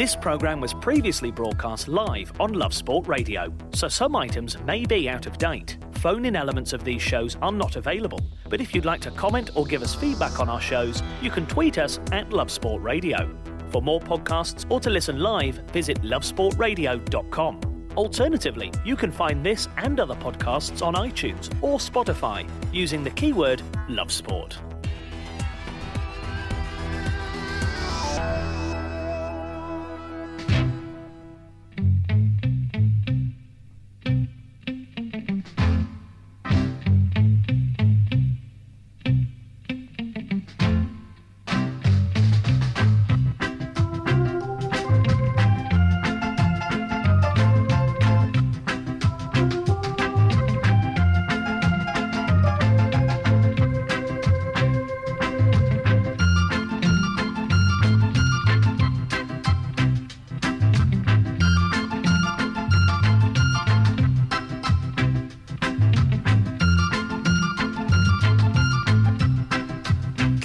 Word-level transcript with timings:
This 0.00 0.16
program 0.16 0.62
was 0.62 0.72
previously 0.72 1.30
broadcast 1.30 1.86
live 1.86 2.32
on 2.40 2.54
Love 2.54 2.72
Sport 2.72 3.06
Radio, 3.06 3.52
so 3.74 3.86
some 3.86 4.16
items 4.16 4.58
may 4.60 4.86
be 4.86 5.10
out 5.10 5.26
of 5.26 5.36
date. 5.36 5.76
Phone 5.96 6.24
in 6.24 6.36
elements 6.36 6.72
of 6.72 6.84
these 6.84 7.02
shows 7.02 7.36
are 7.42 7.52
not 7.52 7.76
available, 7.76 8.18
but 8.48 8.62
if 8.62 8.74
you'd 8.74 8.86
like 8.86 9.02
to 9.02 9.10
comment 9.10 9.50
or 9.54 9.66
give 9.66 9.82
us 9.82 9.94
feedback 9.94 10.40
on 10.40 10.48
our 10.48 10.58
shows, 10.58 11.02
you 11.20 11.28
can 11.28 11.44
tweet 11.44 11.76
us 11.76 12.00
at 12.12 12.32
Love 12.32 12.50
Sport 12.50 12.82
Radio. 12.82 13.38
For 13.68 13.82
more 13.82 14.00
podcasts 14.00 14.64
or 14.70 14.80
to 14.80 14.88
listen 14.88 15.18
live, 15.18 15.56
visit 15.70 16.00
lovesportradio.com. 16.00 17.60
Alternatively, 17.94 18.72
you 18.86 18.96
can 18.96 19.12
find 19.12 19.44
this 19.44 19.68
and 19.76 20.00
other 20.00 20.14
podcasts 20.14 20.80
on 20.80 20.94
iTunes 20.94 21.52
or 21.62 21.76
Spotify 21.76 22.48
using 22.72 23.04
the 23.04 23.10
keyword 23.10 23.62
Love 23.90 24.10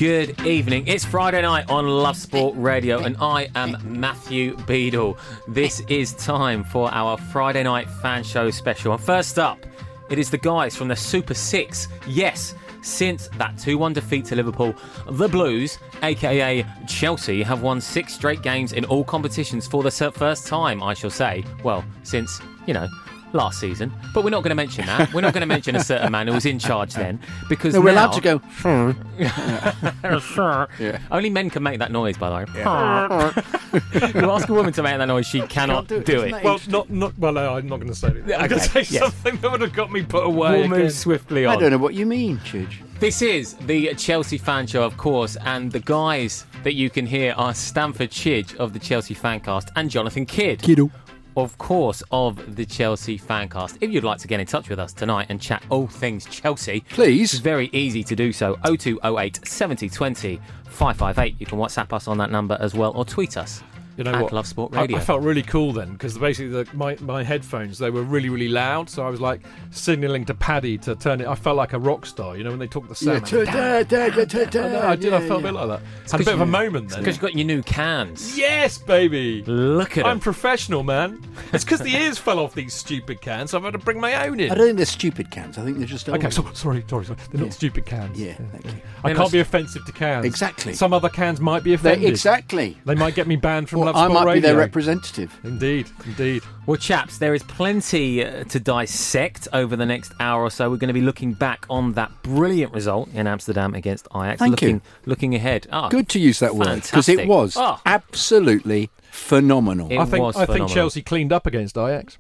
Good 0.06 0.46
evening. 0.46 0.86
It's 0.86 1.04
Friday 1.04 1.42
night 1.42 1.68
on 1.68 1.88
Love 1.88 2.16
Sport 2.16 2.54
Radio, 2.60 3.00
and 3.00 3.18
I 3.20 3.50
am 3.56 3.76
Matthew 3.84 4.56
Beadle. 4.68 5.18
This 5.48 5.80
is 5.88 6.14
time 6.14 6.64
for 6.64 6.94
our 6.94 7.18
Friday 7.18 7.64
night 7.64 7.90
fan 7.90 8.24
show 8.24 8.52
special. 8.52 8.94
And 8.94 9.02
first 9.02 9.40
up, 9.40 9.66
it 10.12 10.20
is 10.20 10.30
the 10.30 10.38
guys 10.38 10.76
from 10.76 10.90
the 10.90 10.96
Super 10.96 11.34
Six. 11.34 11.88
Yes, 12.06 12.54
since 12.84 13.30
that 13.40 13.58
2 13.58 13.80
1 13.80 13.94
defeat 13.94 14.26
to 14.26 14.36
Liverpool, 14.36 14.76
the 15.10 15.28
Blues, 15.28 15.80
aka 16.04 16.64
Chelsea, 16.88 17.42
have 17.42 17.64
won 17.64 17.82
six 17.82 18.14
straight 18.14 18.44
games 18.44 18.74
in 18.74 18.86
all 18.86 19.04
competitions 19.04 19.66
for 19.66 19.82
the 19.82 19.90
first 19.90 20.46
time, 20.46 20.84
I 20.84 20.94
shall 20.94 21.10
say. 21.10 21.44
Well, 21.64 21.84
since, 22.04 22.40
you 22.68 22.76
know, 22.76 22.88
last 23.36 23.60
season. 23.60 23.92
But 24.14 24.24
we're 24.24 24.30
not 24.32 24.44
going 24.44 24.50
to 24.50 24.56
mention 24.56 24.86
that. 24.86 25.14
We're 25.14 25.22
not 25.22 25.34
going 25.34 25.42
to 25.42 25.48
mention 25.48 25.76
a 25.76 25.84
certain 25.84 26.12
man 26.12 26.28
who 26.28 26.34
was 26.34 26.46
in 26.46 26.60
charge 26.60 26.94
then 26.96 27.20
because 27.50 27.74
No, 27.74 27.82
we're 27.82 27.94
now- 27.94 28.08
allowed 28.08 28.14
to 28.14 28.22
go. 28.22 28.96
Yeah. 29.18 31.00
Only 31.12 31.30
men 31.30 31.50
can 31.50 31.64
make 31.64 31.80
that 31.80 31.92
noise, 31.92 32.18
by 32.18 32.30
the 32.30 32.36
way. 32.36 34.22
you 34.22 34.30
ask 34.32 34.50
a 34.50 34.54
woman 34.54 34.74
to 34.74 34.84
make 34.84 34.98
that 34.98 35.06
noise, 35.06 35.26
she 35.26 35.42
cannot 35.42 35.88
do 35.88 36.02
do, 36.02 36.22
it, 36.22 36.34
it. 36.34 36.44
Well, 36.44 36.60
not, 36.68 36.90
not, 36.90 37.18
well, 37.18 37.34
no, 37.34 37.56
I'm 37.56 37.68
not 37.68 37.78
going 37.78 37.90
to 37.90 37.96
say 37.96 38.10
it. 38.10 38.34
I'm 38.34 38.48
going 38.50 38.62
to 38.62 38.68
say 38.68 38.80
yes. 38.82 39.00
something 39.00 39.38
that 39.38 39.52
would 39.52 39.62
have 39.62 39.74
got 39.74 39.92
me 39.92 40.04
put 40.04 40.26
away. 40.26 40.60
We'll 40.60 40.68
move 40.68 40.78
again. 40.80 40.92
swiftly 40.92 41.46
I 41.46 41.56
don't 41.56 41.72
know 41.72 41.78
what 41.78 41.94
you 41.94 42.06
mean, 42.06 42.38
Chidge. 42.40 42.82
This 43.00 43.22
is 43.22 43.56
the 43.56 43.94
Chelsea 43.96 44.38
fan 44.38 44.68
show, 44.68 44.84
of 44.84 44.96
course, 44.98 45.36
and 45.38 45.72
the 45.72 45.80
guys 45.82 46.46
that 46.64 46.74
you 46.74 46.90
can 46.90 47.06
hear 47.06 47.34
are 47.38 47.54
Stamford 47.54 48.10
Chidge 48.12 48.56
of 48.56 48.74
the 48.74 48.80
Chelsea 48.80 49.14
Fancast 49.14 49.70
and 49.76 49.90
Jonathan 49.90 50.26
Kidd. 50.26 50.62
Kiddo. 50.62 50.90
Of 51.36 51.58
course, 51.58 52.02
of 52.12 52.56
the 52.56 52.66
Chelsea 52.66 53.20
Fancast. 53.20 53.78
If 53.82 53.92
you'd 53.92 54.04
like 54.04 54.20
to 54.20 54.28
get 54.28 54.40
in 54.40 54.48
touch 54.48 54.70
with 54.70 54.80
us 54.80 54.94
tonight 54.94 55.28
and 55.30 55.42
chat 55.42 55.64
all 55.70 55.88
things 55.88 56.26
Chelsea, 56.26 56.82
Please. 56.90 57.34
It's 57.34 57.42
very 57.42 57.70
easy 57.74 58.04
to 58.04 58.16
do 58.16 58.32
so. 58.32 58.56
0208 58.64 59.46
7020 59.46 60.40
558. 60.66 61.36
You 61.40 61.46
can 61.46 61.60
WhatsApp 61.60 61.94
us 61.94 62.08
on 62.08 62.18
that 62.20 62.32
number 62.32 62.58
as 62.60 62.74
well 62.74 62.92
or 62.96 63.06
tweet 63.06 63.38
us. 63.38 63.62
You 63.98 64.04
know 64.04 64.14
at 64.14 64.22
what? 64.24 64.34
Love 64.34 64.46
Sport 64.48 64.76
I- 64.76 64.82
Radio. 64.82 64.98
I, 64.98 65.00
felt 65.00 65.22
really 65.22 65.42
cool 65.42 65.72
then 65.72 65.94
because 65.94 66.18
basically 66.18 66.50
the, 66.64 66.68
my 66.76 66.98
my 67.02 67.24
headphones 67.24 67.78
they 67.78 67.90
were 67.90 68.02
really 68.04 68.30
really 68.30 68.50
loud, 68.50 68.90
so 68.90 69.06
I 69.06 69.10
was 69.10 69.22
like 69.22 69.42
signalling 69.72 70.26
to 70.26 70.34
Paddy 70.34 70.78
to 70.80 70.96
turn 70.96 71.22
it. 71.22 71.28
I 71.28 71.36
felt 71.36 71.56
like 71.58 71.74
a 71.74 71.80
rock 71.80 72.06
star, 72.06 72.36
you 72.38 72.44
know, 72.44 72.50
when 72.50 72.60
they 72.60 72.68
talk 72.68 72.84
the 72.90 73.06
Yeah, 73.06 73.20
sound. 73.24 73.28
ta- 73.28 73.84
da- 73.84 73.84
da- 73.84 74.10
da- 74.10 74.26
da- 74.26 74.42
I, 74.42 74.46
da. 74.46 74.68
know, 74.68 74.82
I 74.88 74.96
did. 74.96 75.14
I 75.14 75.22
Yeah, 75.22 75.28
felt 75.28 75.40
a 75.40 75.44
bit 75.44 75.54
like 75.54 75.68
that. 75.68 75.82
It's 76.04 76.12
Had 76.12 76.22
a 76.22 76.26
bit 76.26 76.34
of 76.34 76.42
a 76.42 76.46
moment 76.46 76.90
then. 76.90 77.00
Because 77.00 77.16
you've 77.16 77.22
got 77.22 77.36
your 77.36 77.46
new 77.46 77.64
cans. 77.64 78.38
Yes, 78.38 78.78
baby. 78.78 79.44
Look 79.46 79.92
at 79.92 79.98
it. 80.00 80.06
I'm 80.06 80.18
them. 80.18 80.20
professional, 80.20 80.84
man. 80.84 81.22
It's 81.54 81.64
because 81.64 81.80
the 81.80 81.96
ears 81.96 82.18
fell 82.18 82.40
off 82.40 82.54
these 82.54 82.74
stupid 82.74 83.22
cans, 83.22 83.52
so 83.52 83.58
I've 83.58 83.64
had 83.64 83.74
to 83.74 83.80
bring 83.80 84.00
my 84.00 84.28
own 84.28 84.40
in. 84.40 84.52
I 84.52 84.56
don't 84.56 84.66
think 84.68 84.78
they're 84.78 84.86
stupid 84.86 85.32
cans. 85.32 85.58
I 85.58 85.64
think 85.64 85.78
they're 85.78 85.88
just 85.88 86.10
old. 86.10 86.18
Okay, 86.18 86.30
so, 86.30 86.44
sorry, 86.54 86.84
sorry, 86.90 87.06
sorry. 87.06 87.18
They're 87.32 87.40
Yeah. 87.42 87.46
not 87.46 87.54
stupid 87.54 87.86
cans. 87.86 88.20
Yeah, 88.20 88.34
thank 88.34 88.66
you. 88.66 88.72
I 88.72 88.74
They're 89.10 89.16
can't 89.16 89.18
not- 89.20 89.32
be 89.32 89.40
offensive 89.40 89.86
to 89.86 89.92
cans. 89.92 90.26
Exactly. 90.26 90.74
Some 90.74 90.92
other 90.94 91.10
cans 91.10 91.40
might 91.40 91.64
be 91.64 91.70
They- 91.72 91.76
offended. 91.76 92.10
exactly. 92.10 92.78
They 92.86 92.96
might 92.96 93.16
get 93.16 93.28
me 93.28 93.36
banned 93.36 93.70
from 93.70 93.85
Well, 93.86 93.94
Love 93.94 94.04
I 94.04 94.08
Sport 94.14 94.26
might 94.26 94.34
be 94.36 94.40
their 94.42 94.56
representative. 94.58 95.38
Indeed, 95.44 95.88
indeed. 96.06 96.44
Well, 96.66 96.78
chaps, 96.78 97.18
there 97.20 97.34
is 97.34 97.44
plenty 97.44 98.24
uh, 98.26 98.44
to 98.46 98.60
dissect 98.60 99.48
over 99.54 99.76
the 99.76 99.86
next 99.86 100.12
hour 100.20 100.42
or 100.44 100.50
so. 100.50 100.70
We're 100.70 100.78
going 100.78 100.88
to 100.90 100.94
be 100.94 101.02
looking 101.02 101.34
back 101.34 101.66
on 101.70 101.94
that 101.94 102.12
brilliant 102.24 102.74
result 102.74 103.10
in 103.14 103.28
Amsterdam 103.28 103.74
against 103.76 104.08
Ajax. 104.16 104.40
Thank 104.40 104.62
you. 104.62 104.68
looking, 104.68 104.82
Looking 105.06 105.36
ahead. 105.36 105.68
Ah, 105.72 105.90
Good 105.90 106.10
to 106.10 106.20
use 106.20 106.40
that 106.40 106.56
word 106.56 106.82
because 106.84 107.08
it 107.10 107.28
was 107.28 107.56
Oh. 107.58 107.80
absolutely 107.86 108.90
phenomenal. 109.12 109.92
It 109.92 109.98
I 110.00 110.06
think 110.06 110.24
was 110.24 110.36
I 110.36 110.46
think. 110.46 110.70
Chelsea 110.70 111.02
cleaned 111.02 111.32
up 111.32 111.46
against 111.46 111.78
Ajax. 111.78 112.18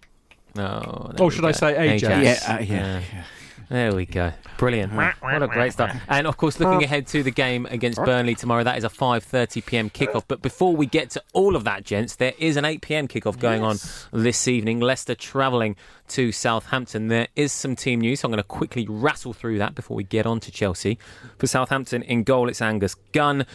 No, 0.55 1.11
there 1.15 1.21
Or 1.21 1.27
we 1.29 1.35
should 1.35 1.45
I 1.45 1.51
say 1.51 1.77
Ajax? 1.95 2.01
yeah, 2.47 2.55
uh, 2.55 2.59
yeah, 2.59 3.01
yeah. 3.13 3.23
There 3.69 3.95
we 3.95 4.05
go. 4.05 4.31
Brilliant. 4.57 4.93
What 4.93 5.41
a 5.41 5.47
great 5.47 5.73
start. 5.73 5.91
And 6.07 6.27
of 6.27 6.37
course, 6.37 6.59
looking 6.59 6.83
ahead 6.83 7.07
to 7.07 7.23
the 7.23 7.31
game 7.31 7.65
against 7.67 7.97
Burnley 8.03 8.35
tomorrow, 8.35 8.63
that 8.63 8.77
is 8.77 8.83
a 8.83 8.89
5:30 8.89 9.65
p.m. 9.65 9.89
kickoff. 9.89 10.23
But 10.27 10.41
before 10.41 10.75
we 10.75 10.85
get 10.85 11.09
to 11.11 11.23
all 11.33 11.55
of 11.55 11.63
that, 11.63 11.83
gents, 11.83 12.15
there 12.15 12.33
is 12.37 12.57
an 12.57 12.65
8 12.65 12.81
p.m. 12.81 13.07
kickoff 13.07 13.39
going 13.39 13.63
on 13.63 13.77
this 14.11 14.47
evening. 14.47 14.79
Leicester 14.79 15.15
travelling 15.15 15.75
to 16.09 16.31
Southampton. 16.31 17.07
There 17.07 17.27
is 17.35 17.51
some 17.51 17.75
team 17.75 18.01
news. 18.01 18.19
So 18.19 18.27
I'm 18.27 18.31
going 18.31 18.37
to 18.37 18.43
quickly 18.43 18.85
rattle 18.87 19.33
through 19.33 19.57
that 19.57 19.73
before 19.75 19.97
we 19.97 20.03
get 20.03 20.25
on 20.25 20.39
to 20.41 20.51
Chelsea. 20.51 20.99
For 21.37 21.47
Southampton 21.47 22.03
in 22.03 22.23
goal, 22.23 22.47
it's 22.49 22.61
Angus 22.61 22.95
Gunn. 23.11 23.45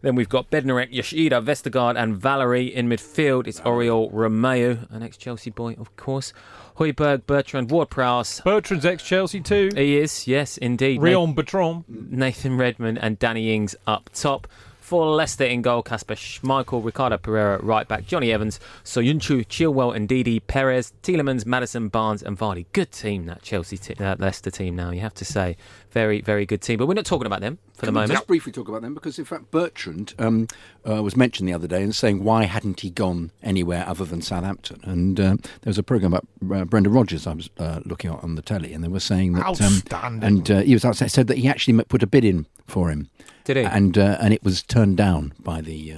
Then 0.00 0.14
we've 0.14 0.28
got 0.28 0.50
Bednarek, 0.50 0.92
Yoshida, 0.92 1.40
Vestergaard, 1.40 2.00
and 2.00 2.16
Valery 2.16 2.66
in 2.72 2.88
midfield. 2.88 3.48
It's 3.48 3.60
Oriol 3.60 4.10
Romeo, 4.12 4.86
an 4.90 5.02
ex-Chelsea 5.02 5.50
boy, 5.50 5.74
of 5.78 5.94
course. 5.96 6.32
Højbjerg, 6.76 7.26
Bertrand, 7.26 7.70
Ward-Prowse. 7.70 8.42
Bertrand's 8.42 8.86
ex-Chelsea 8.86 9.40
too. 9.40 9.70
He 9.74 9.98
is, 9.98 10.28
yes, 10.28 10.56
indeed. 10.56 11.02
Ryan 11.02 11.34
Bertrand. 11.34 11.84
Nathan 11.88 12.56
Redmond 12.56 12.98
and 13.00 13.18
Danny 13.18 13.52
Ings 13.52 13.74
up 13.86 14.10
top. 14.14 14.46
For 14.88 15.04
Leicester 15.04 15.44
in 15.44 15.60
goal, 15.60 15.82
Kasper 15.82 16.14
Schmeichel, 16.14 16.82
Ricardo 16.82 17.18
Pereira 17.18 17.62
right 17.62 17.86
back, 17.86 18.06
Jonny 18.06 18.32
Evans, 18.32 18.58
Soyuncu, 18.84 19.44
Chilwell 19.46 19.94
and 19.94 20.08
Didi, 20.08 20.40
Perez, 20.40 20.94
Tielemans, 21.02 21.44
Maddison, 21.44 21.88
Barnes 21.88 22.22
and 22.22 22.38
Vardy. 22.38 22.64
Good 22.72 22.90
team, 22.90 23.26
that 23.26 23.42
Chelsea, 23.42 23.76
te- 23.76 23.92
that 23.92 24.18
Leicester 24.18 24.50
team 24.50 24.76
now, 24.76 24.90
you 24.90 25.00
have 25.00 25.12
to 25.12 25.26
say. 25.26 25.58
Very, 25.90 26.22
very 26.22 26.46
good 26.46 26.62
team. 26.62 26.78
But 26.78 26.86
we're 26.86 26.94
not 26.94 27.04
talking 27.04 27.26
about 27.26 27.42
them 27.42 27.58
for 27.74 27.80
the 27.80 27.88
Can 27.88 27.94
we 27.96 28.00
moment. 28.00 28.12
Just 28.12 28.26
briefly 28.26 28.50
talk 28.50 28.66
about 28.66 28.80
them 28.80 28.94
because, 28.94 29.18
in 29.18 29.26
fact, 29.26 29.50
Bertrand 29.50 30.14
um, 30.18 30.48
uh, 30.88 31.02
was 31.02 31.14
mentioned 31.14 31.46
the 31.50 31.52
other 31.52 31.68
day 31.68 31.82
and 31.82 31.94
saying 31.94 32.24
why 32.24 32.44
hadn't 32.44 32.80
he 32.80 32.88
gone 32.88 33.30
anywhere 33.42 33.84
other 33.86 34.06
than 34.06 34.22
Southampton? 34.22 34.80
And 34.84 35.20
uh, 35.20 35.36
there 35.60 35.66
was 35.66 35.76
a 35.76 35.82
program 35.82 36.14
about 36.14 36.26
uh, 36.50 36.64
Brendan 36.64 36.94
Rodgers 36.94 37.26
I 37.26 37.34
was 37.34 37.50
uh, 37.58 37.80
looking 37.84 38.10
at 38.10 38.24
on 38.24 38.36
the 38.36 38.42
telly, 38.42 38.72
and 38.72 38.82
they 38.82 38.88
were 38.88 39.00
saying 39.00 39.34
that. 39.34 39.44
Outstanding. 39.44 40.24
and 40.24 40.50
uh, 40.50 40.60
he 40.60 40.72
was 40.72 40.86
outside, 40.86 41.10
said 41.10 41.26
that 41.26 41.36
he 41.36 41.46
actually 41.46 41.84
put 41.84 42.02
a 42.02 42.06
bid 42.06 42.24
in 42.24 42.46
for 42.66 42.88
him. 42.88 43.10
Did 43.48 43.56
he? 43.56 43.64
And 43.64 43.96
uh, 43.96 44.18
and 44.20 44.34
it 44.34 44.44
was 44.44 44.62
turned 44.62 44.98
down 44.98 45.32
by 45.40 45.62
the. 45.62 45.94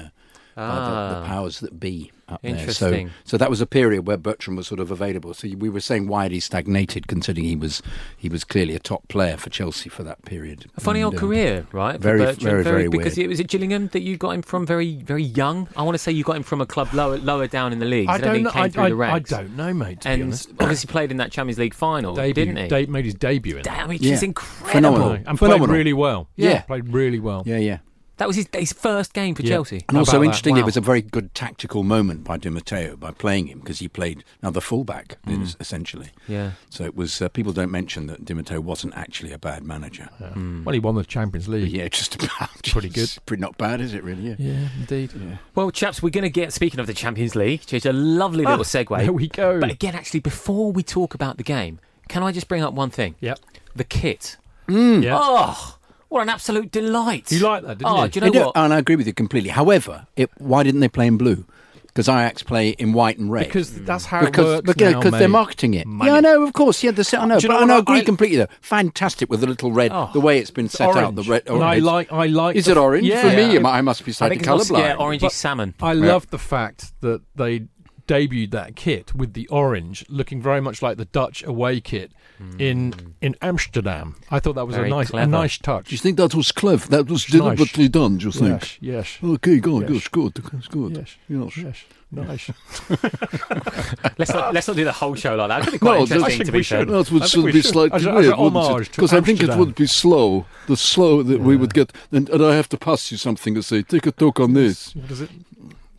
Uh, 0.57 0.69
by 0.69 0.75
the, 0.75 0.81
Ah. 0.97 1.21
the 1.21 1.27
powers 1.27 1.61
that 1.61 1.79
be 1.81 2.11
up 2.29 2.43
there. 2.43 2.71
So, 2.71 3.09
so 3.25 3.37
that 3.37 3.51
was 3.51 3.61
a 3.61 3.67
period 3.67 4.07
where 4.07 4.17
Bertrand 4.17 4.57
was 4.57 4.67
sort 4.69 4.79
of 4.81 4.91
available. 4.91 5.33
So 5.35 5.49
we 5.59 5.69
were 5.69 5.81
saying 5.81 6.07
why 6.07 6.25
had 6.25 6.33
he 6.33 6.41
stagnated, 6.41 7.07
considering 7.09 7.47
he 7.47 7.57
was 7.57 7.83
he 8.17 8.29
was 8.29 8.45
clearly 8.45 8.75
a 8.75 8.79
top 8.79 9.07
player 9.09 9.37
for 9.37 9.51
Chelsea 9.51 9.89
for 9.89 10.03
that 10.05 10.23
period. 10.25 10.67
A 10.77 10.81
funny 10.81 11.01
And, 11.01 11.07
old 11.07 11.17
uh, 11.17 11.19
career, 11.19 11.67
right? 11.73 11.97
for 11.97 12.03
very, 12.03 12.19
Bertrand? 12.19 12.41
very, 12.43 12.63
very 12.63 12.89
Because 12.89 13.17
weird. 13.17 13.25
it 13.27 13.29
was 13.29 13.41
at 13.41 13.49
Gillingham 13.49 13.89
that 13.89 14.01
you 14.03 14.17
got 14.17 14.31
him 14.31 14.43
from 14.43 14.65
very, 14.67 14.97
very 14.97 15.23
young. 15.25 15.69
I 15.77 15.83
want 15.83 15.95
to 15.95 15.99
say 15.99 16.13
you 16.13 16.23
got 16.25 16.37
him 16.37 16.43
from 16.45 16.61
a 16.61 16.67
club 16.67 16.93
lower, 16.93 17.19
lower 17.19 17.47
down 17.47 17.73
in 17.73 17.79
the 17.81 17.87
league. 17.87 18.09
I 18.09 18.19
don't 18.19 18.33
think 18.35 18.45
know. 18.45 18.51
I, 18.55 18.65
I, 18.65 18.69
the 18.69 19.03
I 19.03 19.19
don't 19.21 19.57
know, 19.57 19.73
mate. 19.75 20.01
To 20.03 20.09
be 20.09 20.13
and 20.15 20.23
honest, 20.25 20.51
obviously 20.61 20.89
played 20.91 21.11
in 21.11 21.17
that 21.19 21.33
Champions 21.33 21.59
League 21.59 21.75
final, 21.75 22.15
debut, 22.15 22.45
didn't 22.45 22.57
he? 22.59 22.69
de- 22.69 22.87
made 22.91 23.05
his 23.07 23.15
debut 23.15 23.57
in. 23.57 23.63
Damn, 23.63 23.89
which 23.89 24.03
Yeah. 24.03 24.15
is 24.15 24.23
incredible. 24.23 24.71
Phenomenal. 24.71 25.13
and 25.27 25.39
Phenomenal. 25.39 25.67
played 25.67 25.77
really 25.77 25.93
well. 25.93 26.29
Yeah. 26.37 26.63
played 26.63 26.89
really 26.93 27.19
well. 27.21 27.43
Yeah, 27.47 27.59
yeah. 27.59 27.79
That 28.21 28.29
was 28.29 28.37
his, 28.37 28.49
his 28.53 28.73
first 28.73 29.15
game 29.15 29.35
for 29.35 29.41
Yeah. 29.43 29.49
Chelsea. 29.49 29.83
And 29.89 29.97
How 29.97 30.01
also, 30.01 30.19
about 30.19 30.25
interestingly, 30.27 30.61
Wow. 30.61 30.65
it 30.65 30.67
was 30.67 30.77
a 30.77 30.81
very 30.83 31.01
good 31.01 31.35
tactical 31.35 31.83
moment 31.83 32.23
by 32.23 32.37
Di 32.37 32.51
Matteo 32.51 32.95
by 32.95 33.13
playing 33.13 33.47
him 33.49 33.61
because 33.61 33.79
he 33.79 33.89
played 33.89 34.23
another 34.43 34.61
fullback, 34.61 35.17
is- 35.27 35.57
essentially. 35.59 36.11
Yeah. 36.29 36.51
So 36.69 36.85
it 36.85 36.95
was. 36.95 37.23
Uh, 37.23 37.31
people 37.31 37.53
don't 37.55 37.71
mention 37.71 38.07
that 38.09 38.25
Di 38.27 38.35
Matteo 38.35 38.61
wasn't 38.61 38.95
actually 38.95 39.33
a 39.33 39.39
bad 39.39 39.65
manager. 39.65 40.11
Well, 40.21 40.75
he 40.75 40.79
won 40.81 40.97
the 40.97 41.05
Champions 41.05 41.49
League. 41.49 41.73
Yeah, 41.73 41.89
just 41.89 42.15
about. 42.23 42.51
Pretty 42.65 42.91
good. 42.91 43.11
Pretty 43.27 43.41
not 43.41 43.57
bad, 43.57 43.81
is 43.81 43.95
it? 43.95 44.05
Really? 44.05 44.23
Yeah. 44.29 44.35
Yeah, 44.39 44.69
indeed. 44.79 45.13
Well, 45.55 45.71
chaps, 45.71 46.03
we're 46.03 46.11
going 46.11 46.23
to 46.25 46.31
get, 46.31 46.53
speaking 46.53 46.79
of 46.79 46.87
the 46.87 46.95
Champions 46.95 47.35
League, 47.35 47.61
which 47.61 47.73
is 47.73 47.87
a 47.87 47.93
lovely 47.95 48.45
little 48.45 48.65
segue. 48.67 48.89
Ah, 48.91 48.99
There 48.99 49.13
we 49.15 49.29
go. 49.29 49.59
But 49.59 49.71
again, 49.71 49.95
actually, 49.95 50.21
before 50.21 50.73
we 50.73 50.83
talk 50.83 51.15
about 51.15 51.39
the 51.39 51.43
game, 51.43 51.81
can 52.11 52.23
I 52.23 52.33
just 52.33 52.49
bring 52.49 52.63
up 52.63 52.75
one 52.75 52.91
thing? 52.91 53.15
Yep. 53.21 53.39
The 53.75 53.85
kit. 53.85 54.37
Yeah. 54.69 55.19
Oh, 55.19 55.79
what 56.11 56.21
an 56.23 56.29
absolute 56.29 56.71
delight. 56.71 57.33
You 57.33 57.39
like 57.41 57.63
that, 57.63 57.79
didn't 57.79 57.91
oh, 57.91 58.03
you? 58.05 58.09
do 58.11 58.19
you 58.19 58.21
know 58.21 58.33
They 58.33 58.39
do- 58.39 58.45
what? 58.47 58.57
And 58.57 58.75
I 58.75 58.79
agree 58.79 58.97
with 58.97 59.07
you 59.07 59.15
completely. 59.15 59.49
However, 59.51 60.07
it, 60.17 60.29
why 60.39 60.63
didn't 60.63 60.81
they 60.81 60.89
play 60.89 61.07
in 61.07 61.17
blue? 61.17 61.47
Because 61.87 62.09
Ajax 62.09 62.45
play 62.45 62.69
in 62.71 62.93
white 62.93 63.19
and 63.19 63.33
red. 63.33 63.47
Because 63.47 63.73
that's 63.83 64.05
how 64.05 64.25
because, 64.25 64.61
it 64.61 64.67
works 64.67 64.79
because, 64.79 65.13
now, 65.13 65.19
they're 65.19 65.29
marketing 65.29 65.75
it. 65.75 65.87
Money. 65.89 66.11
Yeah, 66.11 66.17
I 66.19 66.21
know, 66.21 66.45
of 66.45 66.53
course. 66.53 66.85
Yeah, 66.85 66.93
the, 66.93 67.03
set, 67.03 67.21
I 67.21 67.25
know, 67.27 67.41
Do 67.41 67.45
you 67.45 67.49
but 67.49 67.55
know 67.57 67.63
I 67.63 67.65
know, 67.65 67.75
what? 67.75 67.81
agree 67.83 67.99
I- 67.99 68.05
completely 68.05 68.37
though. 68.39 68.47
Fantastic 68.61 69.29
with 69.29 69.41
the 69.41 69.49
little 69.49 69.73
red, 69.73 69.91
Oh, 69.93 70.09
the 70.13 70.21
way 70.21 70.39
it's 70.39 70.53
been 70.53 70.67
It's 70.67 70.75
set 70.75 70.97
out. 70.97 71.17
The 71.17 71.23
red. 71.25 71.49
And 71.49 71.65
I 71.65 71.79
like. 71.79 72.13
I 72.13 72.27
like. 72.27 72.55
Is 72.55 72.67
the- 72.67 72.73
it 72.73 72.77
orange 72.77 73.07
Yeah. 73.07 73.23
for 73.23 73.35
me? 73.37 73.59
I 73.59 73.81
must 73.81 74.05
be 74.05 74.11
I 74.11 74.15
slightly 74.15 74.37
think 74.39 74.47
colourblind. 74.49 74.79
yeah, 74.79 74.97
orangey 74.97 75.21
But 75.23 75.33
salmon. 75.33 75.75
I 75.83 75.93
Yeah. 75.95 76.07
love 76.13 76.31
the 76.31 76.39
fact 76.39 76.93
that 77.01 77.23
they 77.35 77.67
debuted 78.11 78.51
that 78.51 78.75
kit 78.75 79.15
with 79.15 79.35
the 79.35 79.47
orange, 79.49 80.05
looking 80.09 80.43
very 80.43 80.61
much 80.61 80.83
like 80.83 80.97
the 80.97 81.05
Dutch 81.05 81.45
away 81.45 81.81
kit 81.81 82.11
in 82.59 82.93
hmm. 82.93 83.11
in 83.21 83.37
Amsterdam. 83.41 84.17
I 84.31 84.41
thought 84.41 84.55
that 84.55 84.67
was 84.67 84.75
Very 84.75 84.89
a 84.89 84.91
nice 84.91 85.09
a 85.11 85.13
clever. 85.13 85.31
nice 85.31 85.59
Do 85.59 85.83
you 85.89 85.99
think 85.99 86.17
that 86.17 86.35
was 86.35 86.51
clever? 86.51 86.89
That 86.89 87.09
was 87.09 87.25
It's 87.25 87.35
nice. 87.35 87.41
deliberately 87.43 87.89
done. 87.89 88.17
Do 88.17 88.27
you 88.27 88.33
think? 88.33 88.79
Yes, 88.81 89.19
yes, 89.21 89.31
Okay, 89.35 89.61
good, 89.61 89.89
Yes. 89.89 90.09
good, 90.09 90.35
good, 90.35 90.51
good, 90.51 90.69
good. 90.71 90.97
yes, 90.97 91.17
Yes. 91.29 91.57
yes, 91.57 91.85
nice. 92.11 92.51
Let's 94.19 94.33
not, 94.33 94.55
let's 94.55 94.67
not 94.69 94.77
do 94.77 94.85
the 94.85 94.93
whole 94.93 95.15
show 95.15 95.37
like 95.37 95.49
that. 95.49 95.59
That 95.59 95.65
could 95.65 95.73
be 95.73 95.79
quite 95.79 95.95
No, 95.97 96.01
interesting 96.03 96.25
I 96.25 96.31
think 96.31 96.47
to 96.47 96.53
be 96.53 96.63
fair. 96.63 96.85
That 96.85 97.11
would 97.13 97.25
still 97.25 97.45
be 97.45 97.63
slightly 97.63 97.97
As 97.97 98.07
weird, 98.07 98.25
a 98.27 98.37
homage 98.37 98.55
wouldn't 98.55 98.81
it? 98.81 98.85
to 98.93 98.97
Because 98.97 99.13
I 99.13 99.21
think 99.21 99.43
it 99.43 99.57
would 99.57 99.75
be 99.75 99.87
slow. 99.87 100.47
The 100.67 100.77
slow 100.77 101.23
that 101.23 101.41
we 101.41 101.57
would 101.57 101.75
get, 101.75 101.93
and, 102.11 102.29
and 102.29 102.45
I 102.45 102.55
have 102.57 102.69
to 102.71 102.79
pass 102.79 103.13
you 103.13 103.19
something 103.19 103.55
and 103.55 103.65
say, 103.65 103.83
take 103.83 104.07
a 104.07 104.13
talk 104.13 104.41
on 104.41 104.55
this. 104.55 104.95
What 104.97 105.11
is 105.11 105.21
it? 105.21 105.31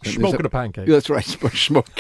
Smoke 0.03 0.39
a- 0.39 0.45
a 0.45 0.49
pancake. 0.49 0.87
Yeah, 0.87 0.93
that's 0.95 1.09
right, 1.09 1.23
smoke. 1.53 1.87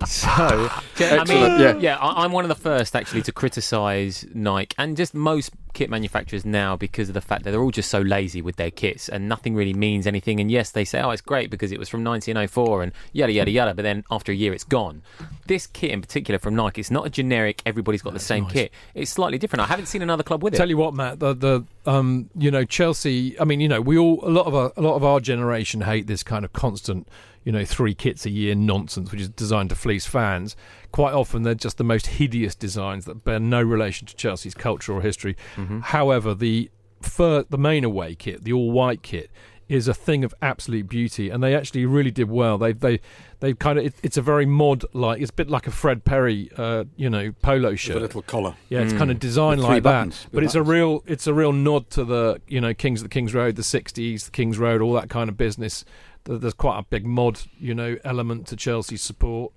So, 0.06 0.68
I 0.98 1.24
mean, 1.24 1.60
yeah. 1.60 1.76
yeah, 1.78 1.96
I, 1.96 2.24
I'm 2.24 2.32
one 2.32 2.44
of 2.44 2.48
the 2.48 2.54
first 2.54 2.96
actually 2.96 3.22
to 3.22 3.32
criticise 3.32 4.26
Nike 4.34 4.74
and 4.78 4.96
just 4.96 5.14
most 5.14 5.50
kit 5.72 5.88
manufacturers 5.88 6.44
now 6.44 6.76
because 6.76 7.08
of 7.08 7.14
the 7.14 7.20
fact 7.20 7.44
that 7.44 7.52
they're 7.52 7.62
all 7.62 7.70
just 7.70 7.90
so 7.90 8.00
lazy 8.00 8.42
with 8.42 8.56
their 8.56 8.70
kits 8.70 9.08
and 9.08 9.28
nothing 9.28 9.54
really 9.54 9.72
means 9.72 10.06
anything. 10.06 10.40
And 10.40 10.50
yes, 10.50 10.70
they 10.70 10.84
say, 10.84 11.00
oh, 11.00 11.10
it's 11.10 11.22
great 11.22 11.50
because 11.50 11.70
it 11.72 11.78
was 11.78 11.88
from 11.88 12.02
1904 12.02 12.82
and 12.82 12.92
yada 13.12 13.32
yada 13.32 13.50
yada, 13.50 13.74
but 13.74 13.82
then 13.82 14.04
after 14.10 14.32
a 14.32 14.34
year, 14.34 14.52
it's 14.52 14.64
gone. 14.64 15.02
This 15.46 15.66
kit 15.66 15.90
in 15.90 16.00
particular 16.00 16.38
from 16.38 16.54
Nike, 16.54 16.80
it's 16.80 16.90
not 16.90 17.06
a 17.06 17.10
generic. 17.10 17.62
Everybody's 17.66 18.02
got 18.02 18.12
the 18.12 18.20
same 18.20 18.46
kit. 18.46 18.72
It's 18.94 19.10
slightly 19.10 19.38
different. 19.38 19.62
I 19.62 19.66
haven't 19.66 19.86
seen 19.86 20.02
another 20.02 20.22
club 20.22 20.42
with 20.42 20.54
it. 20.54 20.56
Tell 20.56 20.68
you 20.68 20.76
what, 20.76 20.94
Matt, 20.94 21.20
the 21.20 21.34
the 21.34 21.64
um, 21.86 22.30
you 22.36 22.50
know 22.50 22.64
Chelsea. 22.64 23.38
I 23.38 23.44
mean, 23.44 23.60
you 23.60 23.68
know, 23.68 23.80
we 23.80 23.98
all 23.98 24.20
a 24.22 24.30
lot 24.30 24.46
of 24.46 24.54
our, 24.54 24.72
a 24.76 24.80
lot 24.80 24.96
of 24.96 25.04
our 25.04 25.20
generation 25.20 25.82
hate 25.82 26.06
this 26.06 26.22
kind 26.22 26.44
of 26.44 26.52
constant, 26.52 27.08
you 27.44 27.52
know, 27.52 27.64
three 27.64 27.94
kits 27.94 28.26
a 28.26 28.30
year 28.30 28.54
nonsense, 28.54 29.10
which 29.10 29.20
is 29.20 29.28
designed 29.28 29.70
to 29.70 29.74
fleece 29.74 30.06
fans. 30.06 30.56
Quite 30.92 31.14
often, 31.14 31.42
they're 31.42 31.54
just 31.54 31.78
the 31.78 31.84
most 31.84 32.06
hideous 32.06 32.54
designs 32.54 33.04
that 33.06 33.24
bear 33.24 33.40
no 33.40 33.62
relation 33.62 34.06
to 34.06 34.14
Chelsea's 34.14 34.54
culture 34.54 34.92
or 34.92 35.00
history. 35.00 35.36
However, 35.82 36.34
the 36.34 36.70
fir- 37.02 37.44
the 37.48 37.58
main 37.58 37.84
away 37.84 38.14
kit, 38.14 38.44
the 38.44 38.52
all 38.52 38.70
white 38.70 39.02
kit, 39.02 39.30
is 39.70 39.86
a 39.86 39.94
thing 39.94 40.24
of 40.24 40.34
absolute 40.42 40.88
beauty, 40.88 41.30
and 41.30 41.42
they 41.44 41.54
actually 41.54 41.86
really 41.86 42.10
did 42.10 42.28
well. 42.28 42.58
They 42.58 42.72
they 42.72 43.00
they 43.38 43.54
kind 43.54 43.78
of 43.78 43.86
it, 43.86 43.94
it's 44.02 44.16
a 44.16 44.22
very 44.22 44.44
mod 44.44 44.84
like 44.92 45.20
it's 45.20 45.30
a 45.30 45.34
bit 45.34 45.48
like 45.48 45.68
a 45.68 45.70
Fred 45.70 46.04
Perry, 46.04 46.50
uh, 46.56 46.84
you 46.96 47.08
know, 47.08 47.32
polo 47.40 47.76
shirt. 47.76 47.94
With 47.94 48.02
a 48.02 48.06
little 48.06 48.22
collar. 48.22 48.56
Yeah, 48.68 48.80
it's 48.80 48.92
kind 48.92 49.12
of 49.12 49.20
designed 49.20 49.60
With 49.60 49.66
three 49.66 49.74
like 49.76 49.82
buttons, 49.84 50.24
that, 50.24 50.32
but 50.32 50.42
it's 50.42 50.56
a 50.56 50.62
real 50.62 51.04
it's 51.06 51.28
a 51.28 51.32
real 51.32 51.52
nod 51.52 51.88
to 51.90 52.04
the 52.04 52.40
you 52.48 52.60
know 52.60 52.74
Kings 52.74 53.00
of 53.00 53.04
the 53.04 53.10
Kings 53.14 53.32
Road, 53.32 53.54
the 53.54 53.62
'60s, 53.62 54.24
the 54.24 54.30
Kings 54.32 54.58
Road, 54.58 54.82
all 54.82 54.92
that 54.94 55.08
kind 55.08 55.30
of 55.30 55.36
business. 55.36 55.84
Th- 56.24 56.40
There's 56.40 56.54
quite 56.54 56.78
a 56.78 56.82
big 56.82 57.06
mod 57.06 57.40
you 57.58 57.74
know 57.74 57.96
element 58.04 58.46
to 58.48 58.56
Chelsea's 58.56 59.02
support. 59.02 59.52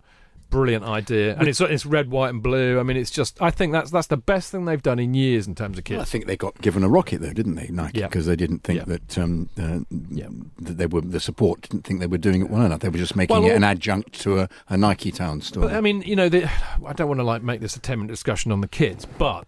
Brilliant 0.50 0.86
idea, 0.86 1.36
and 1.36 1.48
it's 1.48 1.60
it's 1.62 1.84
red, 1.84 2.12
white, 2.12 2.30
and 2.30 2.44
blue. 2.44 2.80
I 2.80 2.84
mean, 2.84 2.96
it's 2.96 3.10
just 3.10 3.42
I 3.42 3.50
think 3.50 3.72
that's 3.74 3.90
that's 3.90 4.06
the 4.06 4.18
best 4.18 4.52
thing 4.52 4.66
they've 4.66 4.84
done 4.84 5.00
in 5.00 5.16
years 5.16 5.48
in 5.48 5.56
terms 5.56 5.80
of 5.80 5.84
kids. 5.84 6.00
I 6.00 6.06
think 6.06 6.28
they 6.28 6.38
got 6.38 6.62
given 6.62 6.84
a 6.84 6.90
rocket 6.90 7.22
though, 7.22 7.34
didn't 7.34 7.56
they, 7.56 7.70
Nike? 7.70 8.02
Yeah. 8.02 8.08
Because 8.08 8.28
they 8.28 8.36
didn't 8.36 8.60
think 8.60 8.78
Yeah. 8.78 8.86
that 8.86 9.18
um, 9.18 9.50
uh, 9.58 9.80
Yeah. 10.12 10.28
that 10.60 10.78
they 10.78 10.86
were 10.86 11.02
the 11.02 11.20
support 11.20 11.62
didn't 11.64 11.88
think 11.88 12.02
they 12.02 12.06
were 12.06 12.20
doing 12.20 12.42
it 12.44 12.52
well 12.52 12.64
enough. 12.68 12.82
They 12.82 12.90
were 12.90 13.00
just 13.00 13.16
making 13.16 13.36
Well, 13.36 13.50
it 13.50 13.56
an 13.56 13.64
adjunct 13.64 14.14
to 14.22 14.42
a, 14.42 14.50
a 14.70 14.78
Nike 14.78 15.12
Town 15.12 15.42
store. 15.42 15.64
But 15.64 15.74
I 15.74 15.82
mean, 15.82 16.04
you 16.04 16.16
know, 16.16 16.30
the, 16.30 16.48
I 16.86 16.94
don't 16.94 17.08
want 17.08 17.20
to 17.20 17.24
like 17.24 17.42
make 17.42 17.60
this 17.60 17.76
a 17.76 17.80
ten 17.80 17.98
minute 17.98 18.12
discussion 18.12 18.52
on 18.52 18.62
the 18.62 18.68
kits, 18.68 19.06
but 19.06 19.48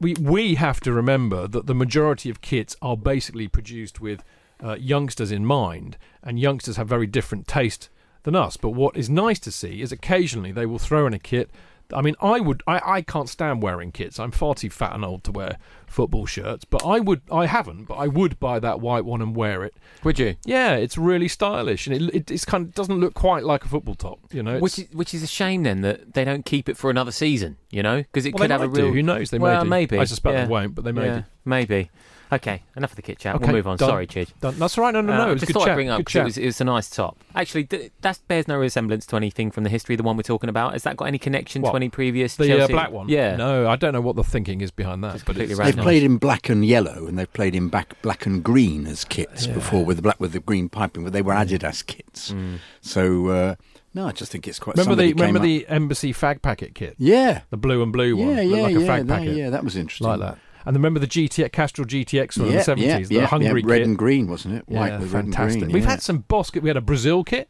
we 0.00 0.14
we 0.14 0.56
have 0.56 0.80
to 0.80 0.92
remember 0.92 1.46
that 1.46 1.66
the 1.68 1.74
majority 1.76 2.28
of 2.28 2.40
kits 2.40 2.74
are 2.82 2.96
basically 2.96 3.46
produced 3.46 4.00
with 4.00 4.24
uh, 4.62 4.76
youngsters 4.78 5.30
in 5.30 5.44
mind, 5.44 5.96
and 6.22 6.38
youngsters 6.38 6.76
have 6.76 6.88
very 6.88 7.06
different 7.06 7.46
taste 7.46 7.88
than 8.24 8.34
us. 8.34 8.56
But 8.56 8.70
what 8.70 8.96
is 8.96 9.08
nice 9.08 9.38
to 9.40 9.52
see 9.52 9.80
is 9.82 9.92
occasionally 9.92 10.52
they 10.52 10.66
will 10.66 10.78
throw 10.78 11.06
in 11.06 11.14
a 11.14 11.18
kit. 11.18 11.50
I 11.90 12.02
mean, 12.02 12.16
I 12.20 12.38
would, 12.38 12.62
I, 12.66 12.82
I 12.84 13.00
can't 13.00 13.30
stand 13.30 13.62
wearing 13.62 13.92
kits. 13.92 14.20
I'm 14.20 14.30
far 14.30 14.54
too 14.54 14.68
fat 14.68 14.94
and 14.94 15.02
old 15.02 15.24
to 15.24 15.32
wear 15.32 15.56
football 15.86 16.26
shirts. 16.26 16.66
But 16.66 16.84
I 16.84 17.00
would, 17.00 17.22
I 17.32 17.46
haven't, 17.46 17.84
but 17.84 17.94
I 17.94 18.08
would 18.08 18.38
buy 18.38 18.58
that 18.58 18.80
white 18.80 19.06
one 19.06 19.22
and 19.22 19.34
wear 19.34 19.64
it. 19.64 19.74
Would 20.04 20.18
you? 20.18 20.36
Yeah, 20.44 20.74
it's 20.74 20.98
really 20.98 21.28
stylish, 21.28 21.86
and 21.86 21.96
it, 21.96 22.14
it 22.14 22.30
it's 22.30 22.44
kind 22.44 22.66
of 22.66 22.74
doesn't 22.74 23.00
look 23.00 23.14
quite 23.14 23.42
like 23.42 23.64
a 23.64 23.68
football 23.68 23.94
top. 23.94 24.18
You 24.32 24.42
know, 24.42 24.58
Which 24.58 24.78
is, 24.78 24.90
which 24.92 25.14
is 25.14 25.22
a 25.22 25.26
shame 25.26 25.62
then 25.62 25.80
that 25.80 26.12
they 26.12 26.26
don't 26.26 26.44
keep 26.44 26.68
it 26.68 26.76
for 26.76 26.90
another 26.90 27.10
season, 27.12 27.56
you 27.70 27.82
know? 27.82 28.02
Because 28.02 28.26
it 28.26 28.34
Well, 28.34 28.42
could 28.42 28.50
have 28.50 28.60
a 28.60 28.68
might 28.68 28.74
do. 28.74 28.84
real. 28.84 28.92
Who 28.92 29.02
knows? 29.02 29.30
They 29.30 29.38
may 29.38 29.44
well, 29.44 29.64
do. 29.64 29.70
maybe. 29.70 29.96
I 29.96 30.04
suspect 30.04 30.34
yeah. 30.34 30.44
they 30.44 30.50
won't, 30.50 30.74
but 30.74 30.84
they 30.84 30.92
may 30.92 31.06
yeah. 31.06 31.22
Maybe. 31.46 31.90
Okay, 32.30 32.62
enough 32.76 32.90
of 32.90 32.96
the 32.96 33.02
kit 33.02 33.18
chat. 33.18 33.34
Okay, 33.36 33.46
we'll 33.46 33.54
move 33.54 33.66
on. 33.68 33.76
done. 33.78 33.88
Sorry, 33.88 34.06
Chid. 34.06 34.30
Done. 34.40 34.58
That's 34.58 34.76
all 34.76 34.84
right. 34.84 34.92
No, 34.92 35.00
no, 35.00 35.12
Uh, 35.14 35.16
no. 35.16 35.22
I 35.24 35.28
It 35.28 35.32
was 35.32 35.40
just 35.40 35.46
good 35.48 35.52
thought 35.54 35.60
chat. 35.64 35.70
I'd 35.72 35.74
bring 35.76 35.86
it 35.86 35.90
up 35.90 35.96
good 36.00 36.06
'cause 36.06 36.12
chat. 36.12 36.20
it 36.22 36.24
was, 36.26 36.38
it 36.38 36.44
was 36.46 36.60
a 36.60 36.64
nice 36.64 36.90
top. 36.90 37.16
Actually, 37.34 37.64
th- 37.64 37.90
that 38.02 38.18
bears 38.28 38.46
no 38.46 38.56
resemblance 38.58 39.06
to 39.06 39.16
anything 39.16 39.50
from 39.50 39.64
the 39.64 39.70
history 39.70 39.94
of 39.94 39.96
the 39.96 40.02
one 40.02 40.16
we're 40.16 40.22
talking 40.22 40.50
about. 40.50 40.74
Has 40.74 40.82
that 40.82 40.96
got 40.98 41.06
any 41.06 41.18
connection 41.18 41.62
What? 41.62 41.70
to 41.70 41.76
any 41.76 41.88
previous 41.88 42.36
the 42.36 42.64
uh, 42.64 42.68
black 42.68 42.90
one. 42.90 43.08
Yeah. 43.08 43.36
No, 43.36 43.66
I 43.68 43.76
don't 43.76 43.94
know 43.94 44.00
what 44.02 44.16
the 44.16 44.24
thinking 44.24 44.60
is 44.60 44.70
behind 44.70 45.02
that. 45.04 45.12
Just 45.12 45.24
but 45.24 45.36
completely 45.36 45.52
it's. 45.64 45.74
They've 45.76 45.82
played 45.82 46.02
in 46.02 46.18
black 46.18 46.48
and 46.50 46.64
yellow, 46.66 47.06
and 47.06 47.18
they've 47.18 47.32
played 47.32 47.54
in 47.54 47.68
black, 47.68 48.00
black 48.02 48.26
and 48.26 48.44
green 48.44 48.86
as 48.86 49.04
kits 49.04 49.46
Yeah. 49.46 49.54
before, 49.54 49.84
with 49.86 49.96
the 49.96 50.02
black 50.02 50.20
with 50.20 50.32
the 50.32 50.40
green 50.40 50.68
piping. 50.68 51.04
But 51.04 51.12
they 51.14 51.22
were 51.22 51.32
Adidas 51.34 51.84
kits. 51.86 52.34
So 52.82 53.28
uh, 53.28 53.54
no, 53.94 54.06
I 54.06 54.12
just 54.12 54.30
think 54.32 54.46
it's 54.46 54.58
quite. 54.58 54.76
remember 54.76 54.96
the 55.02 55.12
remember 55.14 55.38
up- 55.38 55.44
the 55.44 55.66
embassy 55.68 56.12
fag 56.12 56.42
packet 56.42 56.74
kit, 56.74 56.94
Yeah, 56.98 57.40
the 57.50 57.56
blue 57.56 57.82
and 57.82 57.92
blue 57.92 58.16
one, 58.16 58.28
yeah, 58.36 58.40
yeah, 58.42 58.62
like 58.62 58.76
a 58.76 58.80
yeah, 58.80 58.86
fag 58.98 59.06
no, 59.06 59.14
packet, 59.14 59.36
yeah. 59.36 59.50
That 59.50 59.64
was 59.64 59.76
interesting. 59.76 60.06
like 60.06 60.20
that. 60.20 60.38
And 60.68 60.76
remember 60.76 61.00
the 61.00 61.06
GTX 61.06 61.50
Castrol 61.50 61.86
GTX 61.86 62.36
one 62.36 62.46
yeah, 62.48 62.52
in 62.52 62.58
the 62.58 62.64
seventies, 62.64 62.90
yeah, 62.90 63.00
the 63.06 63.14
yeah, 63.14 63.26
Hungary 63.26 63.62
yeah, 63.62 63.70
red 63.70 63.78
kit. 63.78 63.86
and 63.88 63.96
green, 63.96 64.28
wasn't 64.28 64.54
it? 64.56 64.68
White 64.68 64.88
yeah, 64.88 64.98
with 64.98 65.12
red 65.14 65.24
and 65.24 65.34
fantastic. 65.34 65.62
green. 65.62 65.72
We've 65.72 65.82
yeah. 65.84 65.90
had 65.90 66.02
some 66.02 66.18
Boss 66.28 66.50
kit. 66.50 66.62
We 66.62 66.68
had 66.68 66.76
a 66.76 66.82
Brazil 66.82 67.24
kit. 67.24 67.48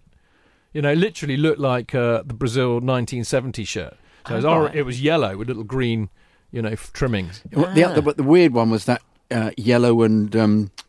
You 0.73 0.83
know, 0.83 0.93
literally 0.93 1.37
looked 1.37 1.59
like 1.59 1.95
uh, 1.97 2.23
the 2.25 2.35
Brazil 2.35 2.75
1970 2.75 3.65
shirt. 3.65 3.97
So 4.29 4.35
it, 4.35 4.37
was 4.37 4.45
Oh, 4.45 4.59
right. 4.61 4.75
it 4.77 4.83
was 4.85 5.03
yellow 5.03 5.37
with 5.37 5.49
little 5.49 5.65
green, 5.65 6.11
you 6.53 6.63
know, 6.63 6.69
f- 6.69 6.93
trimmings. 6.93 7.43
Well, 7.53 7.75
the, 7.75 7.83
other, 7.83 8.03
but 8.03 8.19
the 8.19 8.23
weird 8.23 8.53
one 8.53 8.71
was 8.71 8.85
that 8.85 9.03
uh, 9.33 9.51
yellow 9.57 10.03
and 10.03 10.37
um, 10.37 10.71
y- 10.77 10.85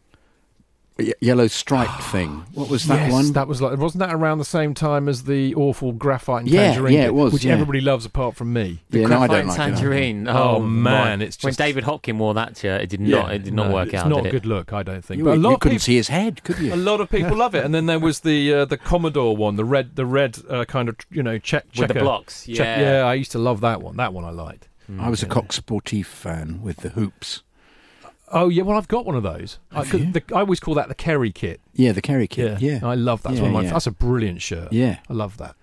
yellow 1.19 1.47
striped 1.47 2.03
thing. 2.11 2.45
What 2.53 2.69
was 2.69 2.85
that 2.87 3.01
yes, 3.03 3.11
one? 3.11 3.31
that 3.33 3.47
was 3.47 3.61
like 3.61 3.77
wasn't 3.77 3.99
that 3.99 4.13
around 4.13 4.37
the 4.39 4.45
same 4.45 4.73
time 4.73 5.07
as 5.09 5.23
the 5.23 5.55
awful 5.55 5.91
graphite 5.91 6.41
and 6.41 6.49
Yeah, 6.49 6.67
tangerine? 6.71 6.93
yeah, 6.93 7.05
it 7.05 7.13
was, 7.13 7.33
which 7.33 7.45
yeah. 7.45 7.53
everybody 7.53 7.81
loves 7.81 8.05
apart 8.05 8.35
from 8.35 8.53
me. 8.53 8.81
yeah, 8.89 9.07
no, 9.07 9.19
I 9.21 9.27
Graphite 9.27 9.29
don't 9.29 9.39
and 9.39 9.47
like 9.49 9.55
it. 9.57 9.61
tangerine. 9.61 10.27
Oh, 10.27 10.55
Oh, 10.55 10.59
man, 10.59 11.19
my. 11.19 11.25
it's 11.25 11.43
when 11.43 11.53
David 11.53 11.83
Hopkin 11.83 12.17
wore 12.17 12.33
that 12.33 12.57
shirt, 12.57 12.81
it 12.81 12.89
did 12.89 13.01
not. 13.01 13.33
It 13.33 13.43
did 13.43 13.53
not 13.53 13.67
no, 13.69 13.73
work 13.75 13.87
it's 13.93 13.95
out. 14.03 14.09
not 14.09 14.23
did 14.23 14.25
a 14.25 14.27
it? 14.29 14.31
good 14.31 14.45
look, 14.45 14.73
I 14.73 14.83
don't 14.83 15.03
think. 15.03 15.19
You, 15.19 15.25
but 15.25 15.35
a 15.35 15.39
lot 15.39 15.53
of 15.55 15.59
couldn't 15.61 15.77
people, 15.77 15.85
see 15.85 15.95
his 15.95 16.07
head, 16.09 16.43
could 16.43 16.59
you? 16.59 16.73
a 16.73 16.75
lot 16.75 17.01
of 17.01 17.09
people 17.11 17.37
love 17.37 17.55
it. 17.55 17.63
And 17.65 17.73
then 17.73 17.85
there 17.85 17.99
was 17.99 18.21
the 18.21 18.53
uh, 18.53 18.65
the 18.65 18.77
Commodore 18.77 19.35
one, 19.37 19.55
the 19.55 19.65
red 19.65 19.95
the 19.95 20.05
red 20.05 20.37
uh, 20.49 20.65
kind 20.65 20.89
of 20.89 20.95
you 21.11 21.23
know 21.23 21.37
check 21.37 21.65
With 21.77 21.87
the 21.87 21.93
checker- 21.93 21.99
blocks, 22.01 22.45
check- 22.45 22.57
yeah. 22.57 22.79
yeah, 22.99 23.01
I 23.03 23.13
used 23.13 23.31
to 23.33 23.39
love 23.39 23.61
that 23.61 23.81
one. 23.81 23.97
That 23.97 24.13
one 24.13 24.25
I 24.25 24.31
liked. 24.31 24.67
I 24.99 25.07
was 25.09 25.21
a 25.21 25.27
Coq 25.27 25.49
Sportif 25.49 26.05
fan 26.07 26.61
with 26.63 26.77
the 26.77 26.89
hoops. 26.89 27.43
Oh 28.31 28.49
yeah, 28.49 28.63
well 28.63 28.77
I've 28.77 28.87
got 28.87 29.05
one 29.05 29.15
of 29.15 29.23
those. 29.23 29.59
I, 29.71 29.83
the, 29.83 30.23
I 30.33 30.39
always 30.41 30.59
call 30.59 30.75
that 30.75 30.87
the 30.87 30.95
Kerry 30.95 31.31
kit. 31.31 31.61
Yeah, 31.73 31.91
the 31.93 32.01
Kerry 32.01 32.27
kit. 32.27 32.61
Yeah, 32.61 32.79
I 32.83 32.95
love 32.95 33.23
that. 33.23 33.29
That's 33.29 33.37
Yeah, 33.39 33.43
one 33.43 33.51
of 33.51 33.53
my. 33.55 33.63
yeah. 33.63 33.73
That's 33.73 33.87
a 33.87 33.91
brilliant 33.91 34.41
shirt. 34.41 34.71
Yeah. 34.71 34.97
I 35.09 35.13
love 35.13 35.37
that. 35.37 35.55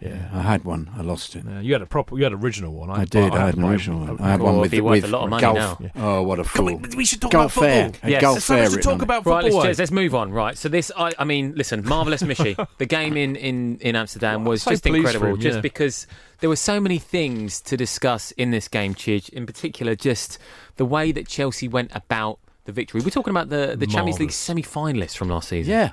Yeah. 0.00 0.28
I 0.32 0.40
had 0.42 0.64
one. 0.64 0.90
I 0.96 1.02
lost 1.02 1.36
it. 1.36 1.44
Yeah, 1.46 1.60
you 1.60 1.74
had 1.74 1.82
a 1.82 1.86
proper, 1.86 2.16
you 2.16 2.24
had 2.24 2.32
an 2.32 2.40
original 2.40 2.72
one. 2.72 2.88
I 2.90 3.04
did. 3.04 3.32
I 3.34 3.46
had 3.46 3.56
an 3.56 3.64
original 3.64 4.00
one. 4.00 4.18
I- 4.20 4.28
I 4.28 4.30
had 4.30 4.40
one 4.40 4.58
with 4.58 4.70
be 4.70 4.80
worth 4.80 5.02
with 5.02 5.04
a 5.04 5.08
lot 5.08 5.24
of 5.24 5.30
money 5.30 5.42
golf. 5.42 5.78
now. 5.80 5.90
Oh, 5.96 6.22
what 6.22 6.38
a 6.38 6.44
Come 6.44 6.66
fool! 6.68 6.74
on, 6.76 6.90
we 6.96 7.04
should 7.04 7.20
talk 7.20 7.32
Golf 7.32 7.56
about 7.56 7.64
fair. 7.66 7.84
football. 7.84 8.00
Had 8.02 8.10
Yes. 8.10 8.20
golf 8.22 8.34
There's 8.36 8.44
so 8.44 8.54
fair 8.54 8.62
much 8.64 8.72
to 8.72 8.78
talk 8.80 9.02
about 9.02 9.26
Right, 9.26 9.42
football. 9.42 9.60
let's, 9.62 9.78
let's 9.78 9.90
move 9.90 10.14
on. 10.14 10.30
Right, 10.32 10.56
so 10.56 10.68
this, 10.70 10.90
I, 10.96 11.12
I 11.18 11.24
mean, 11.24 11.52
listen, 11.54 11.84
marvelous 11.84 12.22
Michy. 12.22 12.56
the 12.78 12.86
game 12.86 13.16
in 13.16 13.36
in 13.36 13.78
in 13.80 13.94
Amsterdam 13.94 14.44
was 14.44 14.62
so 14.62 14.70
just 14.70 14.86
incredible, 14.86 15.28
him, 15.34 15.40
just 15.40 15.56
yeah. 15.56 15.60
because 15.60 16.06
there 16.38 16.48
were 16.48 16.56
so 16.56 16.80
many 16.80 16.98
things 16.98 17.60
to 17.62 17.76
discuss 17.76 18.30
in 18.32 18.50
this 18.52 18.68
game. 18.68 18.94
Chidge, 18.94 19.28
in 19.28 19.44
particular, 19.44 19.94
just 19.94 20.38
the 20.76 20.86
way 20.86 21.12
that 21.12 21.28
Chelsea 21.28 21.68
went 21.68 21.90
about 21.94 22.38
the 22.64 22.72
victory. 22.72 23.02
We're 23.02 23.10
talking 23.10 23.32
about 23.32 23.50
the 23.50 23.76
the 23.78 23.86
Champions 23.86 24.18
League 24.18 24.32
semi-finalists 24.32 25.16
from 25.16 25.28
last 25.28 25.48
season. 25.50 25.70
Yeah. 25.72 25.90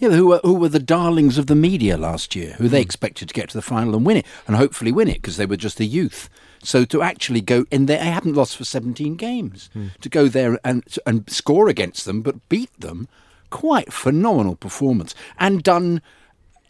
Yeah, 0.00 0.10
who 0.10 0.28
were, 0.28 0.40
who 0.42 0.54
were 0.54 0.70
the 0.70 0.78
darlings 0.78 1.36
of 1.36 1.46
the 1.46 1.54
media 1.54 1.98
last 1.98 2.34
year, 2.34 2.54
who 2.54 2.68
they 2.68 2.78
hmm. 2.78 2.86
expected 2.86 3.28
to 3.28 3.34
get 3.34 3.50
to 3.50 3.56
the 3.56 3.62
final 3.62 3.94
and 3.94 4.04
win 4.04 4.16
it, 4.16 4.26
and 4.46 4.56
hopefully 4.56 4.90
win 4.90 5.08
it 5.08 5.16
because 5.16 5.36
they 5.36 5.46
were 5.46 5.58
just 5.58 5.78
a 5.78 5.84
youth. 5.84 6.30
So 6.62 6.86
to 6.86 7.02
actually 7.02 7.42
go 7.42 7.66
in 7.70 7.84
there, 7.84 7.98
they 7.98 8.10
hadn't 8.10 8.34
lost 8.34 8.56
for 8.56 8.64
17 8.64 9.16
games. 9.16 9.68
Hmm. 9.74 9.88
To 10.00 10.08
go 10.08 10.26
there 10.28 10.58
and 10.64 10.82
and 11.06 11.28
score 11.30 11.68
against 11.68 12.06
them, 12.06 12.22
but 12.22 12.48
beat 12.48 12.72
them, 12.80 13.08
quite 13.50 13.92
phenomenal 13.92 14.56
performance 14.56 15.14
and 15.38 15.62
done 15.62 16.00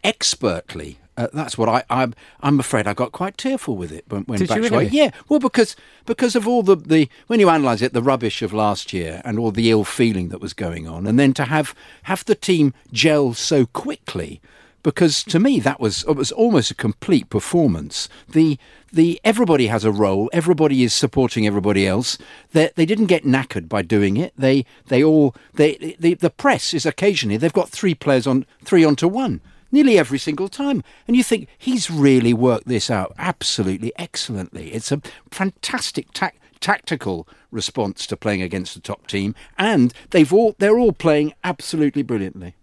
expertly. 0.03 0.99
Uh, 1.21 1.27
that's 1.33 1.57
what 1.57 1.69
I, 1.69 1.83
I'm. 1.89 2.15
I'm 2.41 2.59
afraid 2.59 2.87
I 2.87 2.93
got 2.93 3.11
quite 3.11 3.37
tearful 3.37 3.77
with 3.77 3.91
it 3.91 4.05
when, 4.09 4.23
when 4.23 4.39
Did 4.39 4.49
you 4.49 4.63
really? 4.63 4.87
Yeah, 4.87 5.11
well, 5.29 5.39
because 5.39 5.75
because 6.05 6.35
of 6.35 6.47
all 6.47 6.63
the, 6.63 6.75
the 6.75 7.09
when 7.27 7.39
you 7.39 7.47
analyse 7.47 7.83
it, 7.83 7.93
the 7.93 8.01
rubbish 8.01 8.41
of 8.41 8.53
last 8.53 8.91
year 8.91 9.21
and 9.23 9.37
all 9.37 9.51
the 9.51 9.69
ill 9.69 9.83
feeling 9.83 10.29
that 10.29 10.41
was 10.41 10.53
going 10.53 10.87
on, 10.87 11.05
and 11.05 11.19
then 11.19 11.33
to 11.33 11.45
have 11.45 11.75
have 12.03 12.25
the 12.25 12.35
team 12.35 12.73
gel 12.91 13.33
so 13.33 13.65
quickly. 13.67 14.41
Because 14.83 15.23
to 15.25 15.39
me 15.39 15.59
that 15.59 15.79
was 15.79 16.03
it 16.07 16.15
was 16.15 16.31
almost 16.31 16.71
a 16.71 16.75
complete 16.75 17.29
performance. 17.29 18.09
The 18.27 18.57
the 18.91 19.21
everybody 19.23 19.67
has 19.67 19.85
a 19.85 19.91
role. 19.91 20.27
Everybody 20.33 20.81
is 20.81 20.91
supporting 20.91 21.45
everybody 21.45 21.85
else. 21.85 22.17
They 22.53 22.71
they 22.75 22.87
didn't 22.87 23.05
get 23.05 23.23
knackered 23.23 23.69
by 23.69 23.83
doing 23.83 24.17
it. 24.17 24.33
They 24.35 24.65
they 24.87 25.03
all 25.03 25.35
they 25.53 25.95
the 25.99 26.15
the 26.15 26.31
press 26.31 26.73
is 26.73 26.87
occasionally 26.87 27.37
they've 27.37 27.53
got 27.53 27.69
three 27.69 27.93
players 27.93 28.25
on 28.25 28.47
three 28.65 28.83
onto 28.83 29.07
one 29.07 29.41
nearly 29.71 29.97
every 29.97 30.19
single 30.19 30.47
time. 30.47 30.83
And 31.07 31.15
you 31.15 31.23
think 31.23 31.47
he's 31.57 31.89
really 31.89 32.33
worked 32.33 32.67
this 32.67 32.89
out 32.89 33.13
absolutely 33.17 33.91
excellently. 33.97 34.73
It's 34.73 34.91
a 34.91 35.01
fantastic 35.31 36.11
tac 36.13 36.37
tactical 36.59 37.27
response 37.49 38.05
to 38.05 38.15
playing 38.15 38.41
against 38.41 38.75
the 38.75 38.79
top 38.79 39.07
team, 39.07 39.35
and 39.57 39.93
they've 40.11 40.31
all 40.31 40.55
they're 40.59 40.77
all 40.77 40.93
playing 40.93 41.33
absolutely 41.43 42.03
brilliantly. 42.03 42.55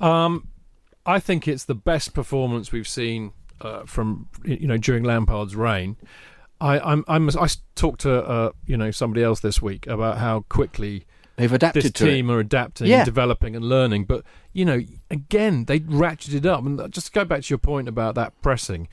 Um, 0.00 0.48
I 1.06 1.20
think 1.20 1.46
it's 1.46 1.64
the 1.64 1.74
best 1.74 2.12
performance 2.12 2.72
we've 2.72 2.88
seen 2.88 3.32
uh, 3.60 3.84
from 3.84 4.28
you 4.44 4.66
know 4.66 4.76
during 4.76 5.04
Lampard's 5.04 5.56
reign. 5.56 5.96
I 6.60 6.78
I'm, 6.80 7.04
I'm 7.08 7.28
I 7.38 7.48
talked 7.74 8.00
to 8.02 8.24
uh, 8.24 8.50
you 8.66 8.76
know 8.76 8.90
somebody 8.90 9.22
else 9.22 9.40
this 9.40 9.62
week 9.62 9.86
about 9.86 10.18
how 10.18 10.44
quickly 10.48 11.06
They've 11.36 11.52
adapted 11.52 11.82
this 11.84 11.92
to 11.92 12.04
team 12.06 12.30
it. 12.30 12.32
are 12.34 12.40
adapting, 12.40 12.86
Yeah. 12.88 13.04
developing, 13.04 13.54
and 13.56 13.64
learning. 13.68 14.04
But 14.04 14.24
you 14.52 14.64
know, 14.64 14.80
again, 15.10 15.64
they 15.66 15.80
ratcheted 15.80 16.46
up. 16.46 16.64
And 16.64 16.90
just 16.92 17.08
to 17.08 17.12
go 17.12 17.24
back 17.24 17.42
to 17.42 17.50
your 17.50 17.58
point 17.58 17.88
about 17.88 18.14
that 18.14 18.32
pressing, 18.42 18.88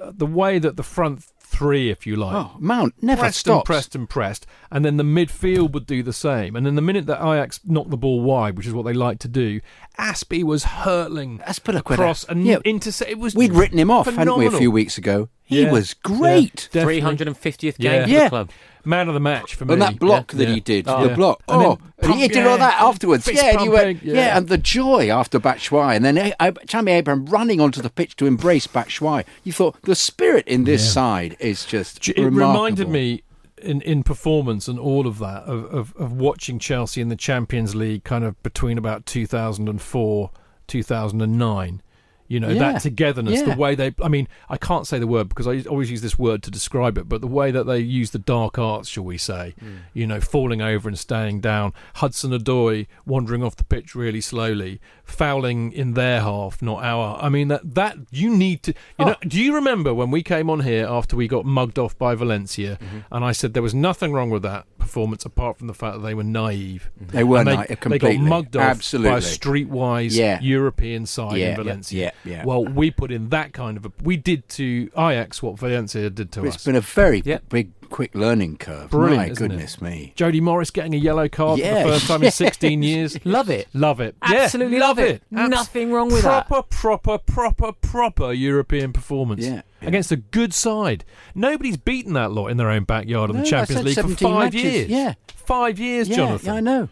uh, 0.00 0.10
the 0.14 0.26
way 0.26 0.58
that 0.58 0.76
the 0.76 0.82
front 0.82 1.24
three, 1.38 1.88
if 1.90 2.04
you 2.04 2.16
like, 2.16 2.34
Oh, 2.34 2.56
Mount 2.58 2.94
never 3.00 3.20
pressed 3.20 3.38
stops. 3.38 3.58
and 3.58 3.64
pressed 3.64 3.94
and 3.94 4.08
pressed, 4.10 4.44
and 4.72 4.84
then 4.84 4.96
the 4.96 5.04
midfield 5.04 5.70
would 5.70 5.86
do 5.86 6.02
the 6.02 6.12
same. 6.12 6.56
And 6.56 6.66
then 6.66 6.74
the 6.74 6.82
minute 6.82 7.06
that 7.06 7.20
Ajax 7.22 7.60
knocked 7.64 7.90
the 7.90 7.96
ball 7.96 8.22
wide, 8.22 8.56
which 8.56 8.66
is 8.66 8.72
what 8.72 8.84
they 8.86 8.92
like 8.92 9.20
to 9.20 9.28
do, 9.28 9.60
Azpi 9.96 10.42
was 10.42 10.64
hurtling 10.64 11.38
Azpilicueta. 11.46 11.92
across 11.92 12.24
and 12.24 12.44
Yeah. 12.44 12.56
intercept. 12.64 13.08
It 13.08 13.20
was 13.20 13.36
We'd 13.36 13.52
written 13.52 13.78
him 13.78 13.90
off, 13.90 14.06
hadn't 14.12 14.36
we, 14.36 14.46
a 14.46 14.50
few 14.50 14.72
weeks 14.72 14.98
ago? 14.98 15.28
He 15.44 15.62
Yeah. 15.62 15.70
was 15.72 15.94
great. 15.94 16.68
Yeah, 16.72 16.84
350th 16.84 17.78
game 17.78 17.92
Yeah. 17.92 18.04
for 18.04 18.10
Yeah. 18.10 18.22
the 18.24 18.28
club. 18.30 18.50
man 18.86 19.08
of 19.08 19.14
the 19.14 19.20
match 19.20 19.54
for 19.54 19.64
me. 19.64 19.72
And 19.72 19.80
that 19.80 19.98
block 19.98 20.32
Yeah. 20.34 20.38
that 20.40 20.48
Yeah. 20.48 20.54
he 20.56 20.60
did, 20.60 20.86
Oh, 20.88 21.02
the 21.04 21.08
yeah. 21.08 21.14
block. 21.16 21.42
And 21.48 21.62
oh, 21.62 21.78
and 22.02 22.12
he 22.16 22.20
pump- 22.28 22.32
did 22.34 22.46
all 22.46 22.58
that 22.58 22.78
afterwards. 22.82 23.24
fist 23.24 23.42
Yeah, 23.42 23.58
and 23.58 23.72
went, 23.72 24.02
yeah. 24.04 24.14
yeah. 24.14 24.36
and 24.36 24.46
the 24.48 24.58
joy 24.58 25.08
after 25.10 25.40
Batshuayi, 25.40 25.96
and 25.96 26.04
then 26.04 26.18
I, 26.18 26.34
I, 26.38 26.50
Tammy 26.50 26.92
Abraham 26.92 27.24
running 27.24 27.62
onto 27.62 27.80
the 27.80 27.88
pitch 27.88 28.14
to 28.16 28.26
embrace 28.26 28.66
Batshuayi. 28.66 29.24
You 29.42 29.52
thought 29.54 29.80
the 29.84 29.94
spirit 29.94 30.46
in 30.46 30.64
this 30.64 30.84
Yeah. 30.84 30.90
side 30.90 31.36
is 31.40 31.64
just 31.64 32.06
It 32.10 32.18
remarkable. 32.18 32.46
reminded 32.52 32.88
me 32.90 33.22
in, 33.62 33.80
in 33.80 34.02
performance 34.02 34.68
and 34.68 34.78
all 34.78 35.06
of 35.06 35.18
that 35.20 35.44
of, 35.44 35.64
of, 35.72 35.94
of 35.96 36.12
watching 36.12 36.58
Chelsea 36.58 37.00
in 37.00 37.08
the 37.08 37.16
Champions 37.16 37.74
League 37.74 38.04
kind 38.04 38.22
of 38.24 38.40
between 38.42 38.76
about 38.76 39.06
2004, 39.06 40.30
2009. 40.66 41.80
You 42.26 42.40
know, 42.40 42.48
Yeah. 42.48 42.72
that 42.72 42.82
togetherness, 42.82 43.40
Yeah. 43.40 43.54
the 43.54 43.60
way 43.60 43.74
they, 43.74 43.94
I 44.02 44.08
mean, 44.08 44.28
I 44.48 44.56
can't 44.56 44.86
say 44.86 44.98
the 44.98 45.06
word 45.06 45.28
because 45.28 45.46
I 45.46 45.60
always 45.68 45.90
use 45.90 46.00
this 46.00 46.18
word 46.18 46.42
to 46.44 46.50
describe 46.50 46.96
it, 46.96 47.08
but 47.08 47.20
the 47.20 47.26
way 47.26 47.50
that 47.50 47.64
they 47.64 47.78
use 47.78 48.10
the 48.10 48.18
dark 48.18 48.58
arts, 48.58 48.88
shall 48.88 49.04
we 49.04 49.18
say, 49.18 49.54
mm. 49.62 49.78
you 49.92 50.06
know, 50.06 50.20
falling 50.20 50.62
over 50.62 50.88
and 50.88 50.98
staying 50.98 51.40
down, 51.40 51.74
Hudson-Odoi 51.96 52.86
wandering 53.04 53.42
off 53.42 53.56
the 53.56 53.64
pitch 53.64 53.94
really 53.94 54.20
slowly, 54.20 54.80
fouling 55.04 55.72
in 55.72 55.94
their 55.94 56.22
half, 56.22 56.62
not 56.62 56.82
our. 56.82 57.18
I 57.20 57.28
mean, 57.28 57.48
that, 57.48 57.74
that 57.74 57.96
you 58.10 58.34
need 58.34 58.62
to, 58.64 58.72
you 58.72 59.04
oh. 59.04 59.04
know, 59.08 59.16
do 59.26 59.40
you 59.40 59.54
remember 59.54 59.92
when 59.92 60.10
we 60.10 60.22
came 60.22 60.48
on 60.48 60.60
here 60.60 60.86
after 60.86 61.16
we 61.16 61.28
got 61.28 61.44
mugged 61.44 61.78
off 61.78 61.96
by 61.98 62.14
Valencia 62.14 62.78
mm-hmm. 62.80 62.98
and 63.10 63.24
I 63.24 63.32
said 63.32 63.52
there 63.52 63.62
was 63.62 63.74
nothing 63.74 64.12
wrong 64.12 64.30
with 64.30 64.42
that 64.42 64.66
performance 64.84 65.24
apart 65.24 65.56
from 65.58 65.66
the 65.66 65.74
fact 65.74 65.96
that 65.96 66.02
they 66.02 66.14
were 66.14 66.22
naive? 66.24 66.90
Mm-hmm. 67.02 67.16
They 67.16 67.24
were 67.24 67.38
And 67.38 67.48
they, 67.48 67.56
naive, 67.56 67.80
they 67.80 67.98
got 67.98 68.16
mugged 68.16 68.56
off 68.56 68.62
Absolutely. 68.62 69.10
by 69.10 69.16
a 69.18 69.20
streetwise 69.20 70.16
Yeah. 70.16 70.38
European 70.40 71.06
side 71.06 71.36
Yeah, 71.38 71.44
in 71.46 71.50
yeah, 71.50 71.56
Valencia. 71.56 72.12
yeah, 72.24 72.30
yeah. 72.32 72.44
Well, 72.44 72.64
we 72.64 72.90
put 72.90 73.10
in 73.10 73.30
that 73.30 73.52
kind 73.52 73.76
of 73.76 73.86
a. 73.86 73.92
We 74.02 74.16
did 74.16 74.48
to 74.50 74.90
Ajax 74.96 75.42
what 75.42 75.58
Valencia 75.58 76.10
did 76.10 76.30
to 76.32 76.40
It's 76.44 76.48
us. 76.48 76.54
It's 76.56 76.64
been 76.64 76.76
a 76.76 76.80
very 76.80 77.22
Yeah. 77.24 77.38
big, 77.48 77.70
quick 77.94 78.12
learning 78.16 78.56
curve. 78.56 78.90
Brilliant, 78.90 79.16
My 79.18 79.26
isn't 79.28 79.44
it? 79.44 79.48
goodness 79.50 79.80
me. 79.80 80.12
Jody 80.16 80.40
Morris 80.40 80.72
getting 80.72 80.94
a 80.94 80.96
yellow 80.96 81.28
card 81.28 81.60
for 81.60 81.66
the 81.66 81.82
first 81.84 82.08
time 82.08 82.24
in 82.24 82.30
16 82.32 82.82
years. 82.82 83.24
Love 83.24 83.48
it. 83.50 83.68
Love 83.72 84.00
it. 84.00 84.16
Absolutely 84.20 84.78
yeah, 84.78 84.82
love 84.84 84.98
it. 84.98 85.22
Abs- 85.32 85.50
Nothing 85.50 85.92
wrong 85.92 86.08
with 86.08 86.22
that. 86.22 86.48
proper, 86.48 86.66
Proper, 86.68 87.18
proper, 87.18 87.72
proper 87.72 88.32
European 88.32 88.92
performance. 88.92 89.44
Yeah, 89.46 89.62
yeah. 89.80 89.88
Against 89.88 90.10
a 90.10 90.16
good 90.16 90.52
side. 90.52 91.04
Nobody's 91.36 91.76
beaten 91.76 92.14
that 92.14 92.32
lot 92.32 92.48
in 92.48 92.56
their 92.56 92.68
own 92.70 92.82
backyard 92.82 93.30
of 93.30 93.36
No, 93.36 93.42
the 93.42 93.48
Champions 93.48 93.84
League 93.84 93.94
for 93.94 94.08
five 94.16 94.52
matches, 94.52 94.62
years. 94.64 94.88
yeah. 94.88 95.14
Five 95.36 95.78
years, 95.78 96.08
Yeah, 96.08 96.16
Jonathan. 96.16 96.46
yeah, 96.46 96.54
I 96.54 96.60
know. 96.60 96.88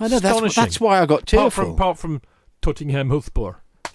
I 0.00 0.08
know. 0.08 0.18
That's, 0.18 0.54
that's 0.56 0.80
why 0.80 1.00
I 1.00 1.06
got 1.06 1.32
Apart 1.32 1.52
from, 1.52 1.70
apart 1.70 1.96
from 1.98 2.22
Tottenham 2.60 3.10
Hotspur. 3.10 3.52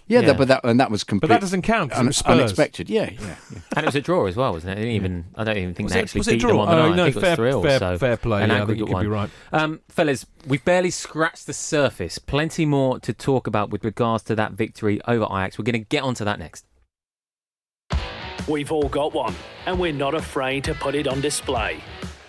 Yeah, 0.08 0.20
Yeah. 0.20 0.28
That, 0.28 0.38
but 0.38 0.48
that 0.50 0.62
and 0.64 0.80
that 0.80 0.92
was 0.92 1.04
complete. 1.04 1.28
But 1.28 1.34
that 1.36 1.42
doesn't 1.42 1.62
count 1.64 1.92
'cause 1.92 1.98
it 1.98 2.02
un- 2.02 2.06
was 2.08 2.18
Spurs. 2.18 2.32
unexpected. 2.40 2.90
Yeah, 2.90 3.10
yeah. 3.12 3.20
yeah. 3.22 3.36
And 3.76 3.84
it 3.84 3.86
was 3.88 3.96
a 3.96 4.02
draw 4.02 4.26
as 4.26 4.36
well, 4.36 4.54
wasn't 4.54 4.74
it? 4.74 4.76
They 4.76 4.82
didn't 4.82 4.96
even, 4.96 5.26
I 5.36 5.44
don't 5.44 5.58
even 5.58 5.74
think 5.74 5.86
Was 5.88 5.94
they 5.94 6.00
it- 6.00 6.04
actually 6.04 6.20
was 6.20 6.28
it 6.30 6.32
beat 6.40 6.48
them 6.48 6.60
on 6.60 6.68
the 6.68 6.74
Oh, 6.84 6.90
night. 6.90 6.96
no, 6.96 7.04
I 7.04 7.06
think 7.12 7.18
it 7.18 7.20
fair- 7.22 7.30
was 7.32 7.54
three 7.62 7.70
fair- 7.70 7.80
so 7.80 7.98
fair 7.98 8.18
play, 8.18 8.44
An 8.44 8.50
yeah, 8.50 8.56
I 8.56 8.58
think 8.60 8.64
aggregate 8.64 8.80
you 8.80 8.86
could 8.86 8.94
one. 8.94 9.04
be 9.04 9.08
right. 9.10 9.30
Um, 9.52 9.80
fellas, 9.90 10.26
we've 10.48 10.64
barely 10.66 10.92
scratched 10.92 11.48
the 11.48 11.54
surface. 11.54 12.18
Plenty 12.20 12.66
more 12.66 13.00
to 13.00 13.14
talk 13.14 13.48
about 13.48 13.70
with 13.72 13.84
regards 13.84 14.24
to 14.26 14.36
that 14.36 14.54
victory 14.54 15.02
over 15.08 15.26
Ajax. 15.26 15.58
We're 15.58 15.64
going 15.66 15.74
to 15.84 15.88
get 15.90 16.04
onto 16.04 16.24
that 16.26 16.40
next. 16.40 16.66
We've 18.48 18.72
all 18.72 18.90
got 18.90 19.14
one, 19.14 19.34
and 19.66 19.80
we're 19.80 19.92
not 19.92 20.14
afraid 20.14 20.64
to 20.66 20.76
put 20.76 20.94
it 20.94 21.08
on 21.08 21.20
display. 21.20 21.80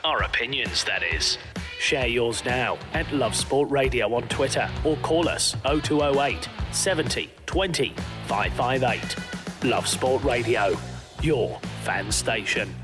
Our 0.03 0.23
opinions, 0.23 0.83
that 0.85 1.03
is. 1.03 1.37
Share 1.79 2.07
yours 2.07 2.45
now 2.45 2.79
at 2.95 3.11
Love 3.13 3.35
Sport 3.35 3.71
Radio 3.71 4.15
on 4.15 4.27
Twitter 4.29 4.69
or 4.85 4.97
call 4.99 5.29
us 5.29 5.55
0208 5.65 6.49
70 6.73 7.31
20 7.47 7.95
558. 8.27 9.17
Love 9.65 9.87
Sport 9.87 10.23
Radio, 10.25 10.77
your 11.23 11.59
fan 11.85 12.11
station. 12.11 12.75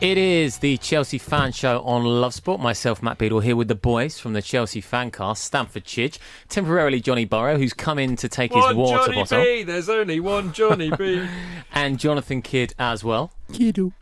It 0.00 0.16
is 0.16 0.58
the 0.58 0.76
Chelsea 0.76 1.18
Fan 1.18 1.50
Show 1.50 1.80
on 1.80 2.04
Love 2.04 2.32
Sport. 2.32 2.60
Myself, 2.60 3.02
Matt 3.02 3.18
Beadle, 3.18 3.40
here 3.40 3.56
with 3.56 3.66
the 3.66 3.74
boys 3.74 4.20
from 4.20 4.32
the 4.32 4.40
Chelsea 4.40 4.80
Fancast, 4.80 5.38
Stamford 5.38 5.84
Chidge, 5.84 6.18
temporarily 6.48 7.00
Johnny 7.00 7.24
Burrow, 7.24 7.58
who's 7.58 7.72
come 7.72 7.98
in 7.98 8.14
to 8.14 8.28
take 8.28 8.54
his 8.54 8.74
water 8.74 9.06
Johnny 9.06 9.16
bottle, 9.16 9.42
B. 9.42 9.64
There's 9.64 9.88
only 9.88 10.20
one 10.20 10.52
Johnny 10.52 10.92
B. 10.96 11.26
and 11.72 11.98
Jonathan 11.98 12.42
Kidd 12.42 12.74
as 12.78 13.02
well. 13.02 13.32
Kiddo. 13.52 13.92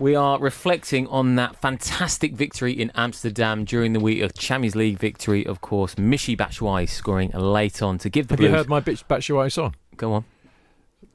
We 0.00 0.14
are 0.14 0.38
reflecting 0.38 1.06
on 1.08 1.34
that 1.36 1.56
fantastic 1.56 2.32
victory 2.32 2.72
in 2.72 2.90
Amsterdam 2.94 3.64
during 3.66 3.92
the 3.92 4.00
week 4.00 4.22
of 4.22 4.32
Champions 4.32 4.74
League 4.74 4.98
victory, 4.98 5.44
of 5.46 5.60
course. 5.60 5.94
Michy 5.96 6.34
Batshuayi 6.34 6.88
scoring 6.88 7.30
late 7.32 7.82
on 7.82 7.98
to 7.98 8.08
give 8.08 8.28
the 8.28 8.34
Have 8.34 8.40
you 8.40 8.48
heard 8.48 8.66
my 8.68 8.80
bitch 8.80 9.04
Batshuayi 9.04 9.52
song? 9.52 9.74
Go 9.98 10.14
on. 10.14 10.24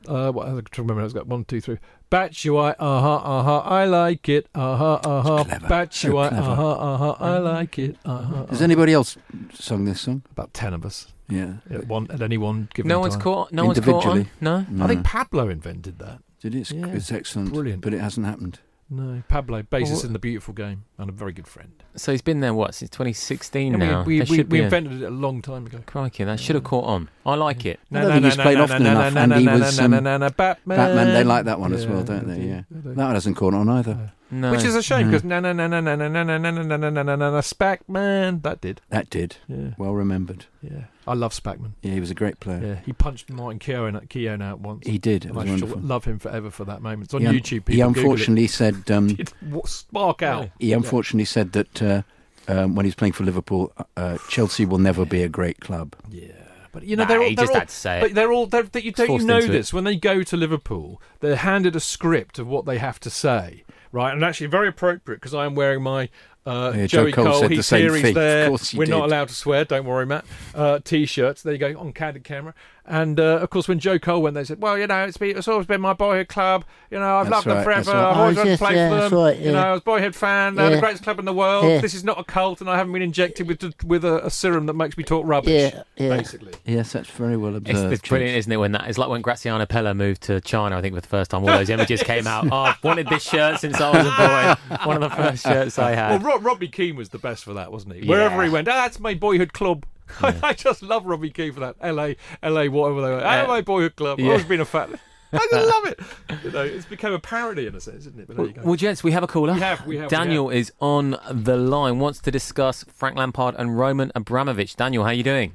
Uh, 0.07 0.31
what, 0.31 0.45
I 0.47 0.51
have 0.51 0.65
to 0.69 0.81
remember. 0.83 1.03
It's 1.03 1.15
got 1.15 1.25
one, 1.25 1.45
two, 1.45 1.59
three. 1.61 1.79
Batshuayi, 2.11 2.75
uh 2.77 3.01
huh, 3.01 3.15
uh 3.15 3.43
huh. 3.43 3.57
I 3.65 3.85
like 3.85 4.29
it. 4.29 4.47
Uh 4.53 4.77
huh, 4.77 4.93
uh 5.03 5.21
huh. 5.23 5.43
clever. 5.45 5.67
Batshuayi, 5.67 6.29
So 6.29 6.29
clever. 6.29 6.37
uh 6.37 6.55
huh, 6.55 6.71
uh 6.73 6.97
huh. 6.97 7.15
I 7.19 7.37
like 7.39 7.79
it. 7.79 7.97
Uh 8.05 8.21
huh. 8.21 8.45
Has 8.51 8.61
anybody 8.61 8.93
else 8.93 9.17
sung 9.51 9.85
this 9.85 10.01
song? 10.01 10.21
About 10.29 10.53
ten 10.53 10.75
of 10.75 10.85
us 10.85 11.11
Yeah. 11.27 11.55
at 11.71 11.87
one 11.87 12.05
at 12.11 12.21
any 12.21 12.37
one 12.37 12.69
given 12.75 12.89
No 12.89 12.99
one's 12.99 13.15
time. 13.15 13.23
caught. 13.23 13.51
No 13.51 13.65
one's 13.65 13.79
caught 13.79 14.05
on. 14.05 14.17
Individually. 14.17 14.29
No. 14.41 14.83
I 14.85 14.87
think 14.87 15.03
Pablo 15.03 15.49
invented 15.49 15.97
that. 15.97 16.19
Did 16.39 16.53
it? 16.53 16.59
It's, 16.59 16.71
Yeah. 16.71 16.85
it's 16.89 17.11
excellent. 17.11 17.51
Brilliant. 17.51 17.81
But 17.81 17.95
it 17.95 17.99
hasn't 17.99 18.27
happened. 18.27 18.59
No, 18.89 19.23
Pablo, 19.27 19.63
bassist 19.63 19.91
Well, 19.97 20.05
in 20.05 20.13
the 20.13 20.19
beautiful 20.19 20.53
game 20.53 20.85
and 20.99 21.09
a 21.09 21.13
very 21.13 21.33
good 21.33 21.47
friend. 21.47 21.71
So 21.95 22.11
he's 22.11 22.21
been 22.21 22.39
there 22.41 22.53
what 22.53 22.75
since 22.75 22.91
2016 22.91 23.71
Yeah, 23.71 23.77
now. 23.77 24.03
we 24.03 24.21
we, 24.21 24.43
we 24.43 24.59
a- 24.59 24.63
invented 24.65 25.01
it 25.01 25.05
a 25.05 25.09
long 25.09 25.41
time 25.41 25.65
ago. 25.65 25.79
Crikey, 25.87 26.23
that 26.23 26.39
should 26.39 26.55
have 26.55 26.63
caught 26.63 26.85
on. 26.85 27.09
I 27.25 27.35
like 27.35 27.65
it. 27.65 27.79
I 27.91 28.01
don't 28.01 28.11
think 28.11 28.25
he's 28.25 28.35
played 28.35 28.59
often 28.59 28.85
enough, 28.85 29.15
and 29.15 29.33
he 29.33 29.47
was, 29.47 29.79
um, 29.79 29.91
Batman. 29.91 30.19
Batman, 30.29 31.13
they 31.13 31.23
like 31.23 31.45
that 31.45 31.59
one 31.59 31.73
as 31.73 31.87
well, 31.87 32.03
don't 32.03 32.27
they? 32.27 32.39
Yeah. 32.41 32.61
That 32.69 32.95
one 33.05 33.13
hasn't 33.15 33.35
caught 33.37 33.53
on 33.53 33.67
either. 33.69 34.11
No. 34.31 34.51
Which 34.51 34.63
is 34.63 34.75
a 34.75 34.81
shame 34.81 35.07
because 35.07 35.23
na 35.23 35.39
na 35.39 35.53
na 35.53 35.67
na 35.67 35.79
na 35.79 35.95
na 35.95 36.07
na 36.07 36.23
na 36.23 36.37
na 36.37 36.51
na 36.51 36.61
na 36.63 36.77
na 36.77 36.89
na 36.89 37.03
na 37.03 37.15
na 37.15 37.15
na 37.31 37.41
Spackman 37.41 38.41
that 38.41 38.59
did. 38.59 38.81
That 38.89 39.09
did. 39.09 39.37
Yeah, 39.47 39.69
Well 39.77 39.93
remembered. 39.93 40.45
yeah. 40.61 40.85
I 41.07 41.13
love 41.13 41.31
Spackman. 41.33 41.73
Yeah, 41.83 41.93
he 41.93 41.99
was 41.99 42.09
a 42.09 42.15
great 42.15 42.39
player. 42.39 42.61
Yeah, 42.65 42.75
he 42.83 42.91
punched 42.91 43.29
Martin 43.29 43.59
Keown, 43.59 43.99
Keown 44.09 44.41
out 44.41 44.59
once. 44.61 44.87
He 44.87 44.97
did. 44.97 45.25
It 45.25 45.27
and 45.29 45.35
was 45.35 45.43
I 45.43 45.47
shall 45.57 45.67
wonderful. 45.67 45.81
love 45.87 46.05
him 46.05 46.17
forever 46.19 46.49
for 46.49 46.65
that 46.65 46.81
moment. 46.81 47.03
It's 47.05 47.13
on 47.13 47.21
He 47.21 47.27
un- 47.27 47.35
YouTube. 47.35 47.65
People 47.65 47.73
he 47.75 47.81
Google 47.81 48.01
unfortunately 48.01 48.47
said 48.47 48.89
um, 48.91 49.09
it. 49.11 49.17
Did 49.17 49.33
what, 49.51 49.69
spark 49.69 50.23
out. 50.23 50.49
he 50.59 50.73
unfortunately 50.73 51.25
said 51.25 51.51
that 51.53 51.81
uh, 51.83 52.01
um, 52.47 52.73
when 52.75 52.85
he 52.85 52.87
was 52.87 52.95
playing 52.95 53.13
for 53.13 53.23
Liverpool, 53.23 53.71
uh, 53.95 54.17
Chelsea 54.29 54.65
will 54.65 54.79
never 54.79 55.05
be 55.05 55.21
a 55.21 55.29
great 55.29 55.59
club. 55.59 55.95
Yeah, 56.09 56.31
but 56.75 56.83
you 56.83 56.95
know 56.95 57.03
Nah, 57.03 57.07
they're 57.07 57.21
all, 57.21 57.29
he 57.29 57.35
they're 57.35 57.47
all, 57.47 57.53
had 57.55 57.69
to 57.69 57.73
say 57.73 58.01
But 58.01 58.13
they're 58.13 58.31
all. 58.31 58.45
They're, 58.45 58.63
they, 58.63 58.81
you 58.81 58.91
don't 58.91 59.09
you 59.21 59.25
know 59.25 59.37
into 59.37 59.49
it. 59.49 59.51
this 59.53 59.73
when 59.73 59.85
they 59.85 59.95
go 59.95 60.21
to 60.23 60.37
Liverpool, 60.37 61.01
they're 61.21 61.37
handed 61.37 61.75
a 61.75 61.79
script 61.79 62.37
of 62.37 62.47
what 62.47 62.65
they 62.65 62.77
have 62.77 62.99
to 62.99 63.09
say, 63.09 63.63
right? 63.91 64.13
And 64.13 64.23
actually, 64.23 64.47
very 64.47 64.67
appropriate 64.67 65.17
because 65.21 65.33
I 65.33 65.45
am 65.45 65.55
wearing 65.55 65.81
my. 65.81 66.09
Uh, 66.45 66.73
Yeah, 66.75 66.85
Joey 66.85 67.11
Cole 67.11 67.25
Cole, 67.25 67.39
said 67.39 67.49
the 67.49 67.77
here, 67.79 67.95
he's 67.95 68.13
there. 68.13 68.51
We're 68.75 68.85
not 68.85 69.05
allowed 69.05 69.29
to 69.29 69.33
swear. 69.33 69.65
Don't 69.65 69.85
worry, 69.85 70.05
Matt. 70.05 70.25
Uh, 70.53 70.77
t-shirts. 70.77 71.41
There 71.41 71.53
you 71.53 71.57
go 71.57 71.79
on 71.79 71.91
candid 71.91 72.23
camera. 72.23 72.53
And 72.87 73.19
uh, 73.19 73.39
of 73.41 73.49
course, 73.49 73.67
when 73.67 73.79
Joe 73.79 73.97
Cole 73.97 74.21
went, 74.21 74.35
they 74.35 74.43
said, 74.43 74.61
"Well, 74.61 74.77
you 74.77 74.85
know, 74.85 75.05
it's, 75.05 75.17
been, 75.17 75.35
it's 75.35 75.47
always 75.47 75.65
been 75.65 75.81
my 75.81 75.93
boyhood 75.93 76.27
club. 76.27 76.65
You 76.91 76.99
know, 76.99 77.15
I've 77.17 77.25
That's 77.29 77.45
loved 77.45 77.47
them 77.57 77.63
forever. 77.63 77.91
right. 77.91 77.99
I've 78.11 78.17
always 78.17 78.37
Oh, 78.37 78.39
wanted 78.41 78.49
yes, 78.51 78.59
to 78.59 78.65
play 78.65 78.75
yeah, 78.75 78.89
for 78.89 78.93
them. 78.95 78.99
that's 79.01 79.13
right, 79.13 79.37
You 79.39 79.51
know, 79.53 79.57
yeah. 79.59 79.67
I 79.69 79.71
was 79.71 79.81
a 79.81 79.83
boyhood 79.83 80.15
fan. 80.15 80.53
They're 80.53 80.69
the 80.69 80.79
greatest 80.79 81.03
club 81.03 81.17
in 81.17 81.25
the 81.25 81.33
world. 81.33 81.65
Yeah. 81.65 81.81
This 81.81 81.95
is 81.95 82.03
not 82.03 82.19
a 82.19 82.23
cult, 82.23 82.61
and 82.61 82.69
I 82.69 82.77
haven't 82.77 82.93
been 82.93 83.01
injected 83.01 83.47
with 83.47 83.83
with 83.83 84.05
a, 84.05 84.23
a 84.27 84.29
serum 84.29 84.67
that 84.67 84.75
makes 84.75 84.97
me 84.97 85.03
talk 85.03 85.25
rubbish. 85.25 85.73
Yeah, 85.73 85.81
yeah. 85.97 86.15
Basically. 86.15 86.53
Yes, 86.65 86.91
that's 86.93 87.09
very 87.09 87.37
well 87.37 87.55
observed. 87.55 87.91
it's 87.91 88.07
brilliant, 88.07 88.37
isn't 88.37 88.51
it? 88.51 88.57
When 88.57 88.71
that 88.73 88.87
it's 88.87 88.99
like 88.99 89.09
when 89.09 89.21
Graziano 89.23 89.65
Pellè 89.65 89.95
moved 89.97 90.21
to 90.23 90.39
China, 90.41 90.77
I 90.77 90.81
think 90.81 90.93
for 90.93 91.01
the 91.01 91.07
first 91.07 91.31
time. 91.31 91.41
All 91.41 91.47
those 91.47 91.69
images 91.71 92.03
came 92.03 92.27
out. 92.27 92.45
Oh, 92.51 92.57
I've 92.57 92.83
wanted 92.83 93.07
this 93.07 93.23
shirt 93.23 93.59
since 93.59 93.81
I 93.81 93.89
was 93.89 94.05
a 94.05 94.67
boy. 94.75 94.77
One 94.85 95.01
of 95.01 95.09
the 95.09 95.15
first 95.15 95.43
shirts 95.43 95.79
I 95.79 95.91
Well, 95.95 96.09
had. 96.11 96.23
Rob, 96.23 96.45
Robbie 96.45 96.67
Keane 96.67 96.95
was 96.95 97.09
the 97.09 97.17
best 97.17 97.43
for 97.43 97.53
that, 97.53 97.71
wasn't 97.71 97.95
he? 97.95 98.01
Yeah. 98.01 98.09
Wherever 98.09 98.43
he 98.43 98.49
went, 98.51 98.67
ah, 98.67 98.73
that's 98.83 98.99
my 98.99 99.15
boyhood 99.15 99.51
club. 99.53 99.85
I 100.21 100.53
just 100.53 100.81
love 100.83 101.05
Robbie 101.05 101.29
Keane 101.31 101.53
for 101.53 101.59
that. 101.61 101.75
LA, 101.81 102.13
LA, 102.47 102.65
whatever 102.65 103.01
they 103.01 103.09
were. 103.09 103.19
Yeah. 103.21 103.45
my 103.47 103.61
boyhood 103.61 103.95
club. 103.95 104.19
I've 104.19 104.25
Yeah. 104.25 104.31
always 104.31 104.45
been 104.45 104.61
a 104.61 104.65
fan. 104.65 104.99
I 105.33 105.47
just 105.51 105.67
love 105.75 105.85
it. 105.87 105.99
You 106.45 106.51
know, 106.51 106.61
it's 106.63 106.85
become 106.85 107.11
a 107.13 107.19
parody 107.19 107.67
in 107.67 107.75
a 107.75 107.81
sense, 107.81 108.05
isn't 108.05 108.19
it? 108.19 108.27
But 108.27 108.37
there 108.37 108.45
you 108.45 108.53
go. 108.53 108.61
Well, 108.63 108.75
gents, 108.75 109.03
we 109.03 109.11
have 109.11 109.23
a 109.23 109.27
caller. 109.27 109.53
We 109.53 109.59
have, 109.59 109.85
we 109.85 109.97
have, 109.97 110.05
we 110.05 110.15
Daniel 110.15 110.49
is 110.49 110.71
on 110.79 111.17
the 111.29 111.57
line. 111.57 111.99
Wants 111.99 112.19
to 112.21 112.31
discuss 112.31 112.85
Frank 112.93 113.17
Lampard 113.17 113.55
and 113.57 113.77
Roman 113.77 114.11
Abramovich. 114.15 114.75
Daniel, 114.75 115.03
how 115.03 115.09
are 115.09 115.13
you 115.13 115.23
doing? 115.23 115.53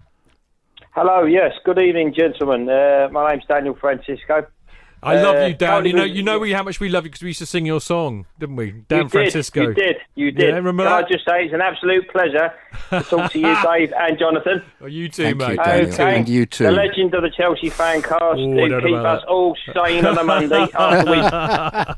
Hello, 0.93 1.25
yes. 1.25 1.53
Good 1.65 1.79
evening, 1.79 2.13
gentlemen. 2.13 2.69
Uh, 2.69 3.09
my 3.13 3.31
name's 3.31 3.45
Daniel 3.47 3.77
Francisco. 3.81 4.47
I 5.03 5.15
love 5.23 5.37
Uh, 5.37 5.47
you, 5.47 5.55
Dan. 5.55 5.71
Cody 5.71 5.91
You 5.91 5.97
know, 5.97 6.05
you 6.05 6.23
know 6.23 6.39
we, 6.39 6.53
how 6.53 6.63
much 6.63 6.79
we 6.81 6.89
love 6.91 7.05
you 7.05 7.11
because 7.11 7.23
we 7.23 7.29
used 7.31 7.39
to 7.39 7.47
sing 7.47 7.65
your 7.65 7.81
song, 7.81 8.27
didn't 8.39 8.57
we? 8.57 8.73
Dan 8.89 9.05
you 9.05 9.09
Francisco. 9.09 9.67
Did, 9.67 9.69
you 9.69 9.75
did. 9.85 9.97
You 10.15 10.31
did. 10.33 10.49
Yeah, 10.51 10.55
remember 10.57 10.85
Can 10.85 10.93
that? 10.93 11.05
I 11.07 11.09
just 11.11 11.25
say 11.27 11.45
it's 11.45 11.55
an 11.55 11.61
absolute 11.63 12.09
pleasure 12.11 12.53
to 12.91 13.03
talk 13.03 13.33
to 13.33 13.39
you, 13.39 13.57
Dave 13.63 13.93
and 13.97 14.19
Jonathan. 14.19 14.63
Oh, 14.83 14.87
you 14.87 15.09
too, 15.09 15.23
Thank 15.25 15.39
mate. 15.39 15.49
you, 15.51 15.57
Daniel. 15.57 15.93
Okay. 15.95 16.17
And 16.19 16.29
you 16.29 16.47
too. 16.47 16.65
The 16.65 16.73
legend 16.73 17.15
of 17.15 17.23
the 17.23 17.31
Chelsea 17.31 17.71
fan 17.71 18.03
cast 18.03 18.21
Oh, 18.23 18.33
I 18.33 18.37
who 18.37 18.69
don't 18.69 18.83
keep 18.83 18.95
us 18.97 19.21
that. 19.23 19.29
all 19.29 19.57
sane 19.75 20.05
on 20.05 20.19
a 20.19 20.25
Monday 20.25 20.67
after 20.75 21.11
we've, 21.11 21.25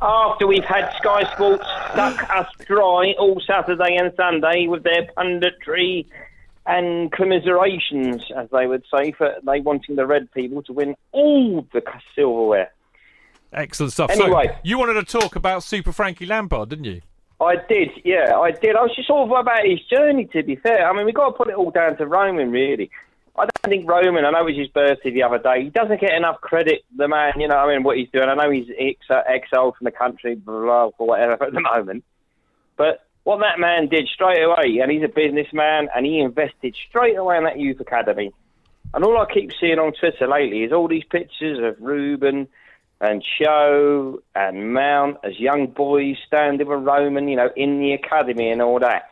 after 0.00 0.46
we've 0.46 0.64
had 0.64 0.92
Sky 0.98 1.24
Sports 1.34 1.66
suck 1.94 2.30
us 2.30 2.46
dry 2.66 3.14
all 3.18 3.40
Saturday 3.46 3.96
and 3.96 4.12
Sunday 4.16 4.66
with 4.68 4.84
their 4.84 5.08
punditry 5.16 6.06
and 6.66 7.10
commiserations, 7.10 8.22
as 8.36 8.48
they 8.50 8.66
would 8.68 8.84
say, 8.94 9.10
for 9.12 9.34
they 9.44 9.60
wanting 9.60 9.96
the 9.96 10.06
red 10.06 10.30
people 10.32 10.62
to 10.62 10.72
win 10.72 10.94
all 11.10 11.66
the 11.72 11.82
silverware. 12.14 12.70
Excellent 13.52 13.92
stuff. 13.92 14.10
Anyway. 14.10 14.48
so, 14.48 14.54
you 14.62 14.78
wanted 14.78 14.94
to 14.94 15.04
talk 15.04 15.36
about 15.36 15.62
Super 15.62 15.92
Frankie 15.92 16.26
Lampard, 16.26 16.68
didn't 16.70 16.84
you? 16.84 17.02
I 17.40 17.56
did, 17.68 17.90
yeah, 18.04 18.38
I 18.38 18.52
did. 18.52 18.76
I 18.76 18.82
was 18.82 18.94
just 18.94 19.10
all 19.10 19.24
about 19.36 19.66
his 19.66 19.80
journey, 19.90 20.26
to 20.26 20.42
be 20.42 20.56
fair. 20.56 20.88
I 20.88 20.96
mean, 20.96 21.04
we've 21.04 21.14
got 21.14 21.30
to 21.30 21.32
put 21.32 21.48
it 21.48 21.54
all 21.54 21.70
down 21.70 21.96
to 21.96 22.06
Roman, 22.06 22.52
really. 22.52 22.90
I 23.36 23.42
don't 23.42 23.70
think 23.70 23.88
Roman, 23.88 24.24
I 24.24 24.30
know 24.30 24.42
it 24.42 24.52
was 24.52 24.56
his 24.56 24.68
birthday 24.68 25.10
the 25.10 25.22
other 25.22 25.38
day, 25.38 25.64
he 25.64 25.70
doesn't 25.70 26.00
get 26.00 26.12
enough 26.12 26.40
credit, 26.40 26.82
the 26.96 27.08
man, 27.08 27.32
you 27.38 27.48
know, 27.48 27.56
I 27.56 27.72
mean, 27.72 27.82
what 27.82 27.96
he's 27.96 28.10
doing. 28.10 28.28
I 28.28 28.34
know 28.34 28.50
he's 28.50 28.68
ex- 28.78 29.10
uh, 29.10 29.22
exiled 29.26 29.76
from 29.76 29.86
the 29.86 29.90
country, 29.90 30.34
blah, 30.34 30.60
blah, 30.60 30.90
blah, 30.96 31.06
whatever, 31.06 31.32
at 31.44 31.52
the 31.52 31.60
moment. 31.60 32.04
But 32.76 33.04
what 33.24 33.40
that 33.40 33.58
man 33.58 33.88
did 33.88 34.08
straight 34.12 34.42
away, 34.42 34.78
and 34.80 34.90
he's 34.90 35.02
a 35.02 35.08
businessman, 35.08 35.88
and 35.94 36.06
he 36.06 36.20
invested 36.20 36.76
straight 36.88 37.16
away 37.16 37.38
in 37.38 37.44
that 37.44 37.58
youth 37.58 37.80
academy. 37.80 38.32
And 38.94 39.04
all 39.04 39.18
I 39.18 39.32
keep 39.32 39.52
seeing 39.58 39.78
on 39.78 39.92
Twitter 39.94 40.28
lately 40.28 40.64
is 40.64 40.72
all 40.72 40.86
these 40.86 41.04
pictures 41.04 41.58
of 41.58 41.82
Ruben 41.82 42.48
and 43.02 43.22
Show 43.22 44.22
and 44.34 44.72
Mount 44.72 45.18
as 45.24 45.38
young 45.38 45.66
boys 45.66 46.16
standing 46.24 46.68
with 46.68 46.84
Roman, 46.84 47.26
you 47.26 47.36
know, 47.36 47.50
in 47.56 47.80
the 47.80 47.92
academy 47.92 48.48
and 48.48 48.62
all 48.62 48.78
that. 48.78 49.10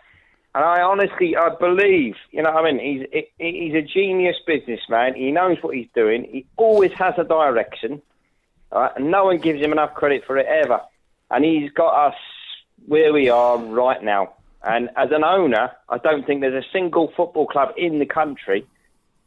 And 0.55 0.65
I 0.65 0.81
honestly, 0.81 1.37
I 1.37 1.49
believe, 1.51 2.15
you 2.31 2.43
know, 2.43 2.51
I 2.51 2.71
mean, 2.73 2.79
he's 2.79 3.25
he- 3.39 3.61
he's 3.67 3.75
a 3.75 3.83
genius 3.83 4.37
businessman. 4.47 5.15
He 5.15 5.33
knows 5.33 5.59
what 5.61 5.75
he's 5.75 5.89
doing. 5.95 6.25
He 6.25 6.47
always 6.57 6.93
has 6.93 7.15
a 7.19 7.25
direction, 7.25 8.01
right? 8.73 8.93
and 8.97 9.11
no 9.11 9.25
one 9.25 9.39
gives 9.39 9.61
him 9.61 9.73
enough 9.73 9.95
credit 9.95 10.25
for 10.25 10.39
it 10.39 10.47
ever. 10.47 10.81
And 11.31 11.45
he's 11.45 11.71
got 11.73 12.09
us 12.09 12.19
where 12.87 13.13
we 13.13 13.29
are 13.29 13.59
right 13.59 14.03
now. 14.03 14.35
And 14.63 14.91
as 14.97 15.11
an 15.11 15.25
owner, 15.25 15.73
I 15.89 15.99
don't 15.99 16.27
think 16.27 16.43
there's 16.43 16.65
a 16.65 16.69
single 16.73 17.13
football 17.17 17.47
club 17.47 17.73
in 17.77 17.99
the 17.99 18.07
country. 18.07 18.67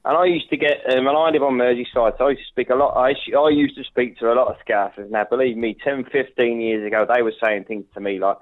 And 0.06 0.18
I 0.18 0.26
used 0.26 0.50
to 0.50 0.58
get, 0.58 0.84
um, 0.92 1.08
and 1.08 1.18
I 1.18 1.30
live 1.30 1.44
on 1.44 1.54
Merseyside, 1.54 2.18
so 2.18 2.28
I 2.28 2.32
used 2.32 2.42
to 2.42 2.52
speak 2.52 2.70
a 2.70 2.76
lot. 2.76 2.98
I, 2.98 3.14
I 3.38 3.50
used 3.50 3.78
to 3.78 3.86
speak 3.86 4.20
to 4.20 4.34
a 4.34 4.36
lot 4.36 4.50
of 4.50 4.58
scousers. 4.68 5.10
Now, 5.10 5.24
believe 5.30 5.56
me, 5.56 5.78
10, 5.82 6.06
15 6.12 6.60
years 6.60 6.86
ago, 6.86 7.06
they 7.08 7.22
were 7.22 7.34
saying 7.42 7.64
things 7.66 7.86
to 7.94 8.02
me 8.02 8.20
like, 8.20 8.36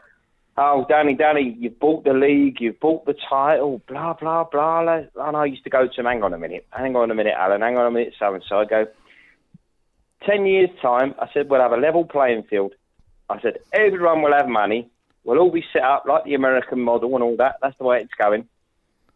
oh, 0.58 0.86
Danny, 0.90 1.14
Danny, 1.14 1.56
you've 1.60 1.80
bought 1.80 2.04
the 2.04 2.14
league, 2.14 2.60
you've 2.60 2.80
bought 2.80 3.06
the 3.06 3.14
title, 3.30 3.80
blah, 3.88 4.14
blah, 4.14 4.44
blah. 4.46 4.82
blah." 4.82 5.28
And 5.28 5.38
I 5.38 5.46
used 5.46 5.64
to 5.66 5.70
go 5.70 5.86
to 5.86 5.94
them, 5.96 6.06
hang 6.06 6.24
on 6.24 6.34
a 6.34 6.38
minute, 6.40 6.66
hang 6.72 6.96
on 6.96 7.12
a 7.12 7.16
minute, 7.16 7.36
Alan, 7.38 7.62
hang 7.62 7.78
on 7.78 7.86
a 7.86 7.92
minute, 7.92 8.16
so 8.18 8.34
and 8.34 8.44
so. 8.50 8.58
I 8.58 8.66
go, 8.66 8.88
10 10.26 10.48
years' 10.48 10.70
time, 10.82 11.14
I 11.20 11.28
said, 11.32 11.48
we'll 11.48 11.62
have 11.62 11.74
a 11.74 11.78
level 11.78 12.06
playing 12.06 12.44
field. 12.50 12.74
I 13.30 13.40
said, 13.40 13.60
everyone 13.72 14.24
will 14.24 14.34
have 14.34 14.48
money. 14.48 14.90
We'll 15.24 15.38
all 15.38 15.52
be 15.52 15.64
set 15.72 15.84
up 15.84 16.06
like 16.08 16.26
the 16.26 16.34
American 16.34 16.82
model 16.82 17.14
and 17.14 17.24
all 17.24 17.38
that. 17.38 17.58
That's 17.62 17.78
the 17.78 17.84
way 17.84 18.00
it's 18.00 18.14
going. 18.16 18.48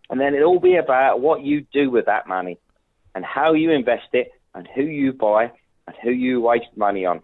And 0.09 0.19
then 0.19 0.35
it'll 0.35 0.59
be 0.59 0.75
about 0.75 1.19
what 1.21 1.41
you 1.43 1.65
do 1.73 1.89
with 1.89 2.05
that 2.05 2.27
money 2.27 2.57
and 3.15 3.25
how 3.25 3.53
you 3.53 3.71
invest 3.71 4.07
it 4.13 4.31
and 4.53 4.67
who 4.75 4.83
you 4.83 5.13
buy 5.13 5.51
and 5.87 5.95
who 6.03 6.11
you 6.11 6.41
waste 6.41 6.67
money 6.75 7.05
on. 7.05 7.21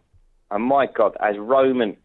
And 0.50 0.64
my 0.64 0.86
God, 0.88 1.16
has 1.22 1.38
Roman 1.38 1.96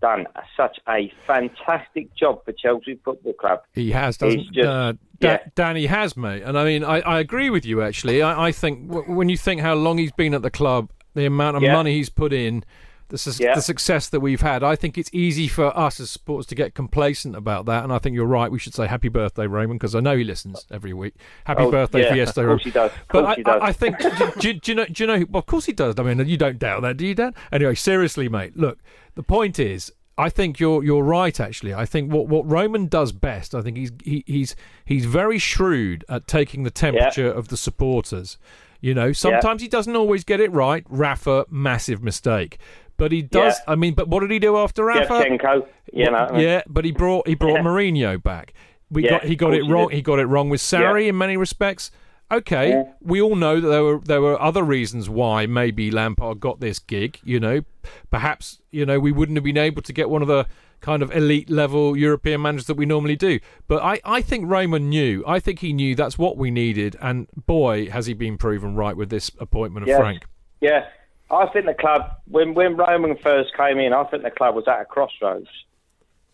done 0.00 0.26
such 0.56 0.78
a 0.88 1.12
fantastic 1.26 2.14
job 2.16 2.44
for 2.44 2.52
Chelsea 2.52 2.98
Football 3.04 3.34
Club? 3.34 3.60
He 3.74 3.90
has, 3.92 4.16
doesn't 4.16 4.52
just- 4.52 4.68
uh, 4.68 4.94
Da- 5.20 5.28
yeah. 5.30 5.38
Danny 5.54 5.86
has, 5.86 6.16
mate. 6.16 6.42
And 6.42 6.58
I 6.58 6.64
mean, 6.64 6.82
I, 6.82 6.98
I 7.00 7.20
agree 7.20 7.48
with 7.48 7.64
you, 7.64 7.80
actually. 7.80 8.22
I, 8.22 8.46
I 8.48 8.52
think 8.52 8.88
w- 8.88 9.14
when 9.14 9.28
you 9.28 9.36
think 9.36 9.60
how 9.60 9.74
long 9.74 9.98
he's 9.98 10.10
been 10.10 10.34
at 10.34 10.42
the 10.42 10.50
club, 10.50 10.90
the 11.14 11.26
amount 11.26 11.56
of 11.58 11.62
Yeah. 11.62 11.74
money 11.74 11.94
he's 11.94 12.10
put 12.10 12.32
in, 12.32 12.64
the, 13.08 13.36
Yeah. 13.40 13.54
the 13.54 13.60
success 13.62 14.08
that 14.08 14.20
we've 14.20 14.40
had, 14.40 14.62
I 14.62 14.76
think 14.76 14.96
it's 14.98 15.10
easy 15.12 15.48
for 15.48 15.76
us 15.76 16.00
as 16.00 16.10
supporters 16.10 16.46
to 16.46 16.54
get 16.54 16.74
complacent 16.74 17.36
about 17.36 17.66
that. 17.66 17.84
And 17.84 17.92
I 17.92 17.98
think 17.98 18.14
you're 18.14 18.26
right. 18.26 18.50
We 18.50 18.58
should 18.58 18.74
say 18.74 18.86
happy 18.86 19.08
birthday, 19.08 19.46
Roman, 19.46 19.76
because 19.76 19.94
I 19.94 20.00
know 20.00 20.16
he 20.16 20.24
listens 20.24 20.66
every 20.70 20.92
week. 20.92 21.14
Happy 21.44 21.62
Oh, 21.62 21.70
birthday, 21.70 22.02
yeah, 22.02 22.12
Fiesta. 22.14 22.40
of 22.42 22.46
course 22.48 22.64
he 22.64 22.70
does. 22.70 22.90
Of 22.90 22.98
But 23.10 23.24
I, 23.24 23.34
he 23.34 23.42
does. 23.42 23.62
I, 23.62 23.66
I 23.66 23.72
think, 23.72 23.98
do, 24.40 24.52
do, 24.54 24.70
you 24.72 24.74
know? 24.74 24.86
Do 24.86 25.02
you 25.02 25.06
know? 25.06 25.26
Well, 25.30 25.40
of 25.40 25.46
course 25.46 25.66
he 25.66 25.72
does. 25.72 25.94
I 25.98 26.02
mean, 26.02 26.26
you 26.28 26.36
don't 26.36 26.58
doubt 26.58 26.82
that, 26.82 26.96
do 26.96 27.06
you, 27.06 27.14
Dan? 27.14 27.34
Anyway, 27.50 27.74
seriously, 27.74 28.28
mate. 28.28 28.56
Look, 28.56 28.78
the 29.14 29.22
point 29.22 29.58
is, 29.58 29.92
I 30.18 30.28
think 30.28 30.60
you're 30.60 30.84
you're 30.84 31.02
right. 31.02 31.38
Actually, 31.40 31.72
I 31.74 31.86
think 31.86 32.12
what, 32.12 32.28
what 32.28 32.48
Roman 32.50 32.86
does 32.86 33.12
best. 33.12 33.54
I 33.54 33.62
think 33.62 33.76
he's 33.78 33.90
he, 34.04 34.22
he's 34.26 34.54
he's 34.84 35.06
very 35.06 35.38
shrewd 35.38 36.04
at 36.08 36.26
taking 36.26 36.64
the 36.64 36.70
temperature 36.70 37.30
of 37.30 37.48
the 37.48 37.56
supporters. 37.56 38.36
You 38.80 38.94
know, 38.94 39.12
sometimes 39.12 39.62
he 39.62 39.68
doesn't 39.68 39.94
always 39.94 40.24
get 40.24 40.40
it 40.40 40.50
right. 40.52 40.84
Rafa, 40.88 41.46
massive 41.48 42.02
mistake, 42.02 42.58
but 43.02 43.10
he 43.10 43.20
does. 43.20 43.56
Yeah. 43.66 43.72
I 43.72 43.74
mean, 43.74 43.94
but 43.94 44.06
what 44.06 44.20
did 44.20 44.30
he 44.30 44.38
do 44.38 44.56
after 44.56 44.84
Rafa? 44.84 45.12
Shevchenko, 45.24 45.66
you 45.92 46.08
know. 46.08 46.28
yeah, 46.36 46.62
but 46.68 46.84
he 46.84 46.92
brought 46.92 47.26
he 47.26 47.34
brought 47.34 47.54
Yeah. 47.56 47.62
Mourinho 47.64 48.22
back. 48.22 48.54
We 48.92 49.02
Yeah, 49.02 49.10
got 49.10 49.24
he 49.24 49.34
got 49.34 49.54
it 49.54 49.56
course 49.62 49.66
he 49.66 49.72
wrong. 49.72 49.90
He 49.90 50.02
got 50.02 50.18
it 50.20 50.26
wrong 50.26 50.50
with 50.50 50.60
Sarri 50.60 51.08
in 51.08 51.18
many 51.18 51.36
respects. 51.36 51.90
Okay, 52.30 52.84
we 53.00 53.20
all 53.20 53.34
know 53.34 53.58
that 53.60 53.66
there 53.66 53.82
were 53.82 53.98
there 53.98 54.20
were 54.20 54.40
other 54.40 54.62
reasons 54.62 55.10
why 55.10 55.46
maybe 55.46 55.90
Lampard 55.90 56.38
got 56.38 56.60
this 56.60 56.78
gig. 56.78 57.18
You 57.24 57.40
know, 57.40 57.62
perhaps 58.08 58.60
you 58.70 58.86
know 58.86 59.00
we 59.00 59.10
wouldn't 59.10 59.36
have 59.36 59.42
been 59.42 59.58
able 59.58 59.82
to 59.82 59.92
get 59.92 60.08
one 60.08 60.22
of 60.22 60.28
the 60.28 60.46
kind 60.80 61.02
of 61.02 61.10
elite 61.10 61.50
level 61.50 61.96
European 61.96 62.40
managers 62.40 62.66
that 62.68 62.76
we 62.76 62.86
normally 62.86 63.16
do. 63.16 63.40
But 63.66 63.82
I, 63.82 64.00
I 64.04 64.20
think 64.22 64.48
Roman 64.48 64.88
knew. 64.88 65.24
I 65.26 65.40
think 65.40 65.58
he 65.58 65.72
knew 65.72 65.96
that's 65.96 66.18
what 66.18 66.36
we 66.36 66.52
needed. 66.52 66.96
And 67.02 67.26
boy, 67.46 67.90
has 67.90 68.06
he 68.06 68.14
been 68.14 68.38
proven 68.38 68.76
right 68.76 68.96
with 68.96 69.10
this 69.10 69.28
appointment 69.40 69.82
of 69.82 69.88
Yes. 69.88 69.98
Frank. 69.98 70.22
Yeah, 70.60 70.86
I 71.32 71.46
think 71.46 71.64
the 71.64 71.74
club 71.74 72.02
when 72.28 72.52
when 72.52 72.76
Roman 72.76 73.16
first 73.16 73.56
came 73.56 73.78
in, 73.78 73.94
I 73.94 74.04
think 74.04 74.22
the 74.22 74.30
club 74.30 74.54
was 74.54 74.68
at 74.68 74.82
a 74.82 74.84
crossroads, 74.84 75.48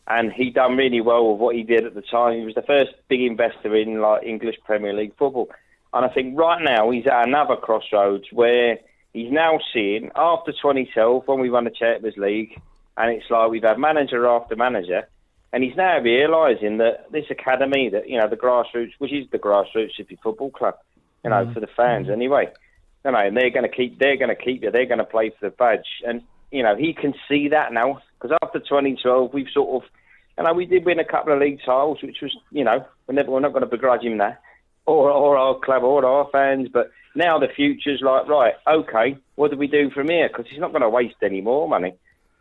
and 0.08 0.32
he 0.32 0.50
done 0.50 0.76
really 0.76 1.00
well 1.00 1.30
with 1.30 1.40
what 1.40 1.54
he 1.54 1.62
did 1.62 1.84
at 1.84 1.94
the 1.94 2.02
time. 2.02 2.38
He 2.38 2.44
was 2.44 2.56
the 2.56 2.62
first 2.62 2.90
big 3.08 3.22
investor 3.22 3.76
in 3.76 4.00
like 4.00 4.24
English 4.24 4.56
Premier 4.64 4.92
League 4.92 5.16
football, 5.16 5.50
and 5.94 6.04
I 6.04 6.08
think 6.08 6.37
right 6.37 6.61
now 6.61 6.90
he's 6.90 7.06
at 7.06 7.28
another 7.28 7.54
crossroads 7.54 8.24
where 8.32 8.78
he's 9.12 9.30
now 9.30 9.61
seeing 9.72 10.11
after 10.16 10.50
2012 10.50 11.28
when 11.28 11.38
we 11.38 11.48
won 11.48 11.64
the 11.64 11.70
Champions 11.70 12.16
League, 12.16 12.61
and 12.96 13.12
it's 13.12 13.30
like 13.30 13.50
we've 13.50 13.62
had 13.62 13.78
manager 13.78 14.26
after 14.26 14.56
manager. 14.56 15.08
And 15.50 15.64
he's 15.64 15.76
now 15.76 15.98
realising 16.00 16.76
that 16.78 17.11
this 17.11 17.24
academy, 17.30 17.88
that 17.88 18.06
you 18.06 18.18
know, 18.18 18.28
the 18.28 18.37
grassroots, 18.37 18.92
which 18.98 19.14
is 19.14 19.30
the 19.30 19.38
grassroots 19.38 19.96
City 19.96 20.18
Football 20.22 20.50
Club, 20.50 20.76
you 21.24 21.30
know, 21.30 21.46
mm. 21.46 21.54
for 21.54 21.61
the 21.61 21.66
fans 21.68 22.08
mm. 22.08 22.12
anyway, 22.12 22.50
you 23.09 23.12
know, 23.12 23.21
and 23.21 23.37
they're 23.37 23.51
going 23.51 23.68
to 23.68 23.75
keep 23.75 23.99
they're 23.99 24.18
going 24.18 24.29
to 24.29 24.37
keep 24.37 24.62
you. 24.62 24.71
They're 24.71 24.87
going 24.87 24.99
to 24.99 25.05
play 25.05 25.31
for 25.31 25.49
the 25.49 25.57
badge, 25.57 25.87
and 26.07 26.23
you 26.51 26.62
know 26.62 26.77
he 26.77 26.92
can 26.92 27.14
see 27.27 27.49
that 27.49 27.73
now 27.73 28.01
because 28.21 28.37
after 28.42 28.59
2012 28.59 29.33
we've 29.33 29.47
sort 29.53 29.83
of, 29.83 29.90
you 30.37 30.44
know, 30.44 30.53
we 30.53 30.66
did 30.66 30.85
win 30.85 30.99
a 30.99 31.05
couple 31.05 31.33
of 31.33 31.40
league 31.40 31.61
titles, 31.64 32.03
which 32.03 32.18
was 32.21 32.37
you 32.51 32.64
know 32.64 32.85
we're 33.07 33.14
never 33.14 33.31
we're 33.31 33.40
not 33.40 33.53
going 33.53 33.64
to 33.64 33.71
begrudge 33.71 34.03
him 34.03 34.18
that, 34.18 34.42
or 34.85 35.11
or 35.11 35.38
our 35.38 35.59
club 35.59 35.85
or 35.85 36.05
our 36.05 36.29
fans, 36.31 36.68
but 36.71 36.90
now 37.14 37.38
the 37.38 37.49
future's 37.49 38.03
like 38.03 38.29
right, 38.29 38.55
okay, 38.66 39.16
what 39.37 39.51
do 39.51 39.57
we 39.57 39.68
do 39.68 39.90
from 39.90 40.09
here? 40.09 40.29
Because 40.29 40.44
he's 40.51 40.61
not 40.61 40.73
going 40.73 40.83
to 40.83 40.90
waste 40.90 41.16
any 41.23 41.40
more 41.40 41.66
money 41.66 41.94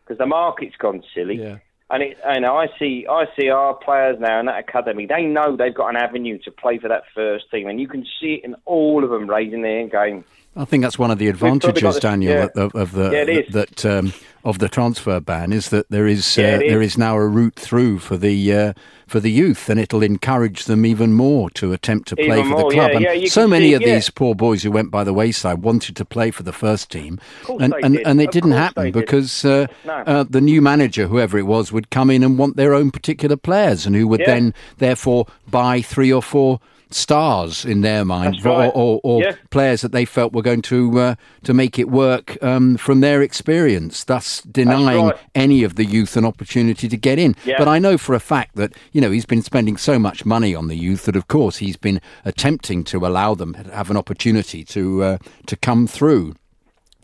because 0.03 0.17
the 0.17 0.25
market's 0.25 0.75
gone 0.75 1.01
silly. 1.15 1.37
Yeah. 1.37 1.59
And 1.89 2.03
it, 2.03 2.17
and 2.25 2.45
I 2.45 2.67
see, 2.77 3.07
I 3.09 3.25
see 3.39 3.49
our 3.49 3.73
players 3.73 4.17
now 4.19 4.41
in 4.41 4.47
that 4.47 4.59
academy. 4.59 5.05
They 5.05 5.23
know 5.23 5.55
they've 5.55 5.73
got 5.73 5.87
an 5.89 5.95
avenue 5.95 6.37
to 6.39 6.51
play 6.51 6.79
for 6.79 6.89
that 6.89 7.03
first 7.15 7.49
team, 7.49 7.69
and 7.69 7.79
you 7.79 7.87
can 7.87 8.05
see 8.19 8.35
it 8.35 8.43
in 8.43 8.55
all 8.65 9.05
of 9.05 9.09
them 9.09 9.29
raising 9.29 9.61
their 9.61 9.87
game. 9.87 10.25
I 10.57 10.65
think 10.65 10.83
that's 10.83 10.97
one 10.99 11.11
of 11.11 11.19
the 11.19 11.27
advantages, 11.27 11.95
the- 11.95 11.99
Daniel, 12.01 12.33
yeah. 12.33 12.47
of, 12.63 12.73
of 12.75 12.91
the 12.93 13.11
Yeah, 13.11 13.41
that 13.51 13.85
um, 13.85 14.13
of 14.43 14.59
the 14.59 14.67
transfer 14.69 15.19
ban 15.19 15.53
is 15.53 15.69
that 15.69 15.89
there 15.89 16.07
is 16.07 16.37
Yeah, 16.37 16.55
uh, 16.55 16.59
is. 16.61 16.71
there 16.71 16.81
is 16.81 16.97
now 16.97 17.15
a 17.17 17.27
route 17.27 17.55
through 17.55 17.99
for 17.99 18.17
the 18.17 18.53
uh, 18.53 18.73
for 19.07 19.19
the 19.19 19.31
youth, 19.31 19.69
and 19.69 19.79
it'll 19.79 20.03
encourage 20.03 20.65
them 20.65 20.85
even 20.85 21.13
more 21.13 21.49
to 21.51 21.71
attempt 21.73 22.07
to 22.09 22.15
play 22.15 22.39
Even 22.39 22.43
for 22.43 22.49
more, 22.59 22.69
the 22.71 22.75
club. 22.75 22.91
and 22.91 23.29
so 23.29 23.47
many 23.47 23.69
see- 23.69 23.73
of 23.75 23.81
these 23.83 24.09
poor 24.09 24.35
boys 24.35 24.63
who 24.63 24.71
went 24.71 24.91
by 24.91 25.03
the 25.03 25.13
wayside 25.13 25.59
wanted 25.63 25.95
to 25.95 26.03
play 26.05 26.31
for 26.31 26.43
the 26.43 26.51
first 26.53 26.89
team, 26.91 27.19
and 27.59 27.73
and, 27.83 27.95
did. 27.95 28.07
and 28.07 28.19
it 28.21 28.27
Of 28.29 28.31
didn't 28.33 28.51
happen 28.53 28.91
because 28.91 29.45
uh, 29.45 29.67
No. 29.85 29.93
uh, 29.93 30.23
the 30.29 30.41
new 30.41 30.61
manager, 30.61 31.07
whoever 31.07 31.37
it 31.37 31.45
was, 31.45 31.71
would 31.71 31.89
come 31.89 32.09
in 32.09 32.23
and 32.23 32.37
want 32.37 32.57
their 32.57 32.73
own 32.73 32.91
particular 32.91 33.37
players, 33.37 33.85
and 33.85 33.95
who 33.95 34.07
would 34.07 34.23
then 34.25 34.53
therefore 34.77 35.27
buy 35.49 35.81
three 35.81 36.11
or 36.11 36.21
four 36.23 36.59
stars 36.89 37.65
in 37.65 37.81
their 37.81 38.05
mind, 38.05 38.43
right. 38.45 38.67
or, 38.67 38.71
or, 38.75 38.99
or 39.03 39.21
Yeah. 39.23 39.35
players 39.49 39.81
that 39.81 39.91
they 39.91 40.05
felt 40.05 40.33
were 40.33 40.41
going 40.41 40.61
to 40.63 40.99
uh, 40.99 41.15
to 41.43 41.53
make 41.53 41.77
it 41.79 41.89
work 41.89 42.37
um, 42.43 42.77
from 42.77 43.01
their 43.01 43.21
experience, 43.21 44.03
thus 44.03 44.41
denying 44.41 45.05
right. 45.07 45.17
any 45.35 45.63
of 45.63 45.75
the 45.75 45.85
youth 45.85 46.17
an 46.17 46.25
opportunity 46.25 46.87
to 46.87 46.97
get 46.97 47.19
in. 47.19 47.35
Yeah. 47.45 47.55
But 47.57 47.67
I 47.67 47.79
know 47.79 47.97
for 47.97 48.15
a 48.15 48.19
fact 48.19 48.55
that 48.55 48.73
you 48.93 49.01
know 49.01 49.11
he's 49.11 49.25
been 49.25 49.41
spending 49.41 49.77
so 49.77 49.99
much 49.99 50.25
money 50.25 50.55
on 50.55 50.67
the 50.67 50.77
youth 50.77 51.03
that, 51.05 51.15
of 51.15 51.27
course, 51.27 51.57
he's 51.57 51.77
been 51.77 51.99
attempting 52.25 52.83
to 52.85 53.05
allow 53.05 53.35
them 53.35 53.53
to 53.53 53.75
have 53.75 53.89
an 53.91 53.97
opportunity 53.97 54.63
to 54.65 55.03
uh, 55.03 55.17
to 55.45 55.55
come 55.55 55.87
through. 55.87 56.35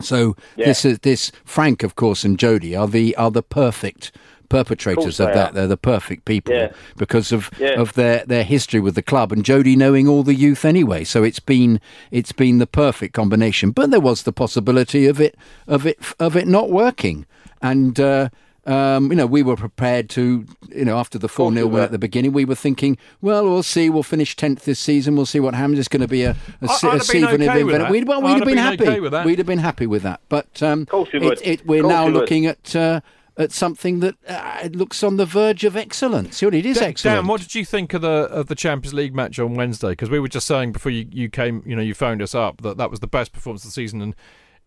So 0.02 0.36
Yeah. 0.56 0.65
this 0.65 0.86
is 0.86 1.00
this 1.00 1.32
Frank, 1.46 1.84
of 1.84 1.96
course, 1.96 2.24
and 2.24 2.38
Jody 2.39 2.76
are 2.76 2.88
the 2.88 3.15
are 3.15 3.32
the 3.32 3.43
perfect 3.43 4.12
perpetrators 4.49 5.03
course 5.03 5.19
of 5.19 5.27
that. 5.34 5.49
are. 5.49 5.53
They're 5.53 5.67
the 5.67 5.77
perfect 5.77 6.25
people 6.25 6.53
Yeah. 6.53 6.71
because 6.97 7.32
of 7.32 7.49
Yeah. 7.60 7.79
of 7.79 7.93
their 7.93 8.23
their 8.25 8.43
history 8.43 8.79
with 8.79 8.95
the 8.95 9.01
club 9.01 9.32
and 9.32 9.43
Jody 9.43 9.75
knowing 9.75 10.08
all 10.08 10.23
the 10.23 10.36
youth 10.36 10.65
anyway. 10.65 11.03
So 11.03 11.23
it's 11.23 11.39
been 11.39 11.79
it's 12.12 12.32
been 12.32 12.60
the 12.60 12.67
perfect 12.67 13.13
combination. 13.13 13.71
But 13.71 13.91
there 13.91 13.99
was 13.99 14.23
the 14.23 14.34
possibility 14.34 15.06
of 15.08 15.19
it 15.21 15.36
of 15.67 15.86
it 15.86 15.97
of 16.19 16.36
it 16.36 16.47
not 16.47 16.69
working, 16.69 17.25
and. 17.62 17.99
Uh, 17.99 18.29
um, 18.65 19.12
you 19.12 19.17
know, 19.17 19.25
we 19.25 19.43
were 19.43 19.58
prepared 19.58 20.10
to, 20.12 20.45
you 20.73 20.86
know, 20.86 20.97
after 20.97 21.19
the 21.19 21.27
4 21.27 21.51
0 21.51 21.67
win 21.67 21.84
at 21.84 21.91
the 21.91 21.97
beginning, 21.99 22.32
we 22.32 22.45
were 22.45 22.56
thinking, 22.56 22.97
well, 23.21 23.43
we'll 23.43 23.62
see, 23.62 23.89
we'll 23.89 24.03
finish 24.03 24.38
10th 24.38 24.62
this 24.62 24.79
season, 24.79 25.17
we'll 25.17 25.25
see 25.25 25.41
what 25.41 25.53
happens. 25.53 25.79
It's 25.79 25.89
going 25.89 25.99
to 25.99 26.08
be 26.08 26.23
a, 26.23 26.29
a, 26.62 26.69
I- 26.69 26.95
a 26.95 26.99
season 27.01 27.25
okay 27.41 27.45
of 27.62 27.67
invent- 27.67 27.89
We'd, 27.89 28.08
well, 28.08 28.21
we'd 28.21 28.29
have 28.29 28.39
been 28.45 28.56
been 28.56 28.58
happy. 28.60 28.84
okay 28.88 28.99
with 29.01 29.12
that. 29.12 29.25
We'd 29.25 29.38
have 29.39 29.47
been 29.47 29.60
happy 29.60 29.86
with 29.86 30.03
that. 30.03 30.21
But 30.29 30.63
um, 30.63 30.88
it, 31.12 31.21
would. 31.21 31.41
it, 31.43 31.65
we're 31.65 31.84
now 31.84 32.08
looking 32.08 32.45
at 32.45 32.73
uh, 32.73 33.01
at 33.38 33.52
something 33.52 34.00
that 34.02 34.15
uh, 34.28 34.69
looks 34.74 35.04
on 35.04 35.17
the 35.17 35.26
verge 35.26 35.63
of 35.63 35.76
excellence. 35.76 36.38
Surely 36.38 36.60
it 36.60 36.65
is 36.65 36.78
Dan, 36.78 36.89
excellent. 36.89 37.17
Dan, 37.22 37.28
what 37.28 37.41
did 37.41 37.56
you 37.56 37.65
think 37.65 37.93
of 37.93 38.02
the 38.02 38.28
of 38.30 38.48
the 38.48 38.56
Champions 38.56 38.93
League 38.93 39.15
match 39.15 39.39
on 39.39 39.56
Wednesday? 39.56 39.89
Because 39.89 40.10
we 40.10 40.19
were 40.19 40.28
just 40.28 40.46
saying 40.48 40.72
before 40.72 40.91
you, 40.91 41.08
you 41.12 41.30
came, 41.30 41.63
you 41.65 41.76
know, 41.76 41.82
you 41.82 41.93
phoned 41.93 42.22
us 42.22 42.36
up 42.36 42.62
that 42.62 42.78
that 42.78 42.91
was 42.91 43.00
the 43.00 43.08
best 43.08 43.34
performance 43.34 43.63
of 43.63 43.69
the 43.69 43.74
season, 43.74 44.02
and 44.02 44.15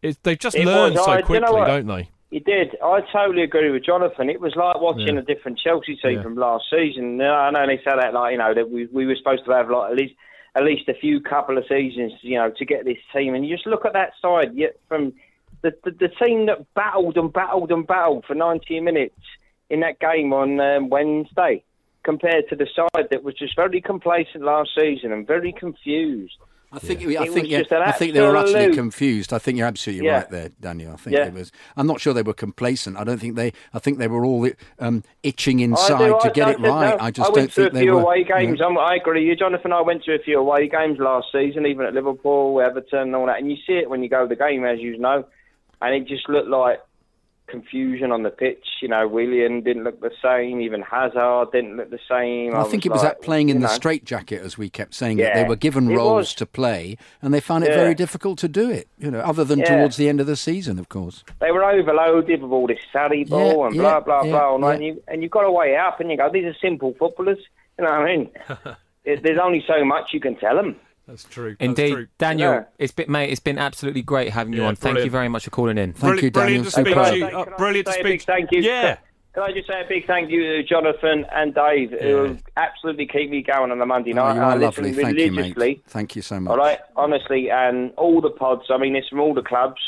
it, 0.03 0.19
they've 0.25 0.39
just 0.39 0.57
It 0.57 0.67
learned 0.67 0.97
was. 0.97 1.05
so 1.05 1.11
I- 1.13 1.21
do 1.23 1.33
you 1.35 1.41
know 1.41 1.47
quickly, 1.49 1.61
what? 1.61 1.67
don't 1.69 1.87
they? 1.87 2.11
He 2.31 2.41
did. 2.41 2.77
I 2.83 3.03
totally 3.13 3.45
agree 3.45 3.71
with 3.71 3.85
Jonathan. 3.85 4.29
It 4.29 4.41
was 4.41 4.53
like 4.57 4.81
watching 4.81 5.15
Yeah. 5.15 5.21
a 5.21 5.23
different 5.23 5.59
Chelsea 5.61 5.95
team 5.97 6.17
Yeah. 6.17 6.23
from 6.23 6.35
last 6.35 6.65
season. 6.69 7.21
I 7.21 7.51
know 7.51 7.65
they 7.67 7.81
said 7.85 7.97
that 8.01 8.13
like 8.15 8.33
you 8.33 8.39
know 8.39 8.53
that 8.53 8.69
we 8.69 8.87
we 8.87 9.07
were 9.07 9.15
supposed 9.15 9.45
to 9.45 9.53
have 9.53 9.71
like 9.71 9.93
at 9.93 9.97
least 9.97 10.15
at 10.57 10.65
least 10.65 10.89
a 10.89 10.95
few 10.95 11.21
couple 11.21 11.57
of 11.57 11.65
seasons, 11.69 12.13
you 12.23 12.35
know, 12.37 12.51
to 12.51 12.65
get 12.65 12.85
this 12.85 12.99
team. 13.15 13.35
And 13.35 13.47
you 13.47 13.55
just 13.55 13.67
look 13.67 13.85
at 13.85 13.93
that 13.93 14.13
side, 14.21 14.55
yet 14.55 14.77
from 14.89 15.13
the, 15.71 15.91
the 15.91 16.09
the 16.09 16.27
team 16.27 16.47
that 16.47 16.59
battled 16.75 17.17
and 17.17 17.33
battled 17.33 17.71
and 17.73 17.87
battled 17.87 18.25
for 18.27 18.35
90 18.35 18.81
minutes 18.81 19.15
in 19.71 19.81
that 19.81 19.99
game 19.99 20.33
on 20.33 20.61
um, 20.61 20.89
Wednesday, 20.91 21.63
compared 22.05 22.49
to 22.49 22.57
the 22.57 22.67
side 22.75 23.09
that 23.11 23.25
was 23.25 23.35
just 23.35 23.57
very 23.57 23.81
complacent 23.81 24.45
last 24.45 24.71
season 24.79 25.13
and 25.13 25.27
very 25.27 25.53
confused. 25.53 26.35
I 26.73 26.79
think 26.81 27.01
I 27.17 27.27
think 27.29 27.49
yeah, 27.49 27.63
I 27.71 27.93
think 27.93 28.13
they 28.13 28.21
were 28.21 28.37
utterly 28.37 28.55
absolute- 28.67 28.75
confused. 28.75 29.33
I 29.33 29.39
think 29.39 29.57
you're 29.57 29.69
absolutely 29.69 30.07
Yeah. 30.07 30.17
right 30.19 30.31
there, 30.31 30.49
Daniel. 30.61 30.93
I 30.93 30.97
think 30.97 31.17
Yeah. 31.17 31.27
it 31.29 31.33
was. 31.33 31.51
I'm 31.77 31.87
not 31.87 32.01
sure 32.01 32.13
they 32.13 32.23
were 32.25 32.35
complacent. 32.35 32.97
I 32.99 33.05
don't 33.05 33.19
think 33.19 33.37
they. 33.37 33.53
I 33.73 33.79
think 33.79 33.99
they 33.99 34.09
were 34.09 34.25
all 34.27 34.49
um, 34.81 35.03
itching 35.23 35.61
inside 35.61 35.99
do, 35.99 36.19
to 36.21 36.29
I- 36.29 36.33
get 36.33 36.49
I 36.49 36.51
it 36.51 36.57
said 36.57 36.65
right. 36.69 36.99
no. 36.99 37.05
I 37.05 37.11
just 37.13 37.21
I 37.21 37.33
don't 37.33 37.37
went 37.37 37.51
to 37.53 37.55
think 37.63 37.71
a 37.73 37.75
they 37.75 37.81
few 37.83 37.95
were. 37.95 38.01
away 38.03 38.19
you 38.19 38.25
know. 38.29 38.37
games. 38.39 38.61
I 38.61 38.97
agree. 38.97 39.25
You, 39.25 39.37
Jonathan. 39.37 39.73
I 39.73 39.81
went 39.81 40.03
to 40.05 40.15
a 40.15 40.19
few 40.19 40.39
away 40.41 40.69
games 40.69 40.99
last 40.99 41.29
season, 41.33 41.67
even 41.67 41.87
at 41.87 41.95
Liverpool, 41.95 42.61
Everton, 42.61 42.99
and 43.01 43.17
all 43.17 43.27
that. 43.27 43.39
And 43.39 43.51
you 43.51 43.57
see 43.67 43.75
it 43.75 43.89
when 43.89 44.03
you 44.03 44.09
go 44.09 44.23
to 44.25 44.29
the 44.29 44.37
game, 44.37 44.65
as 44.65 44.81
you 44.81 44.99
know. 44.99 45.25
And 45.83 45.95
it 45.95 46.07
just 46.09 46.29
looked 46.29 46.49
like 46.49 46.81
confusion 47.47 48.11
on 48.11 48.23
the 48.25 48.31
pitch. 48.31 48.65
You 48.83 48.89
know, 48.89 49.07
Willian 49.07 49.61
didn't 49.63 49.85
look 49.85 50.01
the 50.01 50.11
same. 50.23 50.61
Even 50.61 50.83
Hazard 50.83 51.53
didn't 51.53 51.77
look 51.77 51.91
the 51.91 51.99
same. 52.09 52.57
I 52.57 52.65
think 52.65 52.85
it 52.87 52.91
was 52.93 53.03
like, 53.03 53.19
that 53.19 53.23
playing 53.23 53.51
in 53.51 53.57
you 53.59 53.63
the 53.63 53.69
know. 53.69 53.73
straitjacket, 53.75 54.43
as 54.43 54.59
we 54.59 54.69
kept 54.69 54.95
saying. 54.95 55.19
that 55.19 55.23
Yeah, 55.23 55.43
they 55.43 55.49
were 55.49 55.55
given 55.57 55.89
roles 55.89 56.17
was. 56.17 56.35
to 56.35 56.47
play, 56.47 56.97
and 57.23 57.33
they 57.33 57.41
found 57.41 57.65
it 57.65 57.71
Yeah. 57.71 57.77
very 57.77 57.95
difficult 57.95 58.39
to 58.41 58.49
do 58.49 58.69
it. 58.71 58.89
You 58.99 59.11
know, 59.11 59.21
other 59.21 59.45
than 59.45 59.61
Yeah. 59.61 59.77
towards 59.77 59.97
the 59.97 60.09
end 60.09 60.21
of 60.21 60.27
the 60.27 60.35
season, 60.37 60.79
of 60.79 60.89
course. 60.89 61.23
They 61.41 61.53
were 61.53 61.65
overloaded 61.65 62.43
with 62.43 62.51
all 62.51 62.67
this 62.67 62.81
Sarri 62.93 63.29
ball 63.29 63.67
and 63.67 63.77
blah 63.77 64.01
blah 64.01 64.23
yeah, 64.25 64.31
blah, 64.59 64.71
and, 64.71 64.85
you 64.85 65.03
and 65.07 65.23
you 65.23 65.29
got 65.29 65.43
to 65.43 65.51
weigh 65.53 65.75
it 65.75 65.79
up, 65.79 66.01
and 66.01 66.11
you 66.11 66.17
go, 66.17 66.29
these 66.31 66.47
are 66.47 66.55
simple 66.61 66.95
footballers. 66.99 67.39
You 67.79 67.85
know 67.85 67.91
what 67.91 68.01
I 68.01 68.17
mean? 68.17 68.31
There's 69.23 69.39
only 69.39 69.63
so 69.69 69.85
much 69.85 70.13
you 70.13 70.19
can 70.21 70.35
tell 70.35 70.57
them. 70.57 70.75
That's 71.07 71.25
true. 71.25 71.51
That's 71.59 71.61
Indeed, 71.69 71.93
true. 71.93 72.07
Daniel, 72.19 72.53
Yeah. 72.53 72.65
it's 72.79 72.93
been 72.93 73.11
mate, 73.11 73.31
it's 73.31 73.41
been 73.41 73.59
absolutely 73.59 74.03
great 74.03 74.31
having 74.31 74.53
you 74.53 74.63
Yeah, 74.63 74.69
on. 74.69 74.77
Thank 74.77 74.99
you 74.99 75.11
very 75.11 75.29
much 75.29 75.45
for 75.45 75.51
calling 75.51 75.79
in. 75.79 75.93
Thank 75.93 76.23
you, 76.23 76.31
brilliant 76.31 76.33
Daniel. 76.33 76.65
to 76.65 76.71
speak 76.71 76.87
Superb. 76.89 77.07
to 77.07 77.17
you. 77.19 77.27
Can 77.29 77.35
Uh, 77.53 77.57
brilliant 77.57 77.87
to 77.87 77.93
speak. 77.93 78.23
thank 78.23 78.51
you. 78.53 78.61
Yeah. 78.63 78.97
Can 79.35 79.43
I 79.45 79.53
just 79.53 79.69
say 79.69 79.81
a 79.83 79.85
big 79.87 80.07
thank 80.07 80.31
you 80.31 80.43
to 80.43 80.63
Jonathan 80.63 81.27
and 81.31 81.55
Dave, 81.55 81.91
who 81.91 82.39
absolutely 82.57 83.07
keep 83.07 83.29
me 83.31 83.43
going 83.43 83.71
on 83.71 83.79
the 83.79 83.85
Monday 83.87 84.13
Oh, 84.13 84.17
night. 84.17 84.35
you 84.35 84.41
I 84.41 84.45
are 84.45 84.57
listen 84.59 84.85
lovely. 84.85 85.03
Thank 85.03 85.19
you, 85.19 85.31
religiously. 85.31 85.69
mate. 85.69 85.83
Thank 85.89 86.17
you 86.17 86.23
so 86.23 86.41
much. 86.41 86.51
All 86.53 86.57
right, 86.57 86.79
honestly, 86.97 87.51
and 87.51 87.93
all 87.99 88.21
the 88.23 88.31
pods. 88.31 88.65
I 88.71 88.79
mean, 88.79 88.97
it's 88.97 89.09
from 89.09 89.21
all 89.21 89.35
the 89.35 89.43
clubs 89.43 89.81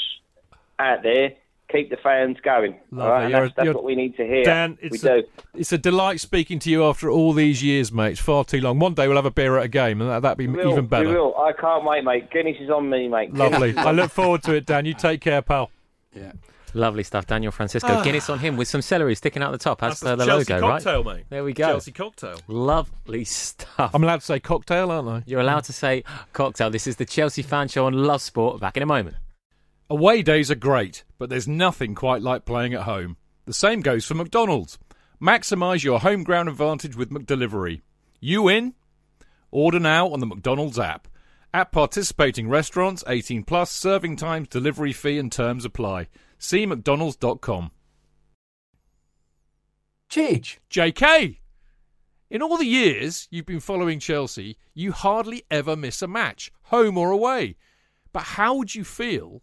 out 0.78 1.02
there. 1.02 1.32
Keep 1.70 1.90
the 1.90 1.98
fans 1.98 2.38
going. 2.42 2.78
Lovely. 2.90 3.10
right, 3.10 3.28
You're- 3.30 3.40
that's, 3.42 3.54
that's 3.56 3.74
what 3.74 3.84
we 3.84 3.94
need 3.94 4.16
to 4.16 4.24
hear. 4.26 4.42
Dan, 4.44 4.78
we 4.82 4.88
it's 4.88 5.02
do. 5.02 5.08
a, 5.16 5.22
it's 5.58 5.70
a 5.72 5.76
delight 5.78 6.18
speaking 6.18 6.58
to 6.60 6.70
you 6.70 6.82
after 6.84 7.10
all 7.10 7.34
these 7.34 7.62
years, 7.62 7.92
mate. 7.92 8.12
It's 8.12 8.20
far 8.20 8.44
too 8.44 8.60
long. 8.62 8.78
One 8.78 8.94
day 8.94 9.06
we'll 9.06 9.16
have 9.16 9.26
a 9.26 9.30
beer 9.30 9.58
at 9.58 9.64
a 9.64 9.68
game, 9.68 10.00
and 10.00 10.08
that, 10.08 10.22
that'd 10.22 10.38
be 10.38 10.46
We 10.46 10.56
will, 10.64 10.72
even 10.72 10.86
better. 10.86 11.06
We 11.08 11.14
will. 11.14 11.36
I 11.36 11.52
can't 11.52 11.84
wait, 11.84 12.04
mate. 12.04 12.30
Guinness 12.30 12.56
is 12.60 12.70
on 12.70 12.88
me, 12.88 13.06
mate. 13.08 13.34
Lovely. 13.34 13.76
I 13.76 13.90
look 13.92 14.10
forward 14.10 14.42
to 14.44 14.54
it, 14.54 14.64
Dan. 14.64 14.86
You 14.86 14.94
take 14.94 15.20
care, 15.20 15.42
pal. 15.42 15.70
Yeah. 16.14 16.32
Lovely 16.74 17.02
stuff, 17.02 17.26
Daniel 17.26 17.50
Francisco. 17.52 17.88
Ah. 17.90 18.02
Guinness 18.02 18.28
on 18.30 18.38
him 18.38 18.56
with 18.56 18.68
some 18.68 18.80
celery 18.82 19.14
sticking 19.14 19.42
out 19.42 19.52
the 19.52 19.58
top 19.58 19.82
as 19.82 20.00
That's 20.00 20.02
per 20.02 20.10
the 20.10 20.16
the 20.16 20.24
Chelsea 20.26 20.52
logo, 20.54 20.68
cocktail, 20.68 21.04
right? 21.04 21.16
mate. 21.16 21.24
There 21.30 21.44
we 21.44 21.52
go. 21.54 21.66
Chelsea 21.66 21.92
cocktail. 21.92 22.38
Lovely 22.46 23.24
stuff. 23.24 23.90
I'm 23.94 24.02
allowed 24.04 24.20
to 24.20 24.26
say 24.26 24.38
cocktail, 24.40 24.90
aren't 24.90 25.08
I? 25.08 25.22
You're 25.26 25.40
allowed 25.40 25.64
to 25.64 25.72
say 25.72 26.04
cocktail. 26.32 26.70
This 26.70 26.86
is 26.86 26.96
the 26.96 27.04
Chelsea 27.06 27.42
fan 27.42 27.68
show 27.68 27.86
on 27.86 27.94
Love 27.94 28.20
Sport. 28.22 28.60
Back 28.60 28.76
in 28.76 28.82
a 28.82 28.86
moment. 28.86 29.16
Away 29.90 30.20
days 30.20 30.50
are 30.50 30.54
great, 30.54 31.04
but 31.16 31.30
there's 31.30 31.48
nothing 31.48 31.94
quite 31.94 32.20
like 32.20 32.44
playing 32.44 32.74
at 32.74 32.82
home. 32.82 33.16
The 33.46 33.54
same 33.54 33.80
goes 33.80 34.04
for 34.04 34.12
McDonald's. 34.12 34.78
Maximise 35.18 35.82
your 35.82 36.00
home 36.00 36.24
ground 36.24 36.50
advantage 36.50 36.94
with 36.94 37.08
McDelivery. 37.08 37.80
You 38.20 38.48
in? 38.48 38.74
Order 39.50 39.80
now 39.80 40.10
on 40.10 40.20
the 40.20 40.26
McDonald's 40.26 40.78
app. 40.78 41.08
At 41.54 41.72
participating 41.72 42.50
restaurants, 42.50 43.02
18 43.08 43.44
plus, 43.44 43.70
serving 43.70 44.16
times, 44.16 44.48
delivery 44.48 44.92
fee 44.92 45.18
and 45.18 45.32
terms 45.32 45.64
apply. 45.64 46.08
See 46.36 46.66
mcdonalds.com. 46.66 47.70
Chidge. 50.10 50.58
JK! 50.70 51.38
In 52.28 52.42
all 52.42 52.58
the 52.58 52.66
years 52.66 53.26
you've 53.30 53.46
been 53.46 53.58
following 53.58 54.00
Chelsea, 54.00 54.58
you 54.74 54.92
hardly 54.92 55.44
ever 55.50 55.76
miss 55.76 56.02
a 56.02 56.06
match, 56.06 56.52
home 56.64 56.98
or 56.98 57.10
away. 57.10 57.56
But 58.12 58.24
how 58.24 58.54
would 58.56 58.74
you 58.74 58.84
feel 58.84 59.42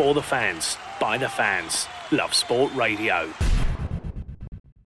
For 0.00 0.14
the 0.14 0.22
fans, 0.22 0.78
by 0.98 1.18
the 1.18 1.28
fans. 1.28 1.86
Love 2.10 2.32
Sport 2.32 2.74
Radio. 2.74 3.30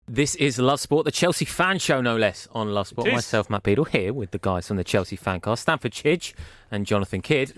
This 0.08 0.34
is 0.34 0.58
Love 0.58 0.80
Sport, 0.80 1.04
the 1.04 1.12
Chelsea 1.12 1.44
fan 1.44 1.78
show, 1.78 2.00
no 2.00 2.16
less, 2.16 2.48
on 2.50 2.74
Love 2.74 2.88
Sport. 2.88 3.12
Myself, 3.12 3.48
Matt 3.48 3.62
Beadle, 3.62 3.84
here 3.84 4.12
with 4.12 4.32
the 4.32 4.38
guys 4.38 4.66
from 4.66 4.76
the 4.76 4.82
Chelsea 4.82 5.16
fancast, 5.16 5.58
Stamford 5.58 5.92
Chidge 5.92 6.34
and 6.74 6.86
Jonathan 6.86 7.22
Kidd. 7.22 7.52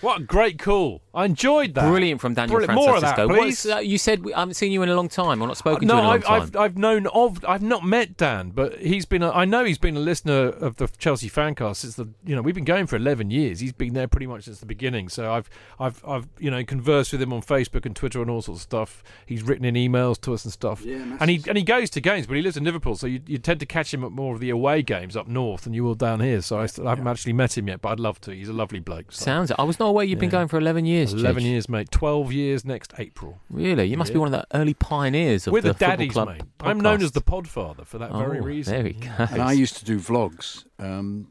What 0.00 0.20
a 0.20 0.24
great 0.24 0.58
call. 0.58 1.02
I 1.14 1.24
enjoyed 1.24 1.74
that. 1.74 1.88
Brilliant 1.88 2.20
from 2.20 2.34
Daniel 2.34 2.58
Brilliant. 2.58 2.74
More 2.74 2.96
of 2.96 3.02
that, 3.02 3.14
Francisco. 3.14 3.42
please. 3.42 3.66
Uh, 3.66 3.78
you 3.78 3.96
said 3.96 4.24
we, 4.24 4.34
I 4.34 4.40
haven't 4.40 4.54
seen 4.54 4.72
you 4.72 4.82
in 4.82 4.88
a 4.88 4.94
long 4.94 5.08
time, 5.08 5.40
or 5.40 5.46
not 5.46 5.56
spoken 5.56 5.86
no, 5.86 5.94
to 5.94 5.96
you 5.96 6.00
in 6.00 6.04
a 6.04 6.08
long 6.08 6.16
I've, 6.16 6.24
time. 6.24 6.42
I've 6.42 6.56
I've 6.56 6.76
known 6.76 7.06
of 7.06 7.44
I've 7.46 7.62
not 7.62 7.84
met 7.84 8.16
Dan, 8.16 8.50
but 8.50 8.78
he's 8.80 9.06
been 9.06 9.22
a, 9.22 9.30
I 9.30 9.44
know 9.44 9.64
he's 9.64 9.78
been 9.78 9.96
a 9.96 10.00
listener 10.00 10.48
of 10.48 10.76
the 10.76 10.88
Chelsea 10.98 11.30
Fancast 11.30 11.76
since 11.76 11.94
the 11.94 12.08
you 12.26 12.34
know 12.34 12.42
we've 12.42 12.54
been 12.54 12.64
going 12.64 12.86
for 12.86 12.96
eleven 12.96 13.30
years. 13.30 13.60
He's 13.60 13.72
been 13.72 13.94
there 13.94 14.08
pretty 14.08 14.26
much 14.26 14.44
since 14.44 14.58
the 14.58 14.66
beginning. 14.66 15.08
So 15.08 15.32
I've 15.32 15.48
I've 15.78 16.04
I've 16.06 16.26
you 16.38 16.50
know 16.50 16.64
conversed 16.64 17.12
with 17.12 17.22
him 17.22 17.32
on 17.32 17.42
Facebook 17.42 17.86
and 17.86 17.94
Twitter 17.94 18.20
and 18.20 18.28
all 18.28 18.42
sorts 18.42 18.60
of 18.60 18.62
stuff. 18.62 19.04
He's 19.24 19.42
written 19.42 19.64
in 19.64 19.74
emails 19.76 20.20
to 20.22 20.34
us 20.34 20.44
and 20.44 20.52
stuff. 20.52 20.82
Yeah, 20.84 21.16
and 21.20 21.30
he 21.30 21.42
and 21.48 21.56
he 21.56 21.62
goes 21.62 21.88
to 21.90 22.00
games, 22.00 22.26
but 22.26 22.36
he 22.36 22.42
lives 22.42 22.56
in 22.56 22.64
Liverpool, 22.64 22.96
so 22.96 23.06
you, 23.06 23.20
you 23.26 23.38
tend 23.38 23.60
to 23.60 23.66
catch 23.66 23.94
him 23.94 24.02
at 24.04 24.10
more 24.10 24.34
of 24.34 24.40
the 24.40 24.50
away 24.50 24.82
games 24.82 25.16
up 25.16 25.28
north 25.28 25.62
than 25.62 25.74
you 25.74 25.84
will 25.84 25.94
down 25.94 26.20
here. 26.20 26.42
So 26.42 26.58
I, 26.58 26.66
still, 26.66 26.88
I 26.88 26.90
haven't 26.90 27.06
actually 27.06 27.34
met 27.34 27.56
him 27.56 27.68
yet, 27.68 27.80
but 27.80 27.90
I'd 27.90 28.00
love 28.00 28.20
to. 28.22 28.32
He's 28.32 28.48
a 28.48 28.52
lovely 28.54 28.80
bloke. 28.80 29.12
So. 29.12 29.24
Sounds 29.24 29.50
it. 29.50 29.56
I 29.58 29.64
was 29.64 29.78
not 29.78 29.86
aware 29.88 30.04
you've 30.04 30.18
been 30.18 30.30
going 30.30 30.48
for 30.48 30.58
11 30.58 30.86
years, 30.86 31.12
Eleven 31.12 31.42
Chidge. 31.42 31.46
years, 31.46 31.68
mate. 31.68 31.90
Twelve 31.90 32.32
years 32.32 32.64
next 32.64 32.94
April. 32.98 33.40
Really? 33.50 33.84
You 33.86 33.96
must 33.96 34.12
be 34.12 34.18
one 34.18 34.32
of 34.32 34.40
the 34.40 34.46
early 34.56 34.74
pioneers 34.74 35.46
of 35.46 35.52
We're 35.52 35.60
the, 35.60 35.68
the, 35.68 35.74
football 35.74 35.88
daddies, 35.96 36.12
club 36.12 36.28
mate. 36.28 36.42
I'm 36.60 36.80
known 36.80 37.02
as 37.02 37.12
the 37.12 37.20
Podfather 37.20 37.84
for 37.86 37.98
that 37.98 38.12
very 38.12 38.38
Oh, 38.38 38.42
reason. 38.42 38.72
There 38.74 38.84
we 38.84 38.96
Yeah. 39.02 39.26
go. 39.26 39.34
And 39.34 39.42
I 39.42 39.52
used 39.52 39.76
to 39.78 39.84
do 39.84 39.98
vlogs 39.98 40.64
um, 40.78 41.26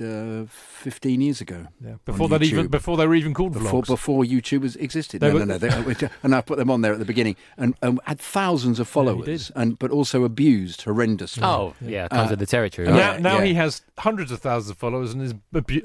uh, 0.00 0.46
15 0.48 1.20
years 1.20 1.40
ago. 1.40 1.66
Yeah, 1.84 1.94
before 2.04 2.28
that 2.30 2.42
even 2.42 2.68
before 2.68 2.96
they 2.96 3.06
were 3.06 3.14
even 3.14 3.34
called 3.34 3.52
before 3.52 3.82
vlogs. 3.82 3.86
before 3.86 4.24
YouTube 4.24 4.62
was 4.62 4.76
existed. 4.76 5.20
They 5.20 5.28
no, 5.28 5.34
were- 5.34 5.46
no, 5.46 5.58
no, 5.58 5.58
they- 5.58 6.08
and 6.22 6.34
I 6.34 6.40
put 6.40 6.58
them 6.58 6.70
on 6.70 6.80
there 6.80 6.92
at 6.92 6.98
the 6.98 7.04
beginning, 7.04 7.36
and, 7.56 7.74
and 7.82 8.00
had 8.04 8.18
thousands 8.20 8.80
of 8.80 8.88
followers, 8.88 9.26
you 9.50 9.54
did. 9.54 9.60
and 9.62 9.78
but 9.78 9.90
also 9.90 10.24
abused 10.24 10.84
horrendously. 10.84 11.42
Oh, 11.42 11.74
yeah, 11.80 12.06
it 12.06 12.10
comes 12.10 12.28
Uh, 12.28 12.30
with 12.32 12.38
the 12.40 12.46
territory, 12.46 12.88
right? 12.88 12.96
now, 12.96 13.32
now 13.34 13.38
yeah. 13.38 13.44
he 13.46 13.54
has 13.54 13.82
hundreds 13.98 14.30
of 14.32 14.40
thousands 14.40 14.70
of 14.70 14.78
followers 14.78 15.12
and 15.12 15.22
is 15.22 15.34
abu- 15.54 15.82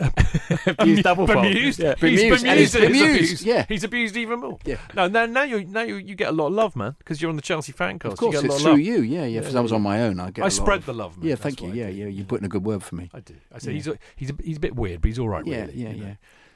Abused 0.67 1.03
double 1.03 1.27
fold. 1.27 1.43
bemused. 1.43 1.79
Yeah. 1.79 1.95
He's 1.99 2.21
Bemused, 2.21 2.21
bemused. 2.43 2.45
and 2.45 2.59
he's 2.59 2.75
at 2.75 2.81
bemused, 2.81 3.05
abuse. 3.05 3.43
yeah. 3.45 3.65
he's 3.67 3.83
abused 3.83 4.15
even 4.17 4.39
more. 4.39 4.57
Yeah. 4.65 4.77
No, 4.95 5.07
now, 5.07 5.25
now 5.25 5.43
you 5.43 5.65
now 5.65 5.81
you, 5.81 5.95
you 5.97 6.15
get 6.15 6.29
a 6.29 6.31
lot 6.31 6.47
of 6.47 6.53
love, 6.53 6.75
man, 6.75 6.95
because 6.99 7.21
you're 7.21 7.29
on 7.29 7.35
the 7.35 7.41
Chelsea 7.41 7.71
fan 7.71 7.99
cast. 7.99 8.13
of 8.13 8.19
course, 8.19 8.35
you 8.35 8.41
get 8.41 8.47
a 8.47 8.51
lot 8.51 8.55
it's 8.55 8.63
through 8.63 8.71
love. 8.71 8.79
you. 8.79 9.01
Yeah, 9.01 9.25
yeah. 9.25 9.39
Because 9.39 9.55
I 9.55 9.59
was 9.61 9.71
on 9.71 9.81
my 9.81 10.01
own. 10.03 10.19
I 10.19 10.31
get. 10.31 10.41
I 10.41 10.43
a 10.43 10.45
lot 10.45 10.53
spread 10.53 10.79
of- 10.79 10.85
the 10.85 10.93
love, 10.93 11.17
man. 11.17 11.27
Yeah, 11.27 11.35
thank 11.35 11.61
you. 11.61 11.71
Yeah, 11.73 11.87
yeah. 11.87 12.05
You 12.07 12.23
put 12.23 12.39
in 12.39 12.45
a 12.45 12.49
good 12.49 12.63
word 12.63 12.83
for 12.83 12.95
me. 12.95 13.09
I 13.13 13.19
do. 13.19 13.35
I 13.53 13.59
say 13.59 13.73
he's 13.73 13.87
a, 13.87 13.97
he's 14.15 14.29
a, 14.29 14.35
he's 14.43 14.57
a 14.57 14.59
bit 14.59 14.75
weird, 14.75 15.01
but 15.01 15.07
he's 15.09 15.19
all 15.19 15.29
right. 15.29 15.45
Yeah, 15.45 15.61
really, 15.61 15.73
yeah, 15.73 15.89
you 15.89 16.01
know. 16.01 16.07
yeah. 16.07 16.15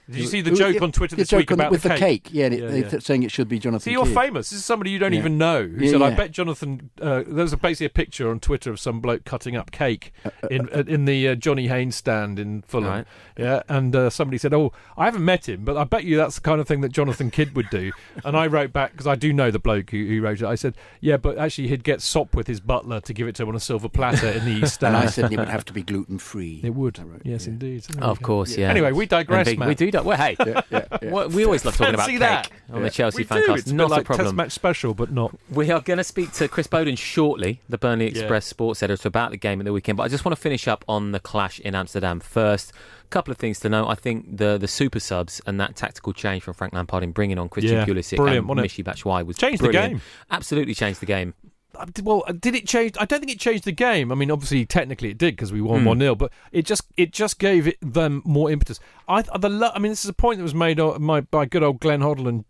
Did 0.10 0.19
you 0.22 0.28
see 0.28 0.41
the 0.41 0.52
joke 0.52 0.76
yeah, 0.76 0.82
on 0.84 0.91
Twitter 0.91 1.15
this 1.15 1.32
week 1.32 1.52
about 1.52 1.72
with 1.72 1.84
the 1.84 1.89
the 1.89 1.95
cake? 1.95 2.30
Yeah, 2.32 2.48
Yeah, 2.48 2.67
they, 2.67 2.80
yeah. 2.82 2.88
they're 2.88 3.00
saying 3.00 3.24
it 3.24 3.32
should 3.32 3.48
be 3.48 3.60
Jonathan. 3.60 3.82
See, 3.82 3.91
you're 3.91 4.06
Kidd. 4.06 4.15
famous. 4.15 4.50
This 4.50 4.60
is 4.60 4.65
somebody 4.65 4.91
you 4.91 5.00
don't 5.00 5.13
Yeah. 5.13 5.19
even 5.19 5.38
know. 5.38 5.63
Who 5.67 5.86
Yeah, 5.86 5.91
said, 5.91 6.02
"I 6.02 6.12
bet 6.15 6.32
Jonathan." 6.32 6.89
Uh, 7.02 7.24
there's 7.28 7.54
a, 7.54 7.58
basically 7.58 7.86
a 7.88 7.89
picture 7.89 8.30
on 8.30 8.39
Twitter 8.39 8.72
of 8.72 8.80
some 8.80 9.00
bloke 9.02 9.24
cutting 9.26 9.56
up 9.56 9.72
cake 9.72 10.12
Uh, 10.26 10.30
in 10.50 10.69
uh, 10.74 10.84
in 10.88 11.06
the 11.06 11.28
uh, 11.30 11.36
Johnny 11.36 11.67
Haynes 11.67 11.95
stand 11.95 12.39
in 12.39 12.62
Fulham. 12.63 12.89
Right. 12.89 13.06
Yeah, 13.38 13.63
and 13.69 13.95
uh, 13.95 14.10
somebody 14.10 14.38
said, 14.38 14.54
"Oh, 14.54 14.72
I 14.98 15.06
haven't 15.06 15.24
met 15.24 15.48
him, 15.48 15.63
but 15.63 15.78
I 15.78 15.84
bet 15.84 16.04
you 16.04 16.17
that's 16.17 16.36
the 16.36 16.41
kind 16.41 16.60
of 16.60 16.67
thing 16.67 16.82
that 16.82 16.91
Jonathan 16.91 17.30
Kidd 17.32 17.56
would 17.56 17.69
do." 17.69 17.91
and 18.26 18.36
I 18.36 18.48
wrote 18.48 18.74
back 18.74 18.91
because 18.93 19.08
I 19.08 19.15
do 19.15 19.32
know 19.32 19.52
the 19.52 19.60
bloke 19.60 19.91
who, 19.91 20.06
who 20.06 20.22
wrote 20.22 20.41
it. 20.41 20.45
I 20.45 20.56
said, 20.56 20.76
"Yeah, 21.02 21.17
but 21.17 21.38
actually, 21.38 21.67
he'd 21.67 21.84
get 21.84 22.02
sop 22.02 22.36
with 22.36 22.48
his 22.48 22.60
butler 22.60 23.00
to 23.02 23.13
give 23.13 23.28
it 23.28 23.36
to 23.36 23.43
him 23.43 23.50
on 23.50 23.56
a 23.56 23.60
silver 23.60 23.89
platter 23.89 24.28
in 24.30 24.45
the 24.45 24.52
East 24.52 24.84
And 24.89 24.95
I 24.98 25.06
said 25.06 25.32
it 25.32 25.38
would 25.38 25.50
have 25.50 25.65
to 25.65 25.74
be 25.74 25.84
gluten 25.84 26.17
free. 26.19 26.62
it 26.63 26.74
would. 26.74 26.98
Wrote, 27.00 27.22
yes, 27.24 27.45
yeah. 27.45 27.52
indeed. 27.54 27.86
Of 28.00 28.22
course, 28.22 28.58
yeah. 28.58 28.69
Anyway, 28.69 28.91
we 28.91 29.06
digress. 29.06 29.48
We 29.56 29.76
do. 29.76 29.91
Di- 30.01 30.07
Well, 30.07 30.17
hey, 30.17 30.35
Yeah, 30.45 30.62
yeah, 30.69 30.85
yeah. 31.01 31.25
We 31.27 31.45
always 31.45 31.65
love 31.65 31.75
talking 31.77 31.93
about 31.93 32.07
cake 32.09 32.19
that. 32.19 32.49
on 32.71 32.83
the 32.83 32.89
Chelsea 32.89 33.19
we 33.19 33.23
fan 33.23 33.39
do. 33.41 33.45
cast. 33.47 33.63
A 33.63 33.65
bit 33.69 33.75
Not 33.75 33.89
like 33.89 34.01
a 34.01 34.03
problem. 34.05 34.25
Test 34.27 34.35
match 34.35 34.51
special, 34.51 34.93
but 34.93 35.12
not. 35.12 35.35
We 35.51 35.69
are 35.71 35.81
going 35.81 35.97
to 35.97 36.03
speak 36.03 36.31
to 36.33 36.47
Chris 36.47 36.67
Boden 36.67 36.95
shortly, 36.95 37.62
the 37.69 37.77
Burnley 37.77 38.05
Yeah. 38.12 38.21
Express 38.21 38.45
sports 38.45 38.81
editor, 38.83 39.07
about 39.07 39.31
the 39.31 39.38
game 39.38 39.59
at 39.59 39.65
the 39.65 39.73
weekend. 39.73 39.97
But 39.97 40.03
I 40.03 40.07
just 40.07 40.25
want 40.25 40.35
to 40.35 40.41
finish 40.41 40.67
up 40.67 40.83
on 40.88 41.12
the 41.12 41.19
clash 41.19 41.59
in 41.59 41.75
Amsterdam 41.75 42.19
first. 42.19 42.71
A 43.03 43.07
couple 43.09 43.31
of 43.31 43.38
things 43.38 43.59
to 43.62 43.69
know. 43.69 43.88
I 43.88 43.95
think 43.95 44.38
the 44.38 44.57
the 44.59 44.67
super 44.67 44.99
subs 44.99 45.41
and 45.47 45.59
that 45.59 45.75
tactical 45.75 46.13
change 46.13 46.43
from 46.43 46.53
Frank 46.53 46.73
Lampard 46.73 47.03
in 47.03 47.12
bringing 47.12 47.39
on 47.39 47.49
Christian 47.49 47.77
Yeah, 47.77 47.85
Pulisic 47.85 48.19
and 48.19 48.47
wasn't 48.47 48.65
it? 48.65 48.69
Michy 48.71 48.83
Batshuayi 48.83 49.25
was 49.25 49.38
Changed 49.38 49.63
the 49.63 49.69
game. 49.69 50.01
Absolutely 50.29 50.75
changed 50.75 50.99
the 50.99 51.05
game. 51.07 51.33
Uh, 51.80 51.86
Well, 52.04 52.24
uh, 52.28 52.34
did 52.34 52.56
it 52.56 52.68
change? 52.68 52.96
I 53.00 53.06
don't 53.06 53.20
think 53.20 53.32
it 53.32 53.39
changed 53.39 53.63
the 53.63 53.72
game. 53.72 54.12
I 54.12 54.15
mean, 54.15 54.30
obviously, 54.32 54.65
technically, 54.65 55.10
it 55.10 55.18
did 55.18 55.36
because 55.36 55.52
we 55.54 55.62
won 55.62 55.82
Mm. 55.82 55.86
one 55.86 56.00
0 56.00 56.15
But 56.15 56.32
it 56.52 56.65
just 56.65 56.84
it 56.98 57.12
just 57.12 57.39
gave 57.39 57.68
it 57.68 57.78
them 57.82 58.22
more 58.26 58.52
impetus. 58.52 58.80
I 59.08 59.22
the 59.22 59.72
I 59.74 59.80
mean, 59.80 59.92
this 59.92 60.04
is 60.04 60.10
a 60.10 60.13
point 60.13 60.38
that 60.38 60.44
was 60.44 60.56
made 60.56 60.78
my, 61.00 61.22
by 61.22 61.46
good 61.46 61.63
old 61.63 61.80
Glenn 61.80 62.02
Hoddle 62.02 62.28
and 62.28 62.46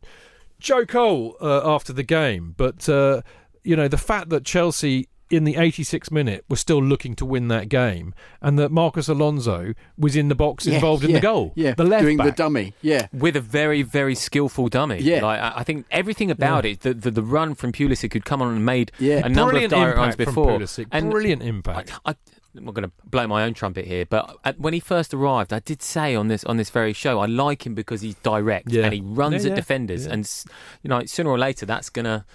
Joe 0.60 0.86
Cole 0.86 1.38
uh, 1.42 1.62
after 1.63 1.94
the 1.94 2.04
game. 2.04 2.54
But 2.58 2.89
uh, 2.89 3.22
you 3.63 3.76
know, 3.76 3.88
the 3.88 3.98
fact 3.98 4.30
that 4.30 4.46
Chelsea 4.46 5.08
in 5.30 5.44
the 5.44 5.54
86th 5.56 6.12
minute 6.12 6.44
were 6.50 6.56
still 6.56 6.82
looking 6.84 7.15
to 7.15 7.26
win 7.26 7.48
that 7.50 7.70
game, 7.70 8.13
and 8.42 8.58
that 8.58 8.72
Marcos 8.72 9.08
Alonso 9.08 9.74
was 9.98 10.15
in 10.15 10.28
the 10.30 10.36
box 10.36 10.65
Yeah, 10.65 10.76
involved 10.76 11.04
in 11.04 11.12
yeah, 11.12 11.18
the 11.18 11.22
goal. 11.22 11.52
Yeah, 11.56 11.74
the 11.76 11.84
left 11.84 12.04
doing 12.04 12.18
back. 12.18 12.26
the 12.28 12.32
dummy. 12.32 12.74
Yeah, 12.82 13.08
with 13.13 13.36
a 13.36 13.42
very, 13.42 13.82
very 13.84 14.15
skillful 14.15 14.68
dummy. 14.70 15.00
Yeah. 15.00 15.22
like 15.24 15.39
I 15.39 15.54
I 15.58 15.63
think 15.63 15.86
everything 15.92 16.32
about 16.32 16.65
it, 16.65 16.82
the, 16.82 16.94
the 16.94 17.12
the 17.12 17.24
run 17.24 17.54
from 17.56 17.72
Pulisic 17.72 18.13
had 18.13 18.26
come 18.26 18.42
on 18.42 18.54
and 18.56 18.65
made 18.65 18.92
Yeah. 19.00 19.22
a 19.26 19.30
number 19.30 19.52
Brilliant 19.52 19.74
of 19.74 19.80
direct 19.80 19.98
runs 19.98 20.15
before. 20.15 20.60
Pulisic. 20.60 20.88
And 20.92 21.12
Brilliant 21.12 21.44
impact. 21.44 21.94
I, 22.06 22.12
I, 22.12 22.15
I'm 22.58 22.65
not 22.65 22.74
going 22.74 22.88
to 22.89 22.92
blow 23.06 23.28
my 23.28 23.44
own 23.44 23.54
trumpet 23.54 23.86
here, 23.86 24.06
but 24.08 24.36
at, 24.44 24.60
when 24.60 24.74
he 24.74 24.80
first 24.80 25.13
arrived, 25.13 25.54
I 25.54 25.60
did 25.60 25.84
say 25.84 26.15
on 26.15 26.30
this 26.30 26.44
on 26.46 26.58
this 26.58 26.72
very 26.72 26.94
show, 26.94 27.20
I 27.20 27.28
like 27.28 27.65
him 27.68 27.76
because 27.76 28.02
he's 28.02 28.15
direct 28.15 28.72
Yeah. 28.72 28.86
and 28.86 28.94
he 28.94 29.02
runs 29.02 29.46
Yeah, 29.46 29.52
at 29.52 29.56
yeah, 29.56 29.56
defenders, 29.56 30.08
yeah. 30.08 30.13
and 30.13 30.44
you 30.82 30.89
know 30.89 31.06
sooner 31.06 31.30
or 31.30 31.38
later 31.38 31.68
that's 31.68 31.89
going 31.92 32.06
to 32.06 32.26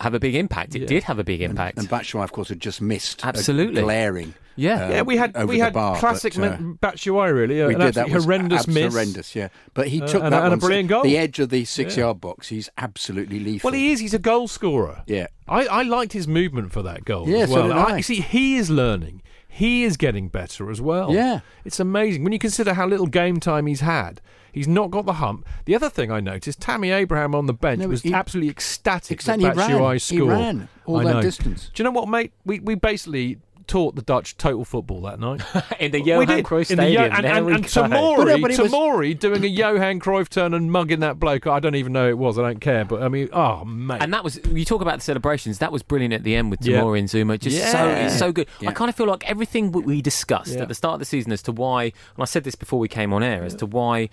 have 0.00 0.14
a 0.14 0.20
big 0.20 0.34
impact. 0.34 0.74
It 0.74 0.82
Yeah. 0.82 0.86
did 0.88 1.02
have 1.04 1.18
a 1.18 1.24
big 1.24 1.42
impact. 1.42 1.78
and 1.78 1.88
Batshuayi, 1.88 2.24
of 2.24 2.32
course, 2.32 2.48
had 2.48 2.60
just 2.60 2.80
missed. 2.80 3.24
Absolutely. 3.24 3.82
glaring. 3.82 4.34
Yeah. 4.54 4.84
uh, 4.84 4.90
yeah, 4.90 5.02
we 5.02 5.16
had 5.16 5.44
we 5.48 5.58
had 5.60 5.72
bar, 5.72 5.96
classic 5.96 6.34
but, 6.34 6.52
uh, 6.52 6.56
Batshuayi 6.58 7.32
really, 7.34 7.62
uh, 7.62 7.68
we 7.68 7.74
did 7.74 7.94
that 7.94 8.10
was 8.10 8.24
horrendous 8.24 8.66
miss. 8.66 8.92
horrendous, 8.92 9.34
yeah. 9.34 9.48
But 9.72 9.88
he 9.88 10.02
Uh, 10.02 10.06
took 10.06 10.22
and 10.24 10.32
that 10.34 10.40
a- 10.42 10.44
and 10.44 10.46
a 10.48 10.50
one, 10.50 10.58
brilliant 10.58 10.88
goal. 10.90 11.02
the 11.04 11.16
edge 11.16 11.38
of 11.38 11.48
the 11.48 11.64
six 11.64 11.96
Yeah. 11.96 12.04
yard 12.04 12.20
box. 12.20 12.48
He's 12.48 12.68
absolutely 12.76 13.40
lethal. 13.40 13.68
Well, 13.70 13.78
he 13.78 13.92
is. 13.92 14.00
He's 14.00 14.12
a 14.12 14.18
goal 14.18 14.48
scorer. 14.48 15.04
Yeah. 15.06 15.28
I, 15.48 15.64
I 15.66 15.82
liked 15.84 16.12
his 16.12 16.28
movement 16.28 16.70
for 16.70 16.82
that 16.82 17.06
goal 17.06 17.26
Yeah, 17.28 17.38
as 17.44 17.48
so 17.48 17.54
well. 17.54 17.68
did 17.68 17.76
I. 17.94 17.96
you 17.96 18.02
see, 18.02 18.20
he 18.20 18.56
is 18.56 18.68
learning. 18.68 19.22
He 19.48 19.84
is 19.84 19.96
getting 19.96 20.28
better 20.28 20.70
as 20.70 20.80
well. 20.82 21.12
Yeah. 21.14 21.40
It's 21.64 21.80
amazing 21.80 22.22
when 22.24 22.32
you 22.34 22.38
consider 22.38 22.74
how 22.74 22.86
little 22.86 23.06
game 23.06 23.38
time 23.40 23.66
he's 23.66 23.80
had. 23.80 24.20
He's 24.52 24.68
not 24.68 24.90
got 24.90 25.06
the 25.06 25.14
hump. 25.14 25.46
The 25.64 25.74
other 25.74 25.88
thing 25.88 26.10
I 26.12 26.20
noticed, 26.20 26.60
Tammy 26.60 26.90
Abraham 26.90 27.34
on 27.34 27.46
the 27.46 27.54
bench 27.54 27.80
No, 27.80 27.88
was 27.88 28.02
he- 28.02 28.12
absolutely 28.12 28.50
ecstatic 28.50 29.12
Exactly, 29.12 29.44
that 29.44 29.54
he 29.56 29.74
ran. 29.74 29.98
He 29.98 30.20
ran 30.20 30.68
all 30.84 30.98
I 30.98 31.04
that 31.04 31.12
know. 31.14 31.22
distance. 31.22 31.70
Do 31.74 31.82
you 31.82 31.84
know 31.84 31.90
what, 31.98 32.08
mate? 32.08 32.32
We 32.44 32.60
we 32.60 32.74
basically 32.74 33.38
taught 33.68 33.94
the 33.94 34.02
Dutch 34.02 34.36
total 34.36 34.64
football 34.64 35.00
that 35.02 35.20
night. 35.20 35.40
in 35.80 35.92
the 35.92 36.02
we 36.02 36.10
Johan. 36.10 36.42
Cruyff 36.42 36.66
Stadium. 36.66 36.92
Yo- 36.92 37.02
and, 37.16 37.24
there 37.24 37.36
and, 37.36 37.48
and. 37.48 37.64
Tomori, 37.64 38.16
But, 38.16 38.40
but 38.42 38.50
it 38.50 38.58
was- 38.58 38.72
Tomori 38.72 39.18
doing 39.18 39.44
a 39.44 39.46
Johan 39.46 40.00
Cruyff 40.00 40.28
turn 40.28 40.52
and 40.52 40.70
mugging 40.70 41.00
that 41.00 41.18
bloke. 41.20 41.46
I 41.46 41.60
don't 41.60 41.76
even 41.76 41.92
know 41.92 42.04
who 42.06 42.10
it 42.10 42.18
was. 42.18 42.38
I 42.38 42.42
don't 42.42 42.60
care. 42.60 42.84
But 42.84 43.02
I 43.04 43.08
mean, 43.08 43.28
oh 43.32 43.64
mate. 43.64 44.02
And 44.02 44.12
that 44.12 44.24
was 44.24 44.40
you 44.50 44.64
talk 44.64 44.82
about 44.82 44.96
the 44.98 45.04
celebrations. 45.04 45.58
That 45.58 45.70
was 45.72 45.82
brilliant 45.84 46.12
at 46.12 46.24
the 46.24 46.34
end 46.34 46.50
with 46.50 46.66
Yeah. 46.66 46.80
And 46.82 47.08
Zouma. 47.08 47.38
Just 47.38 47.56
so 47.70 47.86
Yeah. 47.86 48.06
it's 48.06 48.18
so 48.18 48.32
good. 48.32 48.48
I 48.66 48.72
kind 48.72 48.88
of 48.90 48.96
feel 48.96 49.06
like 49.06 49.26
everything 49.30 49.70
we- 49.72 49.82
we 49.82 50.02
discussed 50.02 50.54
Yeah. 50.56 50.62
at 50.62 50.68
the 50.68 50.74
start 50.74 50.94
of 50.94 50.98
the 50.98 51.06
season 51.06 51.30
as 51.32 51.40
to 51.42 51.52
why, 51.52 51.84
and 51.84 51.92
I 52.18 52.24
said 52.24 52.42
this 52.44 52.56
before 52.56 52.80
we 52.80 52.88
came 52.88 53.12
on 53.14 53.22
air, 53.22 53.44
as 53.44 53.54
to 53.56 53.66
why 53.66 54.10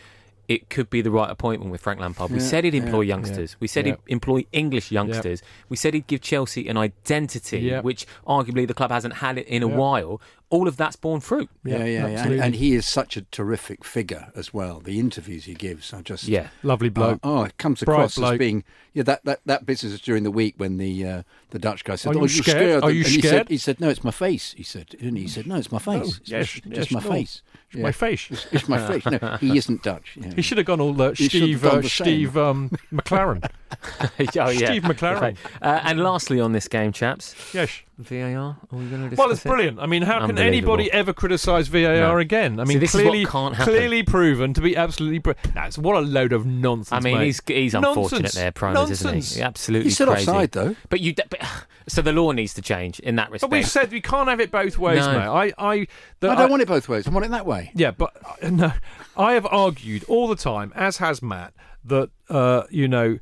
it 0.49 0.67
could 0.69 0.89
be 0.89 0.99
the 1.01 1.12
right 1.12 1.29
appointment 1.29 1.71
with 1.71 1.79
Frank 1.79 1.99
Lampard. 1.99 2.31
We 2.31 2.39
Yeah, 2.39 2.43
said 2.43 2.63
he'd 2.63 2.73
employ 2.73 3.01
yeah, 3.01 3.09
youngsters. 3.15 3.55
We 3.59 3.67
said 3.67 3.85
Yeah. 3.85 3.93
he'd 4.07 4.12
employ 4.13 4.45
English 4.51 4.91
youngsters. 4.91 5.43
We 5.69 5.77
said 5.77 5.93
he'd 5.93 6.07
give 6.07 6.21
Chelsea 6.21 6.67
an 6.67 6.75
identity, 6.75 7.59
Yeah. 7.59 7.81
which 7.81 8.07
arguably 8.27 8.67
the 8.67 8.73
club 8.73 8.89
hasn't 8.89 9.13
had 9.17 9.38
it 9.38 9.45
in 9.47 9.62
a 9.62 9.69
Yeah. 9.69 9.75
while. 9.75 10.19
All 10.51 10.67
of 10.67 10.77
that's 10.77 10.95
borne 10.95 11.19
fruit. 11.19 11.47
Yeah, 11.63 11.77
yeah, 11.77 11.85
yeah. 11.85 12.05
And, 12.07 12.17
absolutely. 12.17 12.43
and 12.45 12.55
he 12.55 12.73
is 12.73 12.88
such 12.88 13.15
a 13.15 13.21
terrific 13.21 13.85
figure 13.85 14.31
as 14.35 14.51
well. 14.51 14.79
The 14.79 14.99
interviews 14.99 15.45
he 15.45 15.53
gives 15.53 15.93
are 15.93 16.01
just 16.01 16.27
Yeah. 16.27 16.47
Lovely 16.63 16.89
bloke. 16.89 17.19
Oh, 17.23 17.41
oh, 17.41 17.43
it 17.43 17.57
comes 17.59 17.83
Bright 17.83 17.93
across 17.97 18.17
as 18.17 18.38
being 18.39 18.63
yeah. 18.95 19.03
That, 19.03 19.23
that, 19.25 19.41
that 19.45 19.67
business 19.67 20.01
during 20.01 20.23
the 20.23 20.31
week 20.31 20.55
when 20.57 20.77
the 20.77 21.05
uh, 21.05 21.23
the 21.51 21.59
Dutch 21.59 21.83
guy 21.83 21.95
said, 21.95 22.13
Are 22.13 22.15
you 22.15 22.21
"Oh, 22.23 22.27
scared? 22.27 22.83
Are 22.83 22.89
you 22.89 23.01
and 23.03 23.07
he 23.07 23.19
scared? 23.19 23.31
said, 23.33 23.49
he 23.49 23.57
said, 23.57 23.79
"No, 23.79 23.89
it's 23.89 24.03
my 24.03 24.09
face." 24.09 24.53
He 24.57 24.63
said, 24.63 24.88
didn't 24.89 25.15
he? 25.17 25.21
He 25.23 25.27
said, 25.27 25.45
"No, 25.45 25.57
it's 25.57 25.71
my 25.71 25.77
face. 25.77 26.17
it's 26.17 26.29
yes, 26.31 26.47
just, 26.49 26.65
yes, 26.65 26.75
just 26.77 26.91
my 26.93 26.99
no. 27.03 27.12
face. 27.12 27.43
It's 27.71 27.82
my 27.82 27.91
face. 27.91 28.27
It's, 28.32 28.47
it's 28.51 28.69
my 28.69 28.86
face." 28.86 29.05
No, 29.05 29.38
he 29.39 29.58
isn't 29.58 29.84
Dutch. 29.84 30.17
Yeah. 30.19 30.32
He 30.36 30.41
should 30.41 30.58
have 30.58 30.67
gone 30.67 30.82
all 30.82 30.99
uh, 31.01 31.12
He 31.13 31.29
should 31.29 31.41
have 31.41 31.60
Steve 31.60 31.65
uh, 31.65 31.82
the. 31.82 31.89
Steve 31.89 32.38
um, 32.38 32.69
McClaren. 32.93 33.49
oh, 34.01 34.49
yeah. 34.49 34.51
Steve 34.51 34.84
McClaren. 34.84 35.17
Okay. 35.17 35.36
Uh, 35.62 35.79
and 35.84 36.01
lastly, 36.03 36.39
on 36.39 36.51
this 36.53 36.67
game, 36.67 36.91
chaps, 36.91 37.36
Yes. 37.53 37.82
VAR. 37.97 38.15
Are 38.38 38.58
we 38.71 38.86
going 38.86 39.10
to 39.10 39.15
Well, 39.17 39.29
it's 39.29 39.43
it? 39.45 39.47
brilliant. 39.49 39.77
I 39.79 39.86
mean, 39.86 40.03
how 40.03 40.25
can 40.25 40.38
anybody 40.38 40.89
ever 40.91 41.12
criticise 41.12 41.67
VAR 41.67 41.95
No. 41.97 42.17
again? 42.17 42.58
I 42.60 42.63
See, 42.63 42.69
mean, 42.69 42.79
this 42.79 42.95
is 42.95 43.01
what 43.03 43.10
clearly, 43.12 43.25
can't 43.25 43.55
clearly 43.55 44.03
proven 44.03 44.53
to 44.53 44.62
be 44.62 44.77
absolutely. 44.77 45.19
Br- 45.19 45.34
no, 45.53 45.63
it's 45.63 45.77
what 45.77 45.97
a 45.97 45.99
load 45.99 46.32
of 46.32 46.45
nonsense. 46.45 46.93
I 46.93 47.01
mean, 47.01 47.17
mate. 47.17 47.25
he's 47.25 47.41
he's 47.45 47.73
unfortunate 47.73 48.12
Nonsense. 48.21 48.36
there, 48.36 48.51
Promes, 48.53 48.89
isn't 48.89 49.05
Nonsense. 49.05 49.36
he? 49.36 49.41
Absolutely 49.41 49.84
He's 49.86 49.95
still 49.95 50.08
crazy. 50.08 50.29
offside 50.32 50.51
though. 50.53 50.75
But 50.89 51.01
you, 51.01 51.13
but, 51.13 51.41
so 51.89 52.01
the 52.01 52.13
law 52.13 52.32
needs 52.32 52.53
to 52.53 52.62
change 52.62 53.01
in 53.01 53.17
that 53.17 53.32
respect. 53.32 53.49
But 53.51 53.58
we've 53.58 53.67
said 53.67 53.91
we 53.91 53.99
can't 53.99 54.29
have 54.29 54.39
it 54.39 54.49
both 54.49 54.77
ways, 54.77 54.99
No. 55.05 55.12
mate. 55.12 55.53
I, 55.58 55.71
I, 55.71 55.88
the, 56.21 56.29
I 56.29 56.36
don't 56.36 56.49
want 56.49 56.62
it 56.62 56.69
both 56.69 56.88
ways. 56.88 57.05
I 57.05 57.10
want 57.12 57.25
it 57.25 57.32
that 57.32 57.45
way. 57.45 57.71
Yeah, 57.75 57.91
but 57.91 58.15
uh, 58.41 58.49
no, 58.49 58.71
I 59.17 59.34
have 59.34 59.45
argued 59.45 60.05
all 60.08 60.29
the 60.29 60.38
time, 60.38 60.71
as 60.73 60.97
has 60.97 61.21
Matt, 61.21 61.53
that 61.84 62.12
uh, 62.29 62.63
you 62.69 62.88
know, 62.88 63.19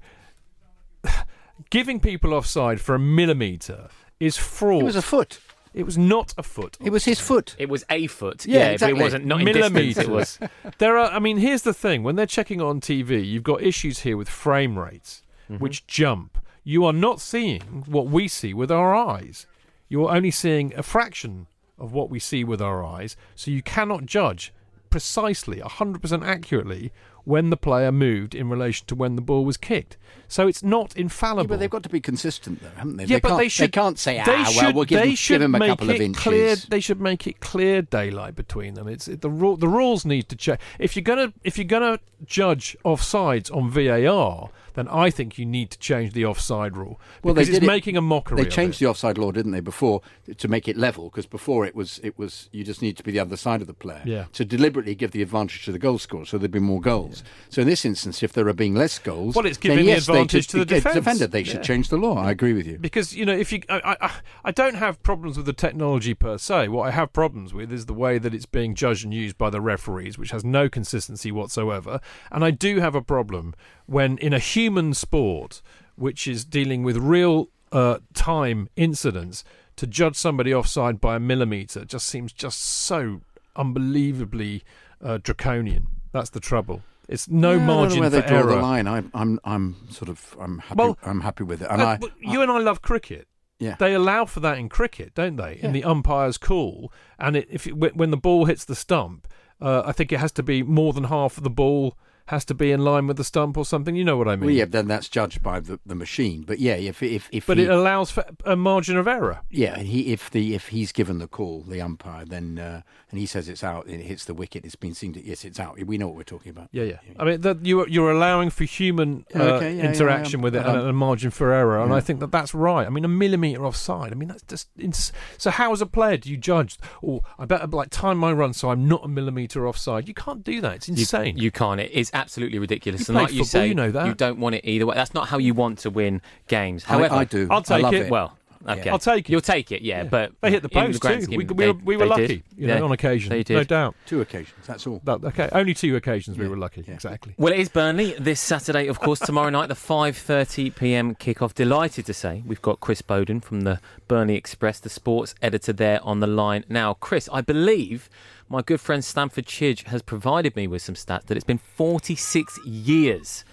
giving 1.69 1.99
people 1.99 2.33
offside 2.33 2.79
for 2.81 2.95
a 2.95 2.99
millimetre 2.99 3.89
is 4.19 4.37
fraud. 4.37 4.81
It 4.81 4.85
was 4.85 4.95
a 4.95 5.01
foot. 5.01 5.39
It 5.73 5.83
was 5.85 5.97
not 5.97 6.33
a 6.37 6.43
foot. 6.43 6.75
It 6.83 6.89
was 6.89 7.05
his 7.05 7.19
foot. 7.19 7.55
it 7.59 7.69
was 7.69 7.85
a 7.89 8.07
foot, 8.07 8.45
Yeah, 8.47 8.57
yeah, 8.59 8.65
but 8.65 8.73
exactly. 8.73 8.99
it 8.99 9.03
wasn't 9.03 9.25
not 9.25 9.39
in 9.41 9.45
distance. 9.45 9.73
millimeters. 9.73 9.97
It 10.03 10.09
was 10.09 10.39
there 10.79 10.97
are. 10.97 11.11
I 11.11 11.19
mean, 11.19 11.37
here's 11.37 11.61
the 11.61 11.73
thing: 11.73 12.01
when 12.03 12.15
they're 12.15 12.25
checking 12.25 12.61
on 12.61 12.81
TV, 12.81 13.23
you've 13.23 13.43
got 13.43 13.61
issues 13.61 13.99
here 13.99 14.17
with 14.17 14.29
frame 14.29 14.77
rates, 14.79 15.21
Mm-hmm. 15.49 15.63
which 15.63 15.85
jump. 15.87 16.37
You 16.65 16.83
are 16.83 16.91
not 16.93 17.21
seeing 17.21 17.61
what 17.87 18.07
we 18.07 18.27
see 18.27 18.53
with 18.53 18.69
our 18.71 18.93
eyes. 18.93 19.45
You're 19.87 20.09
only 20.11 20.31
seeing 20.31 20.73
a 20.75 20.83
fraction 20.83 21.47
of 21.79 21.93
what 21.93 22.09
we 22.09 22.19
see 22.19 22.43
with 22.43 22.61
our 22.61 22.83
eyes, 22.83 23.15
so 23.35 23.51
you 23.51 23.61
cannot 23.61 24.05
judge 24.05 24.51
precisely, 24.89 25.59
100% 25.61 26.25
accurately, 26.25 26.91
when 27.27 27.49
the 27.49 27.57
player 27.57 27.91
moved 27.91 28.33
in 28.33 28.49
relation 28.49 28.85
to 28.87 28.95
when 28.95 29.17
the 29.17 29.21
ball 29.21 29.43
was 29.43 29.57
kicked. 29.57 29.97
So 30.29 30.47
it's 30.47 30.63
not 30.63 30.93
Yeah, 30.95 31.01
infallible. 31.03 31.47
but 31.49 31.59
they've 31.59 31.69
got 31.69 31.83
to 31.83 31.89
be 31.89 31.99
consistent, 31.99 32.61
though, 32.61 32.69
haven't 32.77 32.95
they? 32.97 33.03
Yeah, 33.03 33.17
they 33.17 33.19
but 33.19 33.27
can't, 33.29 33.39
they 33.39 33.49
should. 33.49 33.71
can't 33.73 33.99
say, 33.99 34.21
they 34.25 34.31
"Ah, 34.31 34.43
should, 34.45 34.63
well, 34.63 34.73
we'll 34.73 34.85
give, 34.85 35.01
they 35.01 35.13
should 35.15 35.33
give 35.35 35.41
him 35.41 35.55
a 35.55 35.59
make 35.59 35.69
couple 35.69 35.89
it 35.89 35.95
of 35.95 36.01
inches." 36.01 36.23
Clear, 36.23 36.55
they 36.55 36.79
should 36.79 37.01
make 37.01 37.27
it 37.27 37.39
clear 37.41 37.81
daylight 37.81 38.35
between 38.35 38.75
them. 38.75 38.87
It's 38.87 39.07
it, 39.09 39.19
the 39.21 39.29
rule. 39.29 39.57
The 39.57 39.67
rules 39.67 40.05
need 40.05 40.29
to 40.29 40.35
change. 40.37 40.59
If 40.79 40.95
you're 40.95 41.03
gonna 41.03 41.33
if 41.43 41.57
you're 41.57 41.65
gonna 41.65 41.99
judge 42.25 42.77
offsides 42.85 43.53
on 43.55 43.69
VAR, 43.69 44.49
then 44.77 44.87
I 44.87 45.09
think 45.09 45.37
you 45.37 45.45
need 45.45 45.71
to 45.71 45.77
change 45.79 46.13
the 46.13 46.23
offside 46.25 46.77
rule 46.77 47.01
Well, 47.23 47.33
they 47.33 47.41
it's 47.41 47.51
did 47.51 47.63
it- 47.63 47.67
making 47.67 47.97
a 47.97 48.01
mockery. 48.01 48.43
They 48.43 48.49
changed 48.49 48.79
the 48.79 48.85
offside 48.85 49.17
law, 49.17 49.31
didn't 49.33 49.51
they, 49.51 49.59
before 49.59 50.01
to 50.37 50.47
make 50.47 50.69
it 50.69 50.77
level? 50.77 51.09
Because 51.09 51.25
before 51.25 51.65
it 51.65 51.75
was 51.75 51.99
it 52.03 52.17
was 52.17 52.47
you 52.53 52.63
just 52.63 52.81
need 52.81 52.95
to 52.97 53.03
be 53.03 53.11
the 53.11 53.19
other 53.19 53.35
side 53.35 53.59
of 53.61 53.67
the 53.67 53.73
player 53.73 54.03
Yeah. 54.05 54.25
to 54.33 54.45
deliberately 54.45 54.95
give 54.95 55.11
the 55.11 55.21
advantage 55.21 55.65
to 55.65 55.71
the 55.73 55.79
goal 55.79 55.97
scorer, 55.97 56.25
so 56.25 56.37
there'd 56.37 56.51
be 56.51 56.59
more 56.59 56.79
goals. 56.79 57.23
So 57.49 57.61
in 57.63 57.67
this 57.67 57.83
instance, 57.83 58.23
if 58.23 58.31
there 58.31 58.47
are 58.47 58.53
being 58.53 58.75
less 58.75 58.97
goals, 58.99 59.35
Well, 59.35 59.45
it's 59.45 59.57
giving 59.57 59.79
the 59.79 59.83
yes, 59.91 60.05
they 60.05 60.13
advantage 60.13 60.47
to 60.49 60.59
the 60.59 60.65
defence. 60.65 60.95
defender. 60.95 61.27
They 61.27 61.43
should 61.43 61.55
Yeah. 61.57 61.61
change 61.63 61.89
the 61.89 61.97
law. 61.97 62.15
I 62.23 62.31
agree 62.31 62.53
with 62.53 62.67
you. 62.67 62.77
because 62.77 63.15
you 63.15 63.25
know 63.25 63.33
if 63.33 63.51
you 63.51 63.61
I, 63.69 63.97
I 63.99 64.11
I 64.45 64.51
don't 64.51 64.75
have 64.75 65.01
problems 65.03 65.35
with 65.37 65.45
the 65.47 65.53
technology 65.53 66.13
per 66.13 66.37
se 66.37 66.67
what 66.67 66.83
i 66.87 66.91
have 66.91 67.11
problems 67.11 67.53
with 67.53 67.71
is 67.71 67.85
the 67.87 67.93
way 67.93 68.17
that 68.19 68.33
it's 68.33 68.45
being 68.45 68.75
judged 68.75 69.03
and 69.03 69.13
used 69.13 69.37
by 69.37 69.49
the 69.49 69.59
referees 69.59 70.17
which 70.17 70.31
has 70.31 70.43
no 70.45 70.69
consistency 70.69 71.31
whatsoever 71.31 71.99
and 72.31 72.43
i 72.45 72.51
do 72.51 72.79
have 72.79 72.93
a 72.95 73.01
problem 73.01 73.55
when 73.87 74.17
in 74.19 74.33
a 74.33 74.39
human 74.39 74.93
sport 74.93 75.61
which 75.95 76.27
is 76.27 76.45
dealing 76.45 76.83
with 76.83 76.95
real 76.97 77.49
uh, 77.71 77.97
time 78.13 78.69
incidents 78.75 79.43
to 79.75 79.87
judge 79.87 80.15
somebody 80.15 80.53
offside 80.53 81.01
by 81.01 81.15
a 81.15 81.19
millimeter 81.19 81.83
just 81.83 82.05
seems 82.07 82.31
just 82.31 82.61
so 82.61 83.21
unbelievably 83.55 84.63
uh, 85.03 85.17
draconian 85.21 85.87
that's 86.11 86.29
the 86.29 86.39
trouble 86.39 86.81
it's 87.07 87.29
no 87.29 87.51
Yeah, 87.51 87.55
I 87.55 87.57
don't 87.57 87.67
know 87.67 87.73
margin 87.75 87.99
where 88.01 88.09
for 88.09 88.15
they 88.21 88.27
draw 88.27 88.37
error 88.39 88.55
the 88.55 88.61
line. 88.61 88.87
I'm 88.87 89.09
I'm 89.13 89.39
I'm 89.45 89.75
sort 89.89 90.09
of 90.09 90.35
I'm 90.39 90.59
happy. 90.59 90.75
Well, 90.75 90.97
I'm 91.03 91.21
happy 91.21 91.45
with 91.45 91.61
it. 91.61 91.69
And 91.71 91.81
Uh, 91.81 91.85
I, 91.85 91.99
you 92.19 92.41
and 92.41 92.51
I 92.51 92.59
love 92.59 92.81
cricket. 92.81 93.29
Yeah. 93.59 93.75
They 93.79 93.93
allow 93.93 94.25
for 94.25 94.41
that 94.41 94.57
in 94.57 94.67
cricket, 94.67 95.15
don't 95.15 95.37
they? 95.37 95.57
In 95.61 95.71
the 95.71 95.85
umpire's 95.85 96.37
call, 96.37 96.91
and 97.17 97.37
it, 97.37 97.47
if 97.49 97.65
it, 97.65 97.77
when 97.77 97.91
when 97.91 98.11
the 98.11 98.17
ball 98.17 98.43
hits 98.45 98.65
the 98.65 98.75
stump, 98.75 99.25
uh, 99.61 99.83
I 99.85 99.93
think 99.93 100.11
it 100.11 100.19
has 100.19 100.33
to 100.33 100.43
be 100.43 100.63
more 100.63 100.91
than 100.91 101.05
half 101.05 101.37
of 101.37 101.43
the 101.43 101.49
ball 101.49 101.97
has 102.27 102.45
to 102.45 102.53
be 102.53 102.71
in 102.71 102.81
line 102.83 103.07
with 103.07 103.17
the 103.17 103.23
stump 103.23 103.57
or 103.57 103.65
something. 103.65 103.95
You 103.95 104.03
know 104.03 104.17
what 104.17 104.27
I 104.27 104.35
mean? 104.35 104.45
well, 104.47 104.55
yeah, 104.55 104.65
then 104.65 104.87
that's 104.87 105.09
judged 105.09 105.41
by 105.43 105.59
the, 105.59 105.79
the 105.85 105.95
machine. 105.95 106.43
But 106.43 106.59
yeah, 106.59 106.75
if 106.75 107.01
if 107.03 107.27
if 107.31 107.45
But 107.47 107.57
he, 107.57 107.63
it 107.63 107.69
allows 107.69 108.11
for 108.11 108.23
a 108.45 108.55
margin 108.55 108.97
of 108.97 109.07
error. 109.07 109.41
yeah, 109.49 109.79
he 109.79 110.13
if 110.13 110.29
the 110.29 110.53
if 110.55 110.69
he's 110.69 110.91
given 110.91 111.17
the 111.19 111.27
call, 111.27 111.63
the 111.67 111.81
umpire, 111.81 112.25
then 112.25 112.59
uh, 112.59 112.81
and 113.11 113.19
he 113.19 113.25
says 113.25 113.49
it's 113.49 113.63
out 113.63 113.85
and 113.87 113.99
it 114.01 114.05
hits 114.05 114.25
the 114.25 114.33
wicket, 114.33 114.65
it's 114.65 114.75
been 114.75 114.93
seen. 114.93 115.13
To, 115.13 115.25
yes, 115.25 115.45
it's 115.45 115.59
out. 115.59 115.77
We 115.83 115.97
know 115.97 116.07
what 116.07 116.15
we're 116.17 116.23
talking 116.23 116.49
about. 116.51 116.69
Yeah, 116.71 116.83
yeah. 116.83 116.99
yeah. 117.07 117.13
I 117.19 117.23
mean, 117.25 117.41
that 117.41 117.65
you 117.65 117.85
you're 117.87 118.11
allowing 118.11 118.49
for 118.49 118.63
human 118.65 119.25
uh, 119.35 119.39
Yeah, 119.39 119.43
okay, 119.53 119.75
yeah, 119.75 119.83
yeah, 119.83 119.89
interaction 119.91 120.39
yeah. 120.39 120.43
with 120.43 120.55
it 120.55 120.63
But, 120.63 120.75
and 120.75 120.89
a 120.89 120.93
margin 120.93 121.31
for 121.31 121.51
error, 121.53 121.79
and 121.81 121.91
yeah. 121.91 121.95
I 121.97 122.01
think 122.01 122.19
that 122.19 122.31
that's 122.31 122.53
right. 122.53 122.85
I 122.85 122.89
mean, 122.89 123.05
a 123.05 123.09
millimeter 123.09 123.65
offside. 123.65 124.11
I 124.11 124.15
mean, 124.15 124.27
that's 124.29 124.43
just 124.43 124.67
ins- 124.77 125.11
so. 125.37 125.49
How 125.49 125.71
as 125.71 125.81
a 125.81 125.85
player 125.85 126.17
do 126.17 126.29
you 126.29 126.37
judge? 126.37 126.77
Oh, 127.03 127.21
I 127.39 127.45
better 127.45 127.67
like 127.67 127.89
time 127.89 128.17
my 128.17 128.31
run 128.31 128.53
so 128.53 128.69
I'm 128.69 128.87
not 128.87 129.03
a 129.05 129.07
millimeter 129.07 129.67
offside. 129.67 130.07
You 130.07 130.13
can't 130.13 130.43
do 130.43 130.61
that. 130.61 130.75
It's 130.75 130.89
You- 130.89 130.95
insane. 130.95 131.37
You, 131.37 131.51
can't. 131.51 131.79
It 131.79 131.91
is 131.91 132.11
absolutely 132.17 132.59
ridiculous. 132.59 133.01
You 133.01 133.13
and 133.13 133.15
play 133.15 133.23
like 133.23 133.31
you 133.33 133.43
football, 133.45 133.61
say, 133.61 133.67
you 133.67 133.75
know 133.75 133.91
that. 133.91 134.07
you 134.07 134.13
don't 134.13 134.39
want 134.39 134.55
it 134.55 134.65
either 134.65 134.85
way. 134.85 134.95
That's 134.95 135.13
not 135.13 135.27
how 135.29 135.37
you 135.37 135.53
want 135.53 135.79
to 135.79 135.89
win 135.89 136.21
games. 136.47 136.83
I- 136.85 136.89
However, 136.93 137.15
I 137.15 137.23
do. 137.23 137.47
I'll 137.49 137.59
I 137.59 137.61
take 137.61 137.83
love 137.83 137.93
it. 137.93 138.05
it. 138.07 138.11
Well, 138.11 138.37
Okay, 138.67 138.89
I'll 138.89 138.99
take 138.99 139.29
it. 139.29 139.31
You'll 139.31 139.39
take 139.39 139.71
it, 139.71 139.81
yeah. 139.81 140.03
But 140.03 140.33
They 140.41 140.51
hit 140.51 140.61
the 140.61 140.67
post 140.67 140.99
grand 140.99 141.19
too. 141.19 141.25
scheme, 141.25 141.37
We, 141.37 141.45
we, 141.45 141.53
they- 141.53 141.71
were, 141.71 141.79
we 141.85 141.95
were 141.95 142.05
lucky, 142.07 142.27
did. 142.27 142.43
you 142.57 142.67
know, 142.67 142.75
Yeah, 142.77 142.81
on 142.81 142.91
occasion. 142.91 143.29
They 143.29 143.43
did. 143.43 143.53
No 143.53 143.63
doubt. 143.63 143.95
Two 144.07 144.19
occasions, 144.19 144.65
that's 144.65 144.85
all. 144.85 144.99
That- 145.05 145.23
okay, 145.23 145.47
only 145.53 145.73
two 145.73 145.95
occasions 145.95 146.37
we 146.37 146.49
were 146.49 146.57
lucky. 146.57 146.83
Yeah. 146.85 146.95
Exactly. 146.95 147.33
Well, 147.37 147.53
it 147.53 147.59
is 147.59 147.69
Burnley 147.69 148.15
this 148.19 148.41
Saturday, 148.41 148.87
of 148.87 148.99
course. 148.99 149.19
Tomorrow 149.19 149.51
night, 149.51 149.67
the 149.69 149.75
5:30 149.75 150.75
p.m. 150.75 151.15
kickoff. 151.15 151.53
Delighted 151.53 152.05
to 152.07 152.13
say 152.13 152.43
we've 152.45 152.61
got 152.61 152.79
Chris 152.81 153.01
Boden 153.01 153.39
from 153.39 153.61
the 153.61 153.79
Burnley 154.09 154.35
Express, 154.35 154.79
the 154.79 154.89
sports 154.89 155.33
editor, 155.41 155.71
there 155.71 156.03
on 156.03 156.19
the 156.19 156.27
line 156.27 156.65
now. 156.67 156.95
Chris, 156.95 157.29
I 157.31 157.41
believe 157.41 158.09
my 158.49 158.61
good 158.61 158.79
friend 158.79 159.03
Stamford 159.03 159.45
Chidge 159.45 159.83
has 159.87 160.01
provided 160.01 160.55
me 160.55 160.67
with 160.67 160.81
some 160.81 160.95
stats 160.95 161.25
that 161.25 161.35
it's 161.35 161.43
been 161.43 161.57
46 161.57 162.65
years 162.65 163.43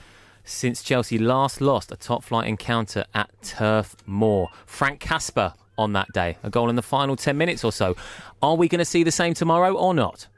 since 0.45 0.83
Chelsea 0.83 1.19
last 1.19 1.61
lost 1.61 1.91
a 1.91 1.97
top-flight 1.97 2.47
encounter 2.47 3.05
at 3.15 3.31
Turf 3.43 3.97
Moor. 4.07 4.51
Frank 4.67 5.01
Casper 5.01 5.55
on 5.77 5.95
that 5.95 6.07
day, 6.15 6.37
a 6.43 6.51
goal 6.51 6.71
in 6.71 6.77
the 6.77 6.83
final 6.83 7.17
10 7.17 7.37
minutes 7.37 7.65
or 7.65 7.73
so. 7.73 7.97
Are 8.41 8.55
we 8.55 8.69
going 8.69 8.79
to 8.79 8.85
see 8.85 9.03
the 9.03 9.11
same 9.11 9.35
tomorrow 9.35 9.75
or 9.75 9.95
not? 9.95 10.29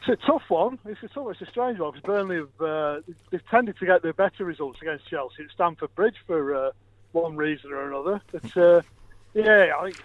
It's 0.00 0.20
a 0.22 0.26
tough 0.26 0.44
one. 0.48 0.78
It's 0.86 1.02
a 1.02 1.08
tough, 1.08 1.28
it's 1.30 1.42
a 1.42 1.46
strange 1.46 1.78
one 1.78 1.92
because 1.92 2.04
Burnley 2.04 2.36
have 2.36 2.60
uh, 2.60 3.00
they've 3.30 3.46
tended 3.48 3.76
to 3.78 3.86
get 3.86 4.02
the 4.02 4.12
better 4.14 4.44
results 4.44 4.80
against 4.80 5.06
Chelsea 5.08 5.44
at 5.44 5.50
Stamford 5.50 5.94
Bridge 5.94 6.16
for 6.26 6.54
uh, 6.54 6.70
one 7.12 7.36
reason 7.36 7.70
or 7.70 7.88
another. 7.88 8.20
But 8.32 8.56
uh, 8.56 8.82
yeah, 9.34 9.72
I 9.78 9.84
think 9.84 10.02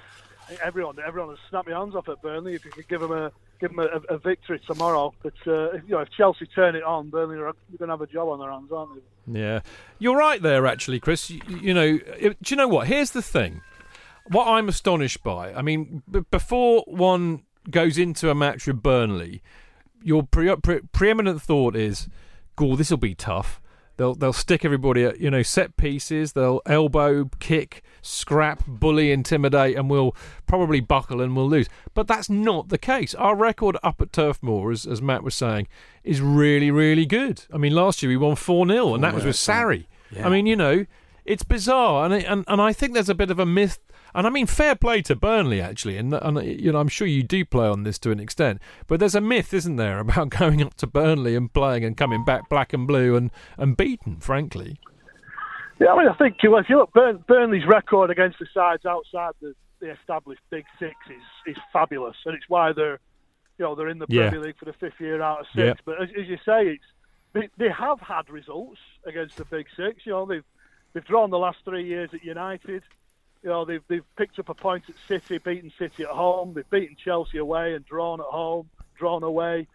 everyone 0.64 0.98
everyone 1.06 1.30
has 1.30 1.40
snapped 1.50 1.68
their 1.68 1.76
hands 1.78 1.96
off 1.96 2.08
at 2.10 2.22
Burnley 2.22 2.54
if 2.56 2.66
you 2.66 2.72
could 2.72 2.88
give 2.88 3.02
them 3.02 3.12
a 3.12 3.32
give 3.60 3.76
them 3.76 3.80
a, 3.80 4.14
a 4.14 4.18
victory 4.18 4.60
tomorrow. 4.68 5.14
But 5.24 5.34
uh, 5.46 5.72
if, 5.72 5.84
you 5.84 5.92
know 5.96 6.00
if 6.00 6.10
Chelsea 6.12 6.46
turn 6.48 6.76
it 6.76 6.84
on, 6.84 7.10
Burnley 7.10 7.38
are 7.38 7.54
going 7.78 7.80
to 7.80 7.88
have 7.88 8.02
a 8.02 8.08
job 8.08 8.28
on 8.30 8.40
their 8.40 8.52
hands, 8.52 8.72
aren't 8.72 8.92
they? 8.96 9.40
Yeah, 9.40 9.60
you're 10.00 10.18
right 10.18 10.42
there, 10.42 10.66
actually, 10.66 11.00
Chris. 11.00 11.30
You, 11.30 11.42
you 11.48 11.74
know, 11.74 12.00
it- 12.18 12.42
do 12.42 12.54
you 12.54 12.56
know 12.56 12.68
what? 12.68 12.88
Here's 12.88 13.12
the 13.12 13.22
thing. 13.22 13.62
What 14.30 14.48
I'm 14.48 14.68
astonished 14.68 15.24
by, 15.24 15.54
I 15.54 15.62
mean, 15.62 16.04
b- 16.10 16.26
before 16.32 16.84
one 16.88 17.44
goes 17.70 17.98
into 17.98 18.30
a 18.30 18.36
match 18.36 18.68
with 18.68 18.82
Burnley, 18.84 19.42
your 20.04 20.24
pre- 20.24 20.56
pre- 20.58 20.82
preeminent 20.92 21.42
thought 21.42 21.76
is, 21.76 22.08
"Cool, 22.56 22.76
this 22.76 22.90
will 22.90 22.98
be 22.98 23.16
tough." 23.16 23.62
They'll 23.98 24.16
they'll 24.16 24.34
stick 24.34 24.64
everybody 24.64 25.04
at 25.04 25.20
you 25.20 25.30
know 25.30 25.42
set 25.42 25.76
pieces. 25.76 26.34
They'll 26.34 26.62
elbow, 26.66 27.30
kick, 27.40 27.84
scrap, 28.02 28.64
bully, 28.68 29.12
intimidate, 29.12 29.76
and 29.76 29.90
we'll 29.90 30.16
probably 30.46 30.80
buckle 30.80 31.20
and 31.22 31.36
we'll 31.36 31.50
lose. 31.50 31.68
But 31.94 32.08
that's 32.08 32.30
not 32.30 32.70
the 32.70 32.78
case. 32.78 33.14
Our 33.16 33.36
record 33.36 33.78
up 33.84 34.00
at 34.02 34.14
Turf 34.14 34.42
Moor, 34.42 34.72
as 34.72 34.86
as 34.86 35.02
Matt 35.02 35.24
was 35.24 35.36
saying, 35.36 35.68
is 36.04 36.22
really 36.22 36.72
really 36.72 37.06
good. 37.06 37.46
I 37.52 37.58
mean, 37.58 37.74
last 37.74 38.02
year 38.02 38.10
we 38.10 38.18
won 38.18 38.36
four 38.36 38.68
0 38.68 38.96
and 38.96 39.04
that 39.04 39.14
was 39.14 39.26
with 39.26 39.36
Sarri. 39.36 39.86
Yeah. 40.12 40.26
I 40.26 40.30
mean, 40.30 40.46
you 40.46 40.56
know, 40.56 40.86
it's 41.26 41.44
bizarre, 41.44 42.06
and 42.06 42.14
and 42.14 42.46
and 42.48 42.62
I 42.62 42.74
think 42.74 42.94
there's 42.94 43.10
a 43.10 43.16
bit 43.16 43.32
of 43.32 43.40
a 43.40 43.46
myth. 43.46 43.80
And 44.18 44.26
I 44.26 44.32
mean, 44.32 44.48
fair 44.48 44.74
play 44.76 45.04
to 45.04 45.16
Burnley 45.16 45.62
actually, 45.62 45.96
and 45.96 46.12
and 46.14 46.44
you 46.44 46.72
know, 46.72 46.80
I'm 46.80 46.88
sure 46.88 47.06
you 47.08 47.22
do 47.22 47.46
play 47.46 47.68
on 47.68 47.84
this 47.84 48.00
to 48.00 48.10
an 48.12 48.20
extent. 48.20 48.60
But 48.88 49.00
there's 49.00 49.14
a 49.14 49.22
myth, 49.22 49.54
isn't 49.54 49.76
there, 49.76 50.00
about 50.00 50.30
going 50.42 50.62
up 50.64 50.74
to 50.78 50.88
Burnley 50.88 51.36
and 51.36 51.54
playing 51.54 51.86
and 51.86 51.96
coming 51.96 52.26
back 52.26 52.50
black 52.50 52.74
and 52.74 52.88
blue 52.88 53.16
and 53.16 53.30
and 53.58 53.78
beaten. 53.78 54.20
Frankly, 54.20 54.80
Yeah, 55.80 55.94
I 55.94 55.98
mean, 56.00 56.08
I 56.08 56.16
think 56.16 56.38
well, 56.44 56.58
if 56.58 56.68
you 56.68 56.78
look, 56.78 56.92
Burn, 56.94 57.24
Burnley's 57.28 57.68
record 57.68 58.10
against 58.10 58.40
the 58.40 58.48
sides 58.54 58.88
outside 58.88 59.34
the, 59.40 59.54
the 59.80 59.92
established 59.92 60.42
Big 60.50 60.66
Six 60.80 60.96
is, 61.12 61.56
is 61.56 61.58
fabulous, 61.72 62.16
and 62.26 62.34
it's 62.34 62.46
why 62.50 62.74
they're, 62.74 63.00
you 63.60 63.66
know, 63.66 63.76
they're 63.76 63.90
in 63.90 64.00
the 64.00 64.08
Yeah. 64.10 64.30
Premier 64.30 64.48
League 64.48 64.58
for 64.58 64.66
the 64.66 64.74
fifth 64.74 65.00
year 65.00 65.22
out 65.22 65.42
of 65.42 65.46
six. 65.54 65.58
Yeah. 65.58 65.74
But 65.86 66.02
as, 66.02 66.10
as 66.20 66.28
you 66.28 66.38
say, 66.44 66.70
it's 66.70 66.84
they, 67.34 67.50
they 67.60 67.70
have 67.70 68.00
had 68.00 68.32
results 68.32 68.80
against 69.06 69.38
the 69.38 69.46
Big 69.46 69.68
Six. 69.78 70.08
You 70.08 70.14
know, 70.14 70.26
they've 70.26 70.44
they've 70.94 71.06
drawn 71.06 71.30
the 71.30 71.38
last 71.38 71.60
three 71.64 71.86
years 71.86 72.10
at 72.14 72.24
United. 72.24 72.82
You 73.44 73.50
know, 73.50 73.66
they've 73.66 73.84
they've 73.88 74.16
picked 74.18 74.40
up 74.40 74.50
a 74.50 74.54
point 74.54 74.84
at 74.90 74.96
City, 75.08 75.38
beaten 75.38 75.72
City 75.78 76.04
at 76.04 76.10
home. 76.10 76.54
They've 76.54 76.70
beaten 76.70 76.96
Chelsea 77.04 77.38
away 77.38 77.74
and 77.74 77.86
drawn 77.86 78.20
at 78.20 78.26
home, 78.26 78.70
drawn 78.98 79.24
away. 79.24 79.68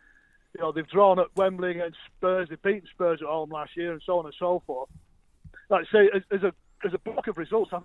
You 0.54 0.60
know, 0.60 0.72
they've 0.72 0.86
drawn 0.86 1.18
at 1.18 1.34
Wembley 1.36 1.70
against 1.70 1.98
Spurs. 2.16 2.48
They've 2.48 2.60
beaten 2.60 2.88
Spurs 2.92 3.20
at 3.22 3.28
home 3.28 3.50
last 3.50 3.76
year, 3.76 3.92
and 3.92 4.02
so 4.04 4.18
on 4.18 4.26
and 4.26 4.34
so 4.38 4.62
forth 4.66 4.88
like 5.72 5.86
say, 5.90 6.08
as, 6.14 6.22
as 6.30 6.42
a 6.42 6.52
as 6.84 6.94
a 6.94 6.98
block 6.98 7.26
of 7.26 7.38
results, 7.38 7.70
I'm 7.72 7.84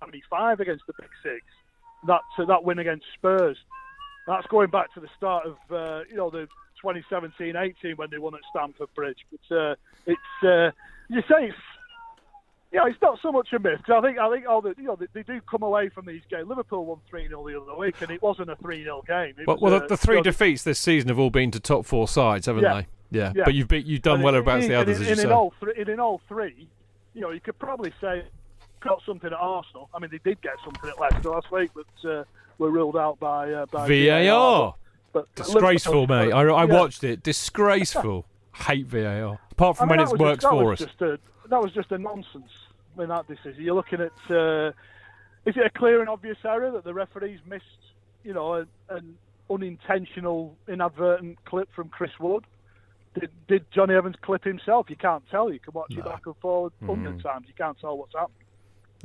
75 0.00 0.60
against 0.60 0.84
the 0.86 0.94
Big 0.98 1.10
Six. 1.22 1.44
That 2.06 2.22
that 2.48 2.64
win 2.64 2.78
against 2.78 3.04
Spurs. 3.14 3.58
That's 4.26 4.46
going 4.46 4.70
back 4.70 4.92
to 4.94 5.00
the 5.00 5.08
start 5.16 5.46
of 5.46 5.56
uh, 5.70 6.00
you 6.08 6.16
know 6.16 6.30
the 6.30 6.48
2017-18 6.82 7.96
when 7.96 8.08
they 8.10 8.18
won 8.18 8.34
at 8.34 8.40
Stamford 8.50 8.88
Bridge. 8.94 9.18
But 9.30 9.56
uh, 9.56 9.74
it's 10.06 10.44
uh, 10.44 10.70
you 11.08 11.20
say 11.22 11.48
it's 11.48 11.58
yeah, 12.72 12.86
it's 12.86 13.00
not 13.02 13.18
so 13.20 13.32
much 13.32 13.52
a 13.52 13.58
myth. 13.58 13.80
'cause 13.84 13.96
I 13.98 14.06
think 14.06 14.18
I 14.18 14.30
think 14.32 14.46
all 14.48 14.60
the 14.60 14.74
you 14.78 14.84
know 14.84 14.96
they, 14.96 15.06
they 15.12 15.22
do 15.22 15.40
come 15.50 15.62
away 15.62 15.88
from 15.88 16.06
these 16.06 16.22
games. 16.30 16.48
Liverpool 16.48 16.84
won 16.86 16.98
three 17.08 17.26
0 17.28 17.46
the 17.48 17.60
other 17.60 17.74
week, 17.76 18.00
and 18.00 18.10
it 18.10 18.22
wasn't 18.22 18.50
a 18.50 18.56
three 18.56 18.82
0 18.84 19.02
game. 19.06 19.34
It 19.38 19.46
well, 19.46 19.56
was, 19.56 19.62
well 19.62 19.74
uh, 19.74 19.78
the, 19.80 19.86
the 19.88 19.96
three 19.96 20.16
you 20.16 20.20
know, 20.20 20.24
defeats 20.24 20.62
this 20.62 20.78
season 20.78 21.08
have 21.08 21.18
all 21.18 21.30
been 21.30 21.50
to 21.50 21.60
top 21.60 21.84
four 21.86 22.06
sides, 22.08 22.46
haven't 22.46 22.62
Yeah. 22.62 22.74
they? 22.82 22.86
Yeah. 23.12 23.32
Yeah. 23.34 23.42
but 23.44 23.54
you've 23.54 23.66
beat, 23.68 23.86
you've 23.86 24.02
done 24.02 24.16
And 24.16 24.24
well 24.24 24.34
in- 24.36 24.48
in- 24.48 24.68
the 24.68 24.74
others, 24.76 24.98
in, 24.98 25.02
as 25.02 25.08
you 25.08 25.12
in, 25.12 25.18
say. 25.18 25.24
in 25.24 25.32
all 25.32 25.52
three, 25.58 25.72
in, 25.76 25.88
in 25.90 25.98
all 26.00 26.20
three, 26.28 26.68
you 27.14 27.20
know, 27.20 27.30
you 27.30 27.40
could 27.40 27.58
probably 27.58 27.92
say 28.00 28.24
got 28.80 29.02
something 29.04 29.26
at 29.26 29.32
Arsenal. 29.38 29.90
I 29.94 29.98
mean, 29.98 30.10
they 30.10 30.20
did 30.24 30.40
get 30.40 30.54
something 30.64 30.88
at 30.88 30.98
Leicester 31.00 31.30
last 31.30 31.50
week, 31.50 31.70
but 31.74 32.08
uh, 32.10 32.24
were 32.58 32.70
ruled 32.70 32.96
out 32.96 33.18
by 33.18 33.52
uh, 33.52 33.66
by 33.66 33.88
VAR. 33.88 34.74
But, 35.12 35.26
but 35.34 35.44
Disgraceful, 35.44 36.02
Liverpool- 36.02 36.26
mate. 36.26 36.32
I, 36.32 36.42
I 36.42 36.64
yeah. 36.66 36.72
watched 36.72 37.02
it. 37.02 37.22
Disgraceful. 37.24 38.26
Hate 38.54 38.86
VAR. 38.86 39.38
Apart 39.52 39.76
from 39.78 39.90
I 39.90 39.96
mean, 39.96 40.06
when 40.06 40.14
it 40.14 40.20
works 40.20 40.42
just, 40.44 40.52
for 40.52 40.72
us. 40.72 40.78
Just 40.78 41.02
a, 41.02 41.18
that 41.50 41.60
was 41.60 41.72
just 41.72 41.92
a 41.92 41.98
nonsense. 41.98 42.50
I 42.96 43.00
mean, 43.00 43.08
that 43.08 43.26
decision. 43.28 43.62
You're 43.62 43.74
looking 43.74 44.00
at. 44.00 44.12
Uh, 44.34 44.68
is 45.46 45.56
it 45.56 45.64
a 45.64 45.70
clear 45.70 46.00
and 46.00 46.08
obvious 46.08 46.38
error 46.44 46.70
that 46.72 46.84
the 46.84 46.94
referees 46.94 47.40
missed? 47.46 47.64
You 48.24 48.34
know, 48.34 48.54
a, 48.54 48.66
an 48.94 49.16
unintentional, 49.50 50.56
inadvertent 50.68 51.44
clip 51.44 51.68
from 51.74 51.88
Chris 51.88 52.10
Wood. 52.18 52.44
Did, 53.18 53.30
did 53.48 53.64
Jonny 53.72 53.94
Evans 53.94 54.16
clip 54.22 54.44
himself? 54.44 54.88
You 54.88 54.96
can't 54.96 55.22
tell. 55.30 55.52
You 55.52 55.58
can 55.58 55.72
watch 55.72 55.92
it 55.92 56.04
back 56.04 56.26
and 56.26 56.36
forward 56.36 56.72
Mm. 56.82 56.86
hundred 56.86 57.22
times. 57.22 57.46
You 57.48 57.54
can't 57.56 57.78
tell 57.80 57.96
what's 57.98 58.14
happened. 58.14 58.34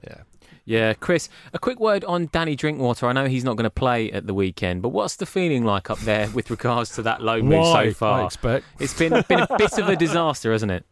Yeah. 0.04 0.22
Yeah, 0.66 0.94
Chris, 0.94 1.30
a 1.54 1.60
quick 1.60 1.80
word 1.80 2.04
on 2.06 2.28
Danny 2.32 2.56
Drinkwater. 2.56 3.08
I 3.08 3.14
know 3.14 3.28
he's 3.28 3.44
not 3.44 3.56
going 3.56 3.64
to 3.64 3.70
play 3.70 4.12
at 4.12 4.28
the 4.28 4.34
weekend, 4.34 4.82
but 4.82 4.90
what's 4.90 5.16
the 5.16 5.26
feeling 5.26 5.64
like 5.64 5.90
up 5.90 6.00
there 6.00 6.28
with 6.34 6.50
regards 6.52 6.92
to 6.96 7.02
that 7.04 7.22
low 7.22 7.42
move 7.42 7.60
Why, 7.62 7.88
so 7.88 7.94
far? 7.94 8.22
I 8.22 8.26
expect. 8.26 8.66
It's 8.80 8.94
been 8.94 9.14
been 9.28 9.40
a 9.40 9.58
bit 9.58 9.78
of 9.80 9.90
a 9.90 9.96
disaster, 10.06 10.52
hasn't 10.52 10.72
it? 10.72 10.86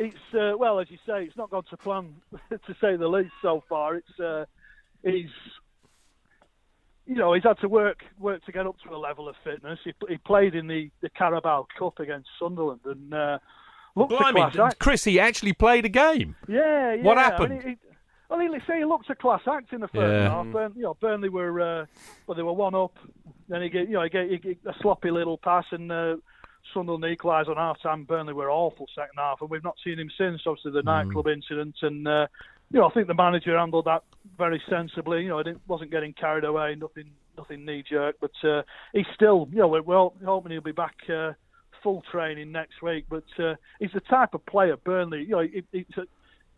It's 0.00 0.34
uh, 0.34 0.56
well, 0.56 0.80
as 0.80 0.90
you 0.90 0.96
say, 1.06 1.24
it's 1.24 1.36
not 1.36 1.50
gone 1.50 1.64
to 1.68 1.76
plan 1.76 2.14
to 2.50 2.74
say 2.80 2.96
the 2.96 3.06
least 3.06 3.32
so 3.42 3.62
far. 3.68 3.96
It's 3.96 4.18
uh, 4.18 4.46
he's 5.04 5.28
you 7.06 7.16
know 7.16 7.34
he's 7.34 7.42
had 7.42 7.58
to 7.60 7.68
work 7.68 7.98
work 8.18 8.42
to 8.46 8.52
get 8.52 8.66
up 8.66 8.76
to 8.88 8.94
a 8.94 8.96
level 8.96 9.28
of 9.28 9.36
fitness. 9.44 9.78
He, 9.84 9.92
he 10.08 10.16
played 10.16 10.54
in 10.54 10.68
the, 10.68 10.90
the 11.02 11.10
Carabao 11.10 11.66
Cup 11.78 11.98
against 11.98 12.30
Sunderland 12.38 12.80
and 12.86 13.12
uh, 13.12 13.38
looked 13.94 14.12
a 14.12 14.32
class 14.32 14.56
act. 14.58 14.78
Chris, 14.78 15.04
he 15.04 15.20
actually 15.20 15.52
played 15.52 15.84
a 15.84 15.90
game. 15.90 16.34
Yeah, 16.48 16.94
yeah. 16.94 17.02
What 17.02 17.18
happened? 17.18 17.52
I 17.52 17.56
mean, 17.56 17.68
he, 17.68 17.76
well, 18.30 18.40
he, 18.40 18.48
say 18.66 18.78
he 18.78 18.84
looked 18.86 19.10
a 19.10 19.14
class 19.14 19.42
act 19.46 19.74
in 19.74 19.82
the 19.82 19.88
first 19.88 19.96
Yeah. 20.12 20.30
half. 20.30 20.46
Burn, 20.46 20.72
you 20.76 20.84
know, 20.84 20.96
Burnley 20.98 21.28
were 21.28 21.60
uh, 21.60 21.86
well, 22.26 22.36
they 22.36 22.42
were 22.42 22.54
one 22.54 22.74
up. 22.74 22.96
Then 23.50 23.60
he 23.60 23.68
get 23.68 23.86
you 23.86 23.94
know 23.94 24.04
he 24.04 24.08
get, 24.08 24.30
he 24.30 24.38
get 24.38 24.58
a 24.64 24.74
sloppy 24.80 25.10
little 25.10 25.36
pass 25.36 25.66
and 25.72 25.92
uh, 25.92 26.16
Sunderland 26.72 27.04
equalised 27.04 27.48
on 27.48 27.56
half 27.56 27.80
time. 27.82 28.04
Burnley 28.04 28.32
were 28.32 28.50
awful 28.50 28.86
second 28.94 29.16
half, 29.16 29.40
and 29.40 29.50
we've 29.50 29.64
not 29.64 29.76
seen 29.84 29.98
him 29.98 30.10
since. 30.16 30.42
Obviously 30.46 30.72
the 30.72 30.82
nightclub 30.82 31.26
incident, 31.28 31.76
and 31.82 32.06
uh, 32.06 32.26
you 32.70 32.80
know 32.80 32.86
I 32.86 32.90
think 32.90 33.06
the 33.06 33.14
manager 33.14 33.58
handled 33.58 33.86
that 33.86 34.02
very 34.38 34.62
sensibly. 34.68 35.22
You 35.22 35.30
know, 35.30 35.38
he 35.38 35.44
didn't, 35.44 35.62
wasn't 35.68 35.90
getting 35.90 36.12
carried 36.12 36.44
away, 36.44 36.74
nothing 36.74 37.10
nothing 37.36 37.64
knee 37.64 37.82
jerk, 37.88 38.16
but 38.20 38.32
uh, 38.48 38.62
he's 38.92 39.06
still 39.14 39.48
you 39.50 39.58
know 39.58 39.68
we're, 39.68 39.82
we're 39.82 40.10
hoping 40.24 40.52
he'll 40.52 40.60
be 40.60 40.72
back. 40.72 40.96
Uh, 41.08 41.32
Full 41.82 42.02
training 42.12 42.52
next 42.52 42.82
week, 42.82 43.06
but 43.08 43.24
uh, 43.38 43.54
he's 43.78 43.92
the 43.94 44.00
type 44.00 44.34
of 44.34 44.44
player 44.44 44.76
Burnley. 44.76 45.20
You 45.22 45.30
know, 45.30 45.38
it, 45.38 45.64
it's 45.72 45.96
a, 45.96 46.02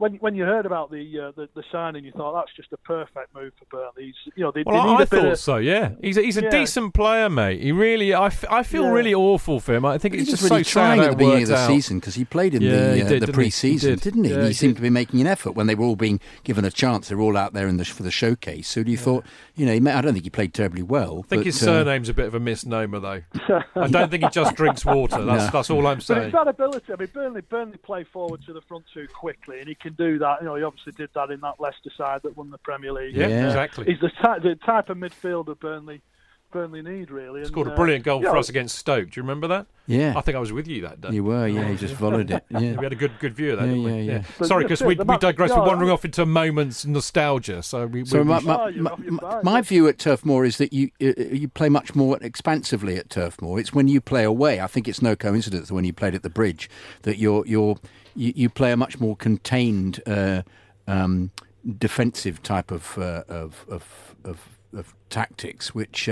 when 0.02 0.14
when 0.16 0.34
you 0.34 0.44
heard 0.44 0.66
about 0.66 0.90
the, 0.90 1.18
uh, 1.18 1.30
the 1.36 1.48
the 1.54 1.62
signing, 1.70 2.04
you 2.04 2.12
thought 2.12 2.34
that's 2.34 2.54
just 2.56 2.72
a 2.72 2.76
perfect 2.78 3.34
move 3.34 3.52
for 3.58 3.64
Burnley. 3.76 4.06
He's, 4.24 4.32
you 4.36 4.42
know, 4.42 4.50
they, 4.50 4.62
Well, 4.66 4.82
they 4.82 4.90
need 4.90 4.94
I 4.98 5.02
a 5.02 5.06
bit 5.06 5.08
thought 5.22 5.32
of, 5.32 5.38
so. 5.38 5.56
Yeah, 5.58 5.90
he's 6.00 6.16
a, 6.18 6.22
he's 6.22 6.36
a 6.36 6.42
Yeah. 6.42 6.50
decent 6.50 6.92
player, 6.94 7.30
mate. 7.30 7.62
He 7.62 7.72
really, 7.72 8.12
I, 8.12 8.26
f- 8.26 8.44
I 8.50 8.62
feel 8.64 8.84
Yeah. 8.84 8.90
really 8.90 9.14
awful 9.14 9.60
for 9.60 9.74
him. 9.74 9.84
I 9.84 9.98
think 9.98 10.14
he 10.14 10.20
it's 10.20 10.30
was 10.30 10.40
just 10.40 10.50
really 10.50 10.64
so 10.64 10.70
trying 10.72 11.00
sad 11.00 11.10
at 11.10 11.10
the 11.10 11.12
it 11.12 11.18
beginning 11.18 11.42
of 11.44 11.48
the 11.50 11.56
out. 11.56 11.66
season 11.68 12.00
because 12.00 12.14
he 12.16 12.24
played 12.24 12.54
in 12.54 12.62
Yeah, 12.62 12.70
the, 12.70 12.76
he 12.96 13.02
uh, 13.02 13.08
did, 13.08 13.22
the 13.22 13.26
didn't 13.26 13.42
he? 13.44 13.68
He 13.68 13.78
did. 13.78 14.00
didn't 14.00 14.24
he? 14.24 14.30
Yeah, 14.30 14.40
he, 14.42 14.46
he 14.48 14.52
seemed 14.54 14.74
did. 14.74 14.76
to 14.78 14.82
be 14.82 14.90
making 14.90 15.20
an 15.20 15.26
effort 15.28 15.52
when 15.52 15.66
they 15.68 15.74
were 15.74 15.84
all 15.86 15.96
being 15.96 16.20
given 16.44 16.64
a 16.64 16.70
chance. 16.70 17.08
They 17.08 17.14
were 17.14 17.22
all 17.22 17.36
out 17.36 17.52
there 17.52 17.68
in 17.68 17.76
the, 17.76 17.84
for 17.84 18.02
the 18.02 18.10
showcase. 18.10 18.68
So 18.68 18.80
you 18.80 18.96
thought, 18.96 19.24
you 19.54 19.66
know, 19.66 19.72
he 19.72 19.80
may, 19.80 19.92
I 19.92 20.00
don't 20.00 20.12
think 20.14 20.24
he 20.24 20.30
played 20.30 20.52
terribly 20.52 20.82
well. 20.82 21.22
I 21.24 21.28
think 21.28 21.40
but, 21.40 21.46
his 21.46 21.62
uh, 21.62 21.66
surname's 21.66 22.08
a 22.08 22.14
bit 22.14 22.26
of 22.26 22.34
a 22.34 22.40
misnomer, 22.40 22.98
though. 22.98 23.22
I 23.76 23.86
don't 23.86 24.10
think 24.10 24.24
he 24.24 24.30
just 24.30 24.56
drinks 24.56 24.84
water. 24.84 25.22
That's 25.24 25.44
No. 25.46 25.50
that's 25.52 25.70
all 25.70 25.86
I'm 25.86 25.98
But 25.98 26.04
saying. 26.04 26.22
it's 26.24 26.32
that 26.32 26.48
ability. 26.48 26.92
I 26.92 26.96
mean, 26.96 27.08
Burnley 27.14 27.40
Burnley 27.42 27.78
play 27.78 28.04
forward 28.04 28.40
to 28.46 28.52
the 28.52 28.60
front 28.62 28.84
too 28.92 29.06
quickly, 29.14 29.60
and 29.60 29.68
he 29.68 29.74
can 29.74 29.91
do 29.96 30.18
that. 30.18 30.40
You 30.40 30.46
know, 30.46 30.56
he 30.56 30.62
obviously 30.62 30.92
did 30.92 31.10
that 31.14 31.30
in 31.30 31.40
that 31.40 31.60
Leicester 31.60 31.90
side 31.96 32.22
that 32.24 32.36
won 32.36 32.50
the 32.50 32.58
Premier 32.58 32.92
League. 32.92 33.14
Yeah, 33.16 33.26
And, 33.26 33.44
uh, 33.44 33.48
exactly. 33.48 33.84
He's 33.86 34.00
the 34.00 34.10
type 34.22 34.42
the 34.42 34.54
type 34.56 34.88
of 34.90 34.96
midfielder 34.98 35.58
Burnley 35.58 36.02
Burnley 36.50 36.82
need 36.82 37.10
really. 37.10 37.40
And, 37.40 37.48
Scored 37.48 37.68
a 37.68 37.72
uh, 37.72 37.76
brilliant 37.76 38.04
goal 38.04 38.20
you 38.20 38.26
for 38.26 38.34
know, 38.34 38.38
us 38.40 38.50
against 38.50 38.76
Stoke. 38.76 39.10
Do 39.10 39.18
you 39.18 39.22
remember 39.22 39.48
that? 39.48 39.66
Yeah. 39.86 40.12
I 40.16 40.20
think 40.20 40.36
I 40.36 40.38
was 40.38 40.52
with 40.52 40.68
you 40.68 40.82
that 40.82 41.00
day. 41.00 41.08
You 41.10 41.24
were, 41.24 41.46
yeah. 41.48 41.66
He 41.68 41.76
just 41.76 41.94
followed 41.94 42.30
it. 42.30 42.44
Yeah. 42.50 42.76
We 42.76 42.84
had 42.84 42.92
a 42.92 42.96
good 42.96 43.12
good 43.18 43.34
view 43.34 43.52
of 43.54 43.58
that, 43.58 43.64
Yeah, 43.66 43.74
didn't 43.74 43.84
we? 43.84 44.02
yeah, 44.02 44.12
yeah. 44.12 44.22
But 44.38 44.48
Sorry, 44.48 44.64
because 44.64 44.82
we, 44.82 44.94
we 44.94 45.04
ma- 45.04 45.16
digress. 45.16 45.48
no, 45.50 45.60
We're 45.60 45.68
wandering 45.68 45.90
I- 45.90 45.94
off 45.94 46.04
into 46.04 46.26
moments 46.26 46.84
nostalgia. 46.84 47.62
So 47.62 47.86
we. 47.86 48.04
So 48.04 48.18
we, 48.18 48.24
my, 48.24 48.40
my, 48.40 48.70
my, 48.72 48.96
my, 48.96 49.42
my 49.42 49.60
view 49.62 49.88
at 49.88 49.98
Turf 49.98 50.24
Moor 50.26 50.44
is 50.44 50.58
that 50.58 50.72
you 50.74 50.90
uh, 51.02 51.14
you 51.16 51.48
play 51.48 51.70
much 51.70 51.94
more 51.94 52.18
expansively 52.20 52.96
at 52.98 53.08
Turf 53.08 53.40
Moor. 53.40 53.58
It's 53.58 53.72
when 53.72 53.88
you 53.88 54.00
play 54.02 54.24
away. 54.24 54.60
I 54.60 54.66
think 54.66 54.86
it's 54.86 55.00
no 55.02 55.16
coincidence 55.16 55.68
that 55.68 55.74
when 55.74 55.84
you 55.84 55.92
played 55.94 56.14
at 56.14 56.22
the 56.22 56.30
Bridge 56.30 56.68
that 57.02 57.16
you're 57.16 57.46
you're 57.46 57.76
you, 58.14 58.32
you 58.34 58.48
play 58.48 58.72
a 58.72 58.76
much 58.76 59.00
more 59.00 59.16
contained 59.16 60.02
uh, 60.06 60.42
um, 60.86 61.30
defensive 61.78 62.42
type 62.42 62.70
of 62.70 62.98
uh, 62.98 63.24
of, 63.28 63.64
of 63.68 64.14
of 64.24 64.58
of 64.74 64.94
tactics, 65.10 65.74
which. 65.74 66.08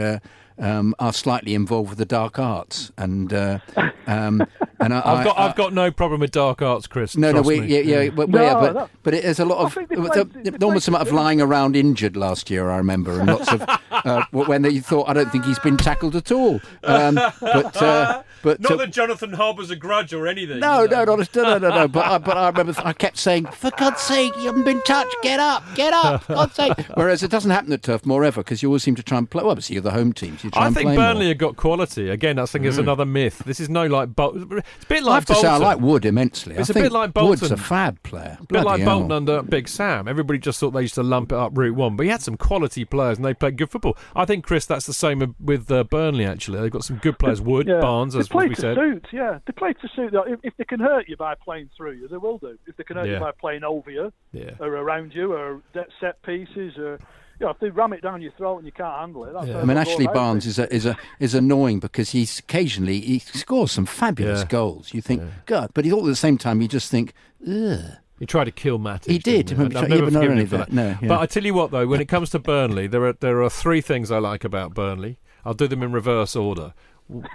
Um, 0.60 0.94
are 0.98 1.12
slightly 1.14 1.54
involved 1.54 1.88
with 1.88 1.96
the 1.98 2.04
dark 2.04 2.38
arts, 2.38 2.92
and 2.98 3.32
uh, 3.32 3.60
um, 4.06 4.46
and 4.78 4.92
I, 4.92 4.98
I've 4.98 5.24
got 5.24 5.38
I, 5.38 5.46
I've 5.48 5.56
got 5.56 5.72
no 5.72 5.90
problem 5.90 6.20
with 6.20 6.32
dark 6.32 6.60
arts, 6.60 6.86
Chris. 6.86 7.16
no, 7.16 7.32
no, 7.32 7.40
we, 7.40 7.62
me. 7.62 7.66
yeah, 7.68 7.80
yeah, 8.02 8.10
but, 8.10 8.28
No, 8.28 8.42
yeah, 8.42 8.52
but, 8.54 8.72
that- 8.74 8.90
but 9.02 9.14
it, 9.14 9.22
there's 9.22 9.40
a 9.40 9.46
lot 9.46 9.58
of 9.64 9.72
think 9.72 9.88
they 9.88 9.96
there, 9.96 10.04
played- 10.04 10.32
there, 10.34 10.42
they 10.42 10.50
there 10.58 10.68
was 10.68 10.74
played 10.74 10.82
some 10.82 10.94
of 10.96 11.10
lying 11.12 11.40
around 11.40 11.76
injured 11.76 12.14
last 12.14 12.50
year. 12.50 12.68
I 12.68 12.76
remember, 12.76 13.18
and 13.18 13.28
lots 13.28 13.50
of 13.50 13.64
uh, 13.90 14.24
when 14.32 14.60
they 14.60 14.80
thought 14.80 15.08
I 15.08 15.14
don't 15.14 15.32
think 15.32 15.46
he's 15.46 15.58
been 15.60 15.78
tackled 15.78 16.14
at 16.14 16.30
all. 16.30 16.60
Um, 16.84 17.14
but 17.14 17.82
uh, 17.82 18.22
but 18.42 18.60
Not 18.60 18.72
uh, 18.72 18.76
that 18.76 18.92
Jonathan 18.92 19.32
harbours 19.32 19.70
a 19.70 19.76
grudge 19.76 20.12
or 20.12 20.26
anything. 20.26 20.60
no, 20.60 20.82
you 20.82 20.88
no, 20.88 21.04
not, 21.04 21.34
no, 21.34 21.42
no, 21.42 21.58
no, 21.58 21.68
no. 21.70 21.88
But 21.88 22.04
I, 22.06 22.18
but 22.18 22.36
I 22.36 22.48
remember 22.50 22.74
I 22.84 22.92
kept 22.92 23.16
saying, 23.16 23.46
"For 23.46 23.70
God's 23.78 24.02
sake, 24.02 24.36
you 24.36 24.44
haven't 24.48 24.64
been 24.64 24.82
touched. 24.82 25.16
Get 25.22 25.40
up, 25.40 25.64
get 25.74 25.94
up, 25.94 26.26
God's 26.28 26.54
sake." 26.54 26.72
Whereas 26.96 27.22
it 27.22 27.30
doesn't 27.30 27.50
happen 27.50 27.72
at 27.72 27.82
Turf 27.82 28.04
Moor 28.04 28.24
ever 28.24 28.42
because 28.42 28.62
you 28.62 28.68
always 28.68 28.82
seem 28.82 28.94
to 28.96 29.02
try 29.02 29.16
and 29.16 29.30
play. 29.30 29.40
Well, 29.42 29.52
obviously 29.52 29.74
you're 29.74 29.82
the 29.82 29.92
home 29.92 30.12
team. 30.12 30.36
So 30.52 30.60
you 30.60 30.60
try 30.60 30.62
I 30.62 30.66
and 30.66 30.74
think 30.76 30.86
Burnley 30.96 31.14
more. 31.14 31.22
Mm. 31.24 31.28
have 31.28 31.38
got 31.38 31.56
quality. 31.56 32.08
Again, 32.10 32.38
I 32.38 32.46
think 32.46 32.64
it's 32.64 32.78
another 32.78 33.04
myth. 33.04 33.42
This 33.46 33.60
is 33.60 33.68
no 33.68 33.86
like 33.86 34.14
Bol- 34.14 34.36
It's 34.58 34.84
a 34.84 34.86
bit 34.88 35.02
like 35.02 35.12
I 35.12 35.14
have 35.14 35.24
to 35.26 35.32
Bolton. 35.34 35.48
say 35.48 35.54
I 35.54 35.56
like 35.58 35.80
Wood 35.80 36.04
immensely. 36.04 36.56
It's 36.56 36.70
I 36.70 36.72
a 36.72 36.74
bit 36.74 36.82
think 36.82 36.92
like 36.92 37.14
Wood's 37.14 37.40
Bolton. 37.40 37.58
a 37.58 37.62
fab 37.62 38.02
player. 38.02 38.38
A 38.40 38.46
bit 38.46 38.56
like 38.58 38.62
Bloody 38.64 38.84
Bolton 38.84 39.08
hell. 39.10 39.16
under 39.16 39.42
Big 39.42 39.68
Sam. 39.68 40.08
Everybody 40.08 40.38
just 40.38 40.60
thought 40.60 40.70
they 40.70 40.82
used 40.82 40.94
to 40.96 41.02
lump 41.02 41.32
it 41.32 41.38
up 41.38 41.56
Route 41.56 41.74
One, 41.76 41.96
but 41.96 42.04
he 42.04 42.10
had 42.10 42.22
some 42.22 42.36
quality 42.36 42.84
players 42.84 43.18
and 43.18 43.24
they 43.24 43.34
played 43.34 43.56
good 43.56 43.70
football. 43.70 43.96
I 44.14 44.24
think 44.24 44.44
Chris, 44.44 44.66
that's 44.66 44.86
the 44.86 44.92
same 44.94 45.34
with 45.40 45.70
uh, 45.70 45.84
Burnley. 45.84 46.24
Actually, 46.24 46.60
they've 46.60 46.70
got 46.70 46.84
some 46.84 46.96
good 46.98 47.18
players. 47.18 47.40
Wood, 47.40 47.66
Yeah. 47.68 47.80
Barnes, 47.80 48.14
as, 48.16 48.18
we 48.18 48.24
said. 48.24 48.28
they 48.28 48.28
as 48.28 48.28
play 48.28 48.48
we 48.48 48.54
to 48.54 48.60
said. 48.60 48.76
suit, 48.76 49.06
yeah. 49.12 49.38
They 49.46 49.52
play 49.52 49.72
to 49.74 49.88
suit. 49.94 50.14
If, 50.26 50.40
if 50.42 50.56
they 50.56 50.64
can 50.64 50.80
hurt 50.80 51.08
you 51.08 51.16
by 51.16 51.34
playing 51.34 51.70
through 51.76 51.92
you, 51.92 52.08
they 52.08 52.16
will 52.16 52.38
do. 52.38 52.58
If 52.66 52.76
they 52.76 52.84
can 52.84 52.96
hurt 52.96 53.06
Yeah. 53.06 53.14
you 53.14 53.20
by 53.20 53.32
playing 53.32 53.64
over 53.64 53.90
you, 53.90 54.12
Yeah. 54.32 54.50
or 54.60 54.68
around 54.68 55.12
you, 55.14 55.32
or 55.32 55.60
set 56.00 56.22
pieces, 56.22 56.76
or 56.78 56.98
you 57.40 57.46
know, 57.46 57.50
if 57.52 57.58
they 57.58 57.70
ram 57.70 57.92
it 57.94 58.02
down 58.02 58.20
your 58.22 58.32
throat 58.32 58.58
and 58.58 58.66
you 58.66 58.72
can't 58.72 58.94
handle 59.00 59.24
it, 59.24 59.32
that's 59.32 59.46
Yeah. 59.48 59.60
I 59.60 59.64
mean, 59.64 59.78
Ashley 59.78 60.06
Barnes 60.06 60.46
it. 60.46 60.50
is 60.50 60.58
a, 60.58 60.74
is 60.74 60.86
a 60.86 60.96
is 61.18 61.34
annoying 61.34 61.80
because 61.80 62.10
he's 62.10 62.38
occasionally 62.38 63.00
he 63.00 63.18
scores 63.18 63.72
some 63.72 63.86
fabulous 63.86 64.40
Yeah. 64.40 64.46
goals. 64.48 64.92
You 64.94 65.00
think, 65.00 65.22
God, 65.46 65.70
but 65.74 65.84
he 65.84 65.92
all 65.92 66.00
at 66.00 66.06
the 66.06 66.16
same 66.16 66.38
time 66.38 66.60
you 66.60 66.68
just 66.68 66.90
think, 66.90 67.14
ugh. 67.48 67.80
He 68.18 68.26
tried 68.26 68.44
to 68.44 68.50
kill 68.50 68.78
Matic. 68.78 69.06
He 69.10 69.18
did. 69.18 69.48
he? 69.48 69.54
I've 69.56 69.70
never 69.72 69.86
but 70.04 70.12
not 70.12 70.20
forgiven 70.20 70.38
him 70.38 70.46
for 70.46 70.58
that, 70.58 70.68
that. 70.68 70.74
no, 70.74 70.88
yeah. 71.00 71.08
But 71.08 71.20
I 71.20 71.26
tell 71.26 71.42
you 71.42 71.54
what, 71.54 71.70
though, 71.70 71.86
when 71.86 72.02
it 72.02 72.08
comes 72.08 72.28
to 72.30 72.38
Burnley, 72.38 72.86
there 72.86 73.02
are 73.06 73.14
there 73.14 73.42
are 73.42 73.48
three 73.48 73.80
things 73.80 74.10
I 74.10 74.18
like 74.18 74.44
about 74.44 74.74
Burnley. 74.74 75.18
I'll 75.42 75.54
do 75.54 75.66
them 75.66 75.82
in 75.82 75.90
reverse 75.90 76.36
order. 76.36 76.74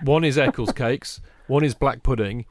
One 0.04 0.24
is 0.24 0.38
Eccles 0.38 0.72
cakes. 0.72 1.22
One 1.48 1.64
is 1.64 1.74
black 1.74 2.04
pudding. 2.04 2.46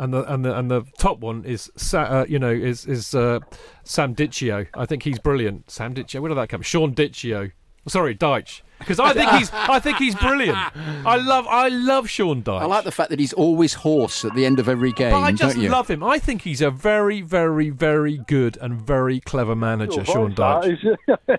And 0.00 0.14
the 0.14 0.32
and 0.32 0.42
the 0.42 0.58
and 0.58 0.70
the 0.70 0.82
top 0.98 1.18
one 1.20 1.44
is 1.44 1.70
Sa- 1.76 2.00
uh, 2.20 2.26
you 2.26 2.38
know 2.38 2.50
is 2.50 2.86
is 2.86 3.14
uh, 3.14 3.40
Sam 3.84 4.14
Dichio. 4.14 4.66
I 4.72 4.86
think 4.86 5.02
he's 5.02 5.18
brilliant. 5.18 5.70
Sam 5.70 5.94
Dichio. 5.94 6.20
Where 6.22 6.30
did 6.30 6.36
that 6.38 6.48
come? 6.48 6.62
Sean 6.62 6.94
Dichio. 6.94 7.52
Sorry, 7.86 8.14
Dyche. 8.14 8.62
Because 8.78 8.98
I 8.98 9.12
think 9.12 9.30
he's 9.32 9.50
I 9.52 9.78
think 9.78 9.98
he's 9.98 10.14
brilliant. 10.14 10.56
I 11.04 11.16
love 11.16 11.46
I 11.46 11.68
love 11.68 12.08
Sean 12.08 12.42
Dyche. 12.42 12.62
I 12.62 12.64
like 12.64 12.84
the 12.84 12.90
fact 12.92 13.10
that 13.10 13.18
he's 13.18 13.34
always 13.34 13.74
hoarse 13.74 14.24
at 14.24 14.34
the 14.34 14.46
end 14.46 14.58
of 14.58 14.70
every 14.70 14.92
game. 14.92 15.10
But 15.10 15.18
I 15.20 15.32
just 15.32 15.56
don't 15.56 15.62
you? 15.64 15.68
love 15.68 15.88
him. 15.88 16.02
I 16.02 16.18
think 16.18 16.42
he's 16.42 16.62
a 16.62 16.70
very, 16.70 17.20
very, 17.20 17.68
very 17.68 18.16
good 18.16 18.56
and 18.58 18.80
very 18.80 19.20
clever 19.20 19.54
manager, 19.54 19.96
Your 19.96 20.04
Sean 20.06 20.34
voice, 20.34 20.78
Dyche. 21.18 21.38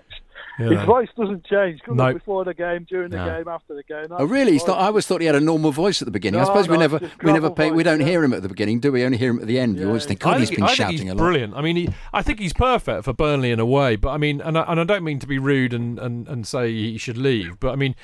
is- 0.58 0.70
His 0.72 0.82
voice 0.82 1.08
doesn't 1.16 1.44
change. 1.44 1.80
Comes 1.82 1.96
No. 1.98 2.04
up 2.08 2.14
before 2.14 2.44
the 2.44 2.54
game, 2.54 2.84
during 2.88 3.10
the 3.10 3.16
No. 3.16 3.24
game, 3.38 3.48
after 3.48 3.74
the 3.74 3.82
game. 3.82 4.06
Oh 4.10 4.24
really? 4.24 4.52
He's 4.52 4.66
not, 4.66 4.78
I 4.78 4.86
always 4.86 5.06
thought 5.06 5.20
he 5.20 5.26
had 5.26 5.34
a 5.36 5.40
normal 5.40 5.72
voice 5.72 6.02
at 6.02 6.06
the 6.06 6.12
beginning. 6.12 6.40
I 6.40 6.42
No, 6.44 6.48
suppose 6.48 6.68
we 6.68 6.76
never 6.76 6.98
we 6.98 7.32
never 7.32 7.48
gravel 7.48 7.50
pay, 7.52 7.70
we 7.70 7.82
don't 7.82 8.00
yeah. 8.00 8.06
hear 8.06 8.24
him 8.24 8.32
at 8.32 8.42
the 8.42 8.48
beginning, 8.48 8.80
do 8.80 8.92
we? 8.92 9.04
Only 9.04 9.18
hear 9.18 9.30
him 9.30 9.40
at 9.40 9.46
the 9.46 9.58
end. 9.58 9.76
you 9.76 9.82
Yeah, 9.82 9.88
always 9.88 10.04
think, 10.04 10.24
I 10.26 10.32
God, 10.32 10.40
he's 10.40 10.48
think, 10.48 10.58
been 10.58 10.64
I 10.64 10.66
think 10.68 10.76
shouting 10.76 10.92
he's 10.98 11.02
a 11.10 11.14
lot. 11.14 11.16
brilliant. 11.18 11.54
I 11.54 11.62
mean, 11.62 11.76
he, 11.76 11.88
I 12.12 12.22
think 12.22 12.38
he's 12.38 12.52
perfect 12.52 13.04
for 13.04 13.12
Burnley 13.12 13.50
in 13.50 13.60
a 13.60 13.66
way. 13.66 13.96
But 13.96 14.10
I 14.10 14.18
mean, 14.18 14.40
and 14.40 14.58
I, 14.58 14.62
and 14.68 14.78
I 14.80 14.84
don't 14.84 15.04
mean 15.04 15.18
to 15.20 15.26
be 15.26 15.38
rude 15.38 15.72
and, 15.72 15.98
and, 15.98 16.28
and 16.28 16.46
say 16.46 16.70
he 16.72 16.98
should 16.98 17.16
leave. 17.18 17.58
But 17.60 17.72
I 17.72 17.76
mean, 17.76 17.94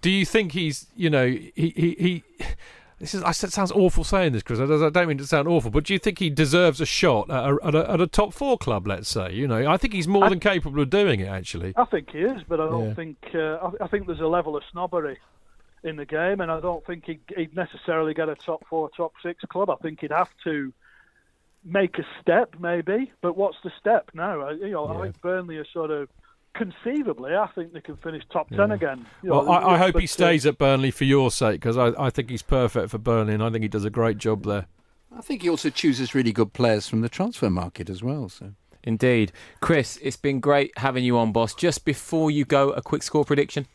do 0.00 0.10
you 0.10 0.24
think 0.24 0.52
he's 0.52 0.86
you 0.96 1.10
know 1.10 1.26
he 1.26 1.50
he. 1.54 1.96
he 1.98 2.22
this 3.00 3.14
is, 3.14 3.22
I 3.22 3.32
said, 3.32 3.50
sounds 3.52 3.72
awful 3.72 4.04
saying 4.04 4.32
this, 4.34 4.42
Chris. 4.42 4.60
I 4.60 4.66
don't 4.90 5.08
mean 5.08 5.18
to 5.18 5.26
sound 5.26 5.48
awful, 5.48 5.70
but 5.70 5.84
do 5.84 5.92
you 5.94 5.98
think 5.98 6.18
he 6.18 6.30
deserves 6.30 6.80
a 6.80 6.86
shot 6.86 7.28
at 7.30 7.44
a, 7.50 7.58
at 7.64 7.74
a, 7.74 7.90
at 7.92 8.00
a 8.00 8.06
top 8.06 8.32
four 8.34 8.56
club? 8.58 8.86
Let's 8.86 9.08
say, 9.08 9.32
you 9.32 9.48
know, 9.48 9.66
I 9.68 9.76
think 9.78 9.94
he's 9.94 10.06
more 10.06 10.24
I- 10.26 10.28
than 10.28 10.38
capable 10.38 10.80
of 10.80 10.90
doing 10.90 11.20
it. 11.20 11.26
Actually, 11.28 11.72
I 11.76 11.84
think 11.86 12.10
he 12.10 12.18
is, 12.20 12.42
but 12.46 12.60
I 12.60 12.66
don't 12.68 12.88
Yeah. 12.88 12.94
think. 12.94 13.16
Uh, 13.34 13.54
I, 13.80 13.84
I 13.84 13.88
think 13.88 14.06
there's 14.06 14.20
a 14.20 14.26
level 14.26 14.54
of 14.56 14.62
snobbery 14.70 15.18
in 15.82 15.96
the 15.96 16.04
game, 16.04 16.40
and 16.42 16.52
I 16.52 16.60
don't 16.60 16.84
think 16.86 17.06
he'd, 17.06 17.20
he'd 17.34 17.56
necessarily 17.56 18.12
get 18.12 18.28
a 18.28 18.34
top 18.34 18.66
four, 18.68 18.90
top 18.94 19.14
six 19.22 19.42
club. 19.48 19.70
I 19.70 19.76
think 19.76 20.00
he'd 20.02 20.10
have 20.12 20.28
to 20.44 20.72
make 21.64 21.98
a 21.98 22.04
step, 22.20 22.54
maybe. 22.58 23.10
But 23.22 23.36
what's 23.36 23.56
the 23.64 23.72
step 23.80 24.10
now? 24.12 24.42
I, 24.42 24.50
you 24.52 24.70
know, 24.72 24.88
I 24.88 25.00
think 25.02 25.20
Burnley 25.22 25.56
are 25.56 25.64
sort 25.72 25.90
of 25.90 26.08
conceivably. 26.54 27.34
I 27.34 27.46
think 27.54 27.72
they 27.72 27.80
can 27.80 27.96
finish 27.96 28.22
top 28.32 28.48
ten 28.50 28.68
Yeah. 28.68 28.74
again. 28.74 29.06
You 29.22 29.30
know, 29.30 29.42
Well, 29.44 29.50
I, 29.50 29.74
I 29.74 29.78
hope 29.78 29.98
he 29.98 30.04
uh, 30.04 30.08
stays 30.08 30.46
at 30.46 30.58
Burnley 30.58 30.90
for 30.90 31.04
your 31.04 31.30
sake 31.30 31.60
because 31.60 31.76
I, 31.76 31.92
I 31.98 32.10
think 32.10 32.30
he's 32.30 32.42
perfect 32.42 32.90
for 32.90 32.98
Burnley 32.98 33.34
and 33.34 33.42
I 33.42 33.50
think 33.50 33.62
he 33.62 33.68
does 33.68 33.84
a 33.84 33.90
great 33.90 34.18
job 34.18 34.44
there. 34.44 34.66
I 35.16 35.20
think 35.22 35.42
he 35.42 35.48
also 35.50 35.70
chooses 35.70 36.14
really 36.14 36.32
good 36.32 36.52
players 36.52 36.88
from 36.88 37.00
the 37.00 37.08
transfer 37.08 37.50
market 37.50 37.90
as 37.90 38.02
well. 38.02 38.28
So 38.28 38.52
Indeed. 38.84 39.32
Chris, 39.60 39.98
it's 40.02 40.16
been 40.16 40.40
great 40.40 40.70
having 40.78 41.04
you 41.04 41.18
on, 41.18 41.32
boss. 41.32 41.54
Just 41.54 41.84
before 41.84 42.30
you 42.30 42.44
go, 42.44 42.70
a 42.70 42.80
quick 42.82 43.02
score 43.02 43.24
prediction. 43.24 43.66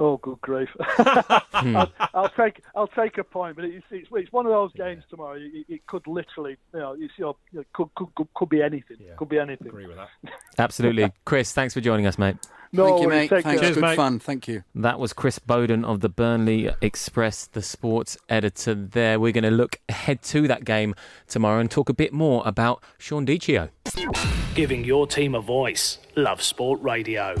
Oh, 0.00 0.16
good 0.18 0.40
grief! 0.40 0.68
Hmm. 0.78 1.76
I'll, 1.76 1.92
I'll 2.14 2.28
take 2.30 2.62
I'll 2.76 2.86
take 2.86 3.18
a 3.18 3.24
point, 3.24 3.56
but 3.56 3.64
it's 3.64 3.84
it's, 3.90 4.08
it's 4.12 4.32
one 4.32 4.46
of 4.46 4.52
those 4.52 4.72
games 4.74 5.02
tomorrow. 5.10 5.36
It, 5.36 5.66
it 5.68 5.86
could 5.88 6.06
literally, 6.06 6.56
you 6.72 6.78
know, 6.78 6.96
it's, 6.98 7.12
you 7.16 7.24
know, 7.24 7.36
it 7.52 7.66
could, 7.72 7.92
could 7.96 8.14
could 8.14 8.28
could 8.34 8.48
be 8.48 8.62
anything. 8.62 8.98
Could 9.16 9.28
be 9.28 9.38
anything. 9.38 9.66
Agree 9.66 9.86
with 9.86 9.96
that. 9.96 10.08
Absolutely. 10.58 11.12
Chris, 11.24 11.52
thanks 11.52 11.74
for 11.74 11.80
joining 11.80 12.06
us, 12.06 12.16
mate. 12.16 12.36
No 12.70 12.86
thank 12.86 13.00
you, 13.00 13.06
worries, 13.08 13.30
mate. 13.30 13.42
Thanks, 13.42 13.60
care. 13.60 13.74
good 13.74 13.80
mate. 13.80 13.96
fun. 13.96 14.18
Thank 14.18 14.46
you. 14.46 14.62
That 14.74 15.00
was 15.00 15.12
Chris 15.12 15.38
Boden 15.38 15.84
of 15.84 16.00
the 16.00 16.08
Burnley 16.08 16.70
Express, 16.82 17.46
the 17.46 17.62
sports 17.62 18.18
editor 18.28 18.74
there. 18.74 19.18
We're 19.18 19.32
going 19.32 19.44
to 19.44 19.50
look 19.50 19.80
ahead 19.88 20.22
to 20.24 20.46
that 20.48 20.64
game 20.64 20.94
tomorrow 21.26 21.60
and 21.60 21.70
talk 21.70 21.88
a 21.88 21.94
bit 21.94 22.12
more 22.12 22.42
about 22.44 22.82
Sean 22.98 23.26
Dichio. 23.26 23.70
Giving 24.54 24.84
your 24.84 25.06
team 25.06 25.34
a 25.34 25.40
voice. 25.40 25.98
Love 26.14 26.42
Sport 26.42 26.82
Radio. 26.82 27.36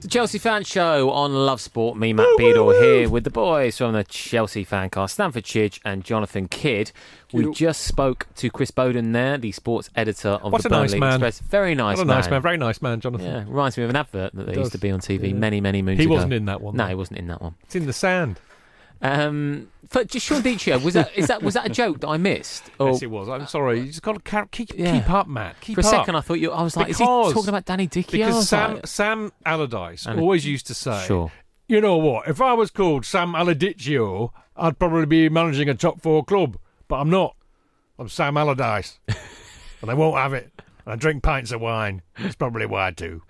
The 0.00 0.08
Chelsea 0.08 0.38
Fan 0.38 0.64
Show 0.64 1.10
on 1.10 1.34
Love 1.34 1.60
Sport. 1.60 1.98
Me, 1.98 2.14
Matt 2.14 2.26
Beadle, 2.38 2.70
here 2.70 3.06
with 3.10 3.24
the 3.24 3.30
boys 3.30 3.76
from 3.76 3.92
the 3.92 4.02
Chelsea 4.04 4.64
Fancast, 4.64 5.10
Stamford 5.10 5.44
Chidge 5.44 5.78
and 5.84 6.02
Jonathan 6.02 6.48
Kydd. 6.48 6.90
We 7.34 7.52
just 7.52 7.82
spoke 7.82 8.26
to 8.36 8.48
Chris 8.48 8.70
Boden 8.70 9.12
there, 9.12 9.36
the 9.36 9.52
sports 9.52 9.90
editor 9.94 10.30
of 10.30 10.52
What 10.52 10.62
the 10.62 10.68
a 10.68 10.70
nice 10.70 10.94
man. 10.94 11.12
Express. 11.14 11.40
Very 11.40 11.74
nice 11.74 11.98
What 11.98 12.04
a 12.04 12.06
man. 12.06 12.16
nice 12.16 12.30
man, 12.30 12.40
very 12.40 12.56
nice 12.56 12.80
man, 12.80 13.00
Jonathan. 13.00 13.26
Yeah, 13.26 13.44
reminds 13.46 13.76
me 13.76 13.84
of 13.84 13.90
an 13.90 13.96
advert 13.96 14.32
that 14.34 14.46
there 14.46 14.58
used 14.58 14.72
to 14.72 14.78
be 14.78 14.90
on 14.90 15.00
TV 15.00 15.28
Yeah. 15.28 15.34
many, 15.34 15.60
many 15.60 15.82
moons 15.82 15.98
He 15.98 16.04
ago. 16.04 16.12
He 16.12 16.16
wasn't 16.16 16.32
in 16.32 16.46
that 16.46 16.62
one. 16.62 16.76
No, 16.76 16.86
he 16.86 16.94
wasn't 16.94 17.18
in 17.18 17.26
that 17.28 17.42
one. 17.42 17.54
It's 17.64 17.76
in 17.76 17.84
the 17.86 17.92
sand. 17.92 18.40
Um, 19.02 19.68
but 19.92 20.08
just 20.08 20.26
Sean 20.26 20.42
Dichio, 20.42 20.82
was 20.82 20.94
that 20.94 21.10
is 21.16 21.26
that 21.28 21.42
was 21.42 21.54
that 21.54 21.66
a 21.66 21.68
joke 21.70 22.00
that 22.00 22.08
I 22.08 22.16
missed? 22.18 22.70
Or 22.78 22.90
Yes, 22.90 23.02
it 23.02 23.10
was. 23.10 23.28
I'm 23.28 23.46
sorry. 23.46 23.80
You 23.80 23.86
just 23.86 24.02
got 24.02 24.12
to 24.12 24.20
ca- 24.20 24.46
keep, 24.50 24.70
Yeah. 24.74 25.00
keep 25.00 25.10
up, 25.10 25.26
Matt. 25.26 25.60
Keep 25.60 25.76
for 25.76 25.80
a 25.80 25.84
up. 25.84 25.90
second, 25.90 26.16
I 26.16 26.20
thought 26.20 26.34
you. 26.40 26.52
I 26.52 26.62
was 26.62 26.76
like, 26.76 26.90
is 26.90 26.98
he 26.98 27.04
talking 27.04 27.48
about 27.48 27.64
Danny 27.64 27.88
Dichio? 27.88 28.10
Because 28.12 28.48
Sam 28.48 28.74
like, 28.74 28.86
Sam 28.86 29.32
Allardyce 29.46 30.06
And- 30.06 30.20
always 30.20 30.46
used 30.46 30.66
to 30.68 30.74
say, 30.74 31.04
Sure. 31.06 31.32
you 31.66 31.80
know 31.80 31.96
what? 31.96 32.28
If 32.28 32.40
I 32.42 32.52
was 32.52 32.70
called 32.70 33.04
Sam 33.06 33.34
Allardyce, 33.34 34.30
I'd 34.56 34.78
probably 34.78 35.06
be 35.06 35.28
managing 35.30 35.68
a 35.70 35.74
top 35.74 36.02
four 36.02 36.22
club, 36.24 36.58
but 36.86 36.96
I'm 36.96 37.08
not. 37.10 37.34
I'm 37.98 38.08
Sam 38.08 38.36
Allardyce, 38.36 38.98
and 39.08 39.88
they 39.90 39.94
won't 39.94 40.16
have 40.16 40.34
it. 40.34 40.52
And 40.84 40.92
I 40.92 40.96
drink 40.96 41.22
pints 41.22 41.52
of 41.52 41.60
wine. 41.60 42.02
That's 42.18 42.34
probably 42.34 42.66
why 42.66 42.88
I 42.88 42.90
do. 42.90 43.22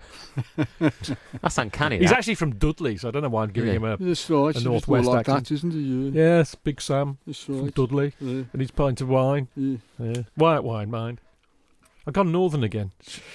that's 0.79 1.57
uncanny. 1.57 1.99
He's 1.99 2.09
that. 2.09 2.17
actually 2.19 2.35
from 2.35 2.55
Dudley, 2.55 2.97
so 2.97 3.07
I 3.07 3.11
don't 3.11 3.23
know 3.23 3.29
why 3.29 3.43
I'm 3.43 3.51
giving 3.51 3.69
Yeah. 3.69 3.75
him 3.77 3.83
a 3.83 3.97
That's 3.97 4.29
right. 4.29 4.55
A 4.55 4.61
northwest 4.61 5.09
accent. 5.09 5.51
isn't 5.51 5.73
it? 5.73 6.13
yes, 6.17 6.55
Big 6.55 6.81
Sam 6.81 7.17
That's 7.25 7.43
from 7.43 7.69
Dudley, 7.71 8.13
Yeah. 8.19 8.43
and 8.51 8.61
his 8.61 8.71
pint 8.71 9.01
of 9.01 9.09
wine. 9.09 9.47
Yeah. 9.55 9.77
Yeah. 9.99 10.23
White 10.35 10.63
wine, 10.63 10.89
mind. 10.89 11.19
I've 12.07 12.13
gone 12.13 12.31
northern 12.31 12.63
again. 12.63 12.91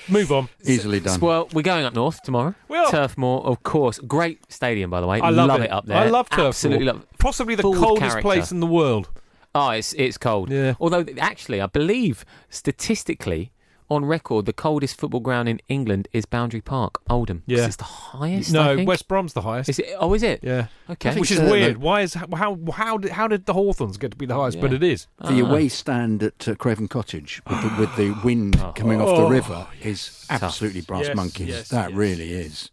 Move 0.09 0.33
on. 0.33 0.49
Easily 0.65 0.99
done. 0.99 1.21
Well, 1.21 1.49
we're 1.53 1.63
going 1.63 1.85
up 1.85 1.95
north 1.95 2.21
tomorrow. 2.25 2.57
We 2.69 2.77
are. 2.77 2.91
Turf 2.91 3.17
Moor, 3.17 3.41
of 3.47 3.63
course. 3.63 4.01
Great 4.01 4.51
stadium, 4.51 4.91
by 4.91 5.01
the 5.01 5.07
way. 5.07 5.21
I 5.21 5.31
love, 5.31 5.61
it. 5.61 5.71
up 5.71 5.87
there. 5.87 5.97
I 5.99 6.07
love 6.09 6.29
Turf 6.29 6.49
Absolutely 6.49 6.85
Moor. 6.87 6.95
love. 6.95 7.07
Possibly 7.19 7.55
the 7.55 7.63
Full 7.63 7.75
coldest 7.75 8.01
character. 8.01 8.23
place 8.23 8.51
in 8.51 8.59
the 8.59 8.67
world. 8.67 9.09
Oh, 9.55 9.71
it's 9.71 9.93
it's 9.95 10.19
cold. 10.19 10.51
Yeah. 10.51 10.75
Although 10.81 11.07
actually, 11.19 11.61
I 11.61 11.67
believe 11.67 12.25
statistically, 12.51 13.53
on 13.89 14.05
record, 14.05 14.47
the 14.47 14.53
coldest 14.53 14.99
football 14.99 15.21
ground 15.21 15.49
in 15.49 15.61
England 15.69 16.09
is 16.13 16.27
Boundary 16.27 16.61
Park, 16.61 17.01
Oldham. 17.09 17.43
Yeah. 17.47 17.67
it's 17.67 17.77
the 17.77 17.85
highest. 17.85 18.51
I 18.51 18.53
No, 18.53 18.77
think. 18.77 18.89
West 18.89 19.07
Brom's 19.09 19.33
the 19.33 19.43
highest. 19.43 19.69
Is 19.69 19.79
it? 19.79 19.95
Oh, 19.99 20.13
is 20.15 20.23
it? 20.23 20.41
Yeah. 20.43 20.67
Okay. 20.91 21.17
Which 21.19 21.31
is 21.31 21.37
so, 21.39 21.51
weird. 21.51 21.77
though. 21.77 21.81
Why 21.81 22.01
is 22.01 22.15
how 22.15 22.27
how 22.35 22.59
how 22.73 22.99
did, 22.99 23.13
how 23.13 23.29
did 23.29 23.47
the 23.47 23.53
Hawthorns 23.53 23.97
get 23.97 24.11
to 24.11 24.17
be 24.17 24.27
the 24.27 24.35
highest? 24.35 24.61
But 24.61 24.73
it 24.73 24.83
is. 24.83 25.07
The 25.21 25.41
Ah. 25.43 25.49
away 25.49 25.69
stand 25.69 26.23
at 26.23 26.49
uh, 26.49 26.55
Craven 26.57 26.89
Cottage 26.89 27.41
with 27.49 27.63
the, 27.63 27.77
with 27.81 27.97
the 27.97 28.11
wind 28.25 28.59
coming 28.75 29.01
off 29.01 29.17
the 29.17 29.23
Oh, 29.25 29.29
river 29.29 29.67
is 29.83 30.27
absolutely 30.31 30.81
brass 30.81 31.07
Yes, 31.07 31.17
monkeys. 31.17 31.49
yes, 31.49 31.69
that 31.69 31.91
yes. 31.91 31.97
really 31.97 32.33
is. 32.33 32.71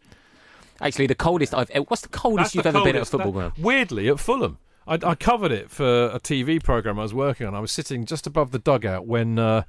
Actually, 0.80 1.06
the 1.06 1.14
coldest 1.14 1.54
I've. 1.54 1.70
What's 1.88 2.02
the 2.02 2.08
coldest 2.08 2.46
That's 2.46 2.54
you've 2.56 2.62
the 2.64 2.68
ever 2.80 2.82
been 2.84 2.96
at 2.96 3.02
a 3.02 3.04
football 3.04 3.30
That- 3.32 3.38
ground? 3.38 3.52
Weirdly, 3.58 4.08
at 4.08 4.18
Fulham. 4.18 4.58
I, 4.86 4.98
I 5.02 5.14
covered 5.14 5.52
it 5.52 5.70
for 5.70 6.06
a 6.08 6.20
TV 6.20 6.62
program 6.62 6.98
I 6.98 7.02
was 7.02 7.14
working 7.14 7.46
on. 7.46 7.54
I 7.54 7.60
was 7.60 7.72
sitting 7.72 8.04
just 8.04 8.26
above 8.26 8.50
the 8.50 8.58
dugout 8.58 9.06
when, 9.06 9.38
uh, 9.38 9.62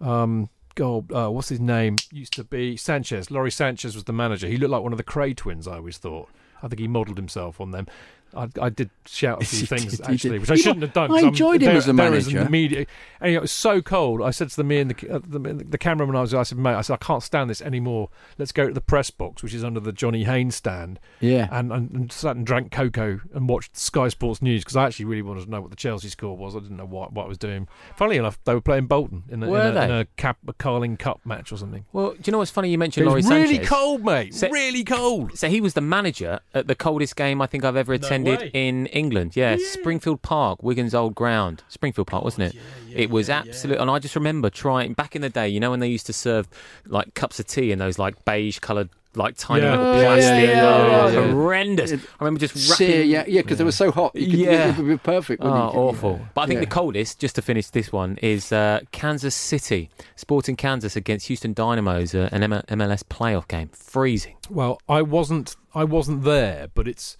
um, 0.00 0.48
God, 0.78 1.10
uh, 1.12 1.28
what's 1.28 1.48
his 1.48 1.58
name? 1.58 1.96
Used 2.12 2.34
to 2.34 2.44
be 2.44 2.76
Sanchez. 2.76 3.32
Lawrie 3.32 3.50
Sanchez 3.50 3.96
was 3.96 4.04
the 4.04 4.12
manager. 4.12 4.46
He 4.46 4.56
looked 4.56 4.70
like 4.70 4.84
one 4.84 4.92
of 4.92 4.96
the 4.96 5.02
Kray 5.02 5.36
twins. 5.36 5.66
I 5.66 5.78
always 5.78 5.98
thought. 5.98 6.28
I 6.62 6.68
think 6.68 6.78
he 6.78 6.86
modelled 6.86 7.16
himself 7.16 7.60
on 7.60 7.72
them. 7.72 7.88
I, 8.36 8.48
I 8.60 8.68
did 8.68 8.90
shout 9.06 9.42
a 9.42 9.46
few 9.46 9.66
things 9.66 9.98
did, 9.98 10.00
actually, 10.08 10.38
which 10.38 10.50
I 10.50 10.54
You 10.54 10.58
shouldn't 10.62 10.80
know, 10.80 10.86
have 10.86 10.94
done. 10.94 11.04
I 11.04 11.14
'cause 11.14 11.22
I'm 11.22 11.28
enjoyed 11.28 11.62
him 11.62 11.66
there- 11.68 11.76
as 11.76 11.86
a 11.86 11.90
an 11.90 11.96
manager. 11.96 12.38
immediate- 12.40 12.88
and, 13.20 13.32
it 13.34 13.40
was 13.40 13.50
so 13.52 13.80
cold. 13.82 14.22
I 14.22 14.30
said 14.30 14.48
to 14.50 14.56
the 14.56 14.64
me 14.64 14.78
and 14.78 14.90
the, 14.90 15.10
uh, 15.16 15.18
the, 15.26 15.38
the 15.68 15.78
cameraman, 15.78 16.14
I 16.14 16.20
was, 16.20 16.34
I 16.34 16.42
said, 16.44 16.58
mate, 16.58 16.74
I 16.74 16.82
said, 16.82 16.94
I 16.94 17.04
can't 17.04 17.22
stand 17.22 17.50
this 17.50 17.60
anymore. 17.62 18.10
Let's 18.38 18.52
go 18.52 18.68
to 18.68 18.72
the 18.74 18.80
press 18.80 19.10
box, 19.10 19.42
which 19.42 19.54
is 19.54 19.64
under 19.64 19.80
the 19.80 19.92
Johnny 19.92 20.24
Haynes 20.24 20.54
stand 20.56 21.00
Yeah. 21.20 21.48
and, 21.50 21.72
and, 21.72 21.90
and 21.90 22.12
sat 22.12 22.36
and 22.36 22.46
drank 22.46 22.70
cocoa 22.70 23.20
and 23.34 23.48
watched 23.48 23.76
Sky 23.76 24.08
Sports 24.08 24.40
News 24.42 24.62
because 24.62 24.76
I 24.76 24.86
actually 24.86 25.06
really 25.06 25.22
wanted 25.22 25.44
to 25.44 25.50
know 25.50 25.60
what 25.60 25.70
the 25.70 25.76
Chelsea 25.76 26.08
score 26.08 26.36
was. 26.36 26.54
I 26.54 26.60
didn't 26.60 26.76
know 26.76 26.86
what, 26.86 27.12
what 27.12 27.24
I 27.24 27.28
was 27.28 27.38
doing. 27.38 27.66
Funnily 27.96 28.18
enough, 28.18 28.38
they 28.44 28.54
were 28.54 28.60
playing 28.60 28.86
Bolton 28.86 29.24
in 29.30 29.42
a, 29.42 29.46
in 29.52 29.76
a, 29.76 29.82
in 29.84 29.90
a, 29.90 30.04
cap, 30.16 30.38
a 30.46 30.52
Carling 30.52 30.96
Cup 30.96 31.20
match 31.24 31.50
or 31.50 31.56
something. 31.56 31.86
Well, 31.92 32.10
do 32.12 32.18
you 32.24 32.32
know 32.32 32.38
what's 32.38 32.50
funny? 32.50 32.68
You 32.68 32.74
It 32.74 32.78
mentioned 32.78 33.06
Lawrie 33.06 33.22
really 33.22 33.54
Sanchez. 33.56 33.68
cold, 33.68 34.04
mate. 34.04 34.34
So- 34.34 34.48
really 34.50 34.84
cold. 34.84 35.36
So 35.38 35.48
he 35.48 35.60
was 35.60 35.74
the 35.74 35.80
manager 35.80 36.40
at 36.54 36.66
the 36.68 36.74
coldest 36.74 37.16
game 37.16 37.40
I 37.42 37.46
think 37.46 37.64
I've 37.64 37.76
ever 37.76 37.92
attended 37.94 38.17
way. 38.24 38.50
in 38.54 38.86
England. 38.86 39.36
Yeah, 39.36 39.56
Springfield 39.58 40.22
Park, 40.22 40.62
Wigan's 40.62 40.94
old 40.94 41.14
ground. 41.14 41.62
Springfield 41.68 42.06
Park, 42.08 42.24
wasn't 42.24 42.54
it? 42.54 42.60
it 42.94 43.10
was 43.10 43.28
absolute. 43.30 43.78
And 43.78 43.90
I 43.90 43.98
just 43.98 44.14
remember 44.16 44.50
trying 44.50 44.92
back 44.94 45.14
in 45.16 45.22
the 45.22 45.28
day. 45.30 45.48
You 45.48 45.60
know 45.60 45.70
when 45.70 45.80
they 45.80 45.88
used 45.88 46.06
to 46.06 46.12
serve 46.12 46.48
like 46.86 47.14
cups 47.14 47.38
of 47.40 47.46
tea 47.46 47.72
in 47.72 47.78
those 47.78 47.98
like 47.98 48.24
beige 48.24 48.58
coloured. 48.58 48.88
Like 49.14 49.36
tiny 49.36 49.62
Yeah. 49.64 49.70
little 49.70 49.86
Oh, 49.86 49.94
yeah, 49.96 50.04
plastic, 50.04 50.30
yeah, 50.30 50.50
yeah, 50.50 50.62
oh, 50.68 51.08
yeah, 51.08 51.20
yeah. 51.26 51.32
horrendous! 51.32 51.92
I 51.92 51.98
remember 52.20 52.38
just 52.40 52.56
Sear, 52.56 52.88
wrapping. 52.88 53.10
yeah, 53.10 53.24
yeah, 53.26 53.40
because 53.40 53.58
they 53.58 53.64
were 53.64 53.72
so 53.72 53.90
hot. 53.90 54.14
You 54.14 54.26
could, 54.30 54.38
Yeah. 54.38 54.68
it 54.68 54.76
would 54.78 54.86
be 54.86 54.96
perfect. 54.98 55.42
Oh, 55.42 55.50
wouldn't 55.50 55.74
it? 55.74 55.76
awful. 55.78 56.20
But 56.34 56.42
I 56.42 56.46
think 56.46 56.58
Yeah. 56.58 56.66
the 56.66 56.70
coldest, 56.70 57.18
just 57.18 57.34
to 57.36 57.42
finish 57.42 57.68
this 57.70 57.90
one, 57.90 58.18
is 58.22 58.52
uh, 58.52 58.80
Kansas 58.92 59.34
City. 59.34 59.88
Sporting 60.14 60.54
Kansas 60.56 60.94
against 60.94 61.26
Houston 61.28 61.52
Dynamos, 61.54 62.14
uh, 62.14 62.28
an 62.30 62.44
M- 62.44 62.62
MLS 62.68 63.02
playoff 63.02 63.48
game. 63.48 63.70
Freezing. 63.72 64.36
Well, 64.50 64.78
I 64.88 65.02
wasn't. 65.02 65.56
I 65.74 65.84
wasn't 65.84 66.22
there, 66.22 66.68
but 66.74 66.86
it's 66.86 67.16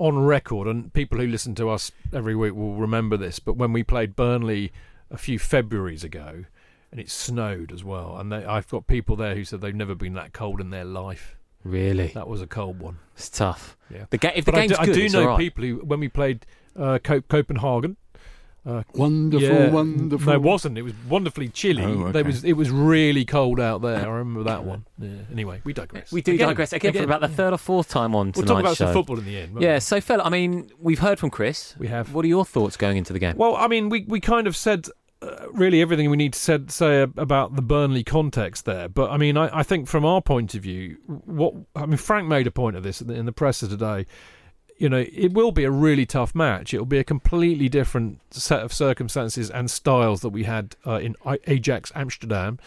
on 0.00 0.18
record, 0.18 0.66
and 0.66 0.92
people 0.92 1.18
who 1.18 1.26
listen 1.26 1.54
to 1.56 1.68
us 1.68 1.92
every 2.12 2.34
week 2.34 2.54
will 2.54 2.74
remember 2.74 3.16
this. 3.16 3.38
But 3.38 3.56
when 3.56 3.72
we 3.72 3.84
played 3.84 4.16
Burnley 4.16 4.72
a 5.10 5.18
few 5.18 5.38
Februarys 5.38 6.02
ago, 6.02 6.44
and 6.90 6.98
it 6.98 7.10
snowed 7.10 7.70
as 7.70 7.84
well, 7.84 8.16
and 8.18 8.32
they, 8.32 8.44
I've 8.44 8.66
got 8.68 8.86
people 8.86 9.14
there 9.14 9.34
who 9.34 9.44
said 9.44 9.60
they've 9.60 9.74
never 9.74 9.94
been 9.94 10.14
that 10.14 10.32
cold 10.32 10.60
in 10.60 10.70
their 10.70 10.84
life. 10.84 11.36
Really? 11.62 12.08
That 12.08 12.26
was 12.26 12.40
a 12.40 12.46
cold 12.46 12.80
one. 12.80 12.98
It's 13.14 13.28
tough. 13.28 13.76
Yeah. 13.92 14.06
The 14.08 14.16
ga- 14.18 14.32
if 14.34 14.46
the 14.46 14.52
but 14.52 14.58
I 14.58 14.66
game's 14.66 14.78
do, 14.78 14.84
good, 14.86 14.96
I 14.96 14.98
do 15.00 15.08
know 15.10 15.26
right. 15.26 15.38
people 15.38 15.64
who, 15.64 15.76
when 15.76 16.00
we 16.00 16.08
played 16.08 16.46
uh, 16.74 16.98
Cop- 17.04 17.28
Copenhagen. 17.28 17.96
Uh, 18.66 18.82
Wonderful, 18.94 19.48
yeah, 19.48 19.70
wonderful. 19.70 20.26
No, 20.26 20.32
it 20.34 20.42
wasn't. 20.42 20.76
It 20.76 20.82
was 20.82 20.92
wonderfully 21.08 21.48
chilly. 21.48 21.82
Oh, 21.82 22.02
okay. 22.02 22.12
There 22.12 22.24
was. 22.24 22.44
It 22.44 22.52
was 22.52 22.70
really 22.70 23.24
cold 23.24 23.58
out 23.58 23.80
there. 23.80 23.96
I 23.96 24.04
remember 24.06 24.44
that 24.44 24.64
one. 24.64 24.84
Yeah. 25.00 25.08
Anyway, 25.32 25.62
we 25.64 25.72
digress. 25.72 26.12
We 26.12 26.20
do 26.20 26.34
Again, 26.34 26.48
digress 26.48 26.74
again, 26.74 26.92
for 26.92 27.02
about 27.02 27.22
the 27.22 27.28
third 27.28 27.54
or 27.54 27.56
fourth 27.56 27.88
time 27.88 28.14
on 28.14 28.32
tonight's 28.32 28.36
show. 28.36 28.40
We'll 28.40 28.46
talk 28.54 28.60
about 28.60 28.76
show. 28.76 28.84
some 28.84 28.92
football 28.92 29.18
in 29.18 29.24
the 29.24 29.38
end. 29.38 29.56
Yeah, 29.58 29.74
we? 29.76 29.80
so 29.80 29.98
Phil, 29.98 30.20
I 30.20 30.28
mean, 30.28 30.70
we've 30.78 30.98
heard 30.98 31.18
from 31.18 31.30
Chris. 31.30 31.74
We 31.78 31.86
have. 31.86 32.12
What 32.12 32.26
are 32.26 32.28
your 32.28 32.44
thoughts 32.44 32.76
going 32.76 32.98
into 32.98 33.14
the 33.14 33.18
game? 33.18 33.34
Well, 33.38 33.56
I 33.56 33.66
mean, 33.66 33.88
we 33.88 34.04
we 34.06 34.20
kind 34.20 34.46
of 34.46 34.54
said 34.54 34.88
uh, 35.22 35.46
really 35.52 35.80
everything 35.80 36.10
we 36.10 36.16
need 36.16 36.32
to 36.32 36.38
said, 36.38 36.70
say 36.70 37.02
about 37.02 37.56
the 37.56 37.62
Burnley 37.62 38.02
context 38.02 38.64
there. 38.64 38.88
But 38.88 39.10
I 39.10 39.16
mean, 39.16 39.36
I, 39.36 39.60
I 39.60 39.62
think 39.62 39.88
from 39.88 40.04
our 40.04 40.22
point 40.22 40.54
of 40.54 40.62
view, 40.62 40.96
what 41.06 41.54
I 41.76 41.86
mean, 41.86 41.96
Frank 41.96 42.28
made 42.28 42.46
a 42.46 42.50
point 42.50 42.76
of 42.76 42.82
this 42.82 43.00
in 43.00 43.08
the, 43.08 43.14
in 43.14 43.26
the 43.26 43.32
presser 43.32 43.68
today. 43.68 44.06
You 44.80 44.88
know, 44.88 45.04
it 45.12 45.34
will 45.34 45.52
be 45.52 45.64
a 45.64 45.70
really 45.70 46.06
tough 46.06 46.34
match. 46.34 46.72
It 46.72 46.78
will 46.78 46.86
be 46.86 46.98
a 46.98 47.04
completely 47.04 47.68
different 47.68 48.20
set 48.30 48.62
of 48.62 48.72
circumstances 48.72 49.50
and 49.50 49.70
styles 49.70 50.22
that 50.22 50.30
we 50.30 50.44
had 50.44 50.74
uh, 50.86 50.94
in 50.94 51.16
Ajax 51.46 51.92
Amsterdam. 51.94 52.58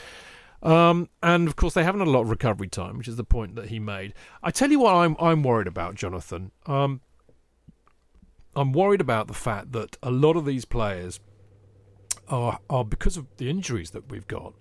Um, 0.62 1.10
and 1.22 1.48
of 1.48 1.56
course, 1.56 1.74
they 1.74 1.84
haven't 1.84 2.02
had 2.02 2.08
a 2.08 2.12
lot 2.12 2.22
of 2.22 2.30
recovery 2.30 2.70
time, 2.70 3.00
which 3.00 3.08
is 3.08 3.18
the 3.18 3.24
point 3.24 3.56
that 3.56 3.70
he 3.70 3.80
made. 3.80 4.14
I 4.44 4.52
tell 4.52 4.72
you 4.72 4.80
what, 4.80 4.94
I'm 4.94 5.18
I'm 5.20 5.42
worried 5.44 5.68
about, 5.68 5.96
Jonathan. 5.96 6.52
Um, 6.68 7.02
I'm 8.56 8.72
worried 8.72 9.02
about 9.02 9.28
the 9.28 9.34
fact 9.34 9.72
that 9.72 9.98
a 10.04 10.12
lot 10.12 10.38
of 10.38 10.46
these 10.46 10.66
players 10.66 11.20
are 12.30 12.60
are 12.70 12.86
because 12.86 13.18
of 13.18 13.26
the 13.38 13.50
injuries 13.50 13.90
that 13.90 14.10
we've 14.10 14.28
got 14.28 14.54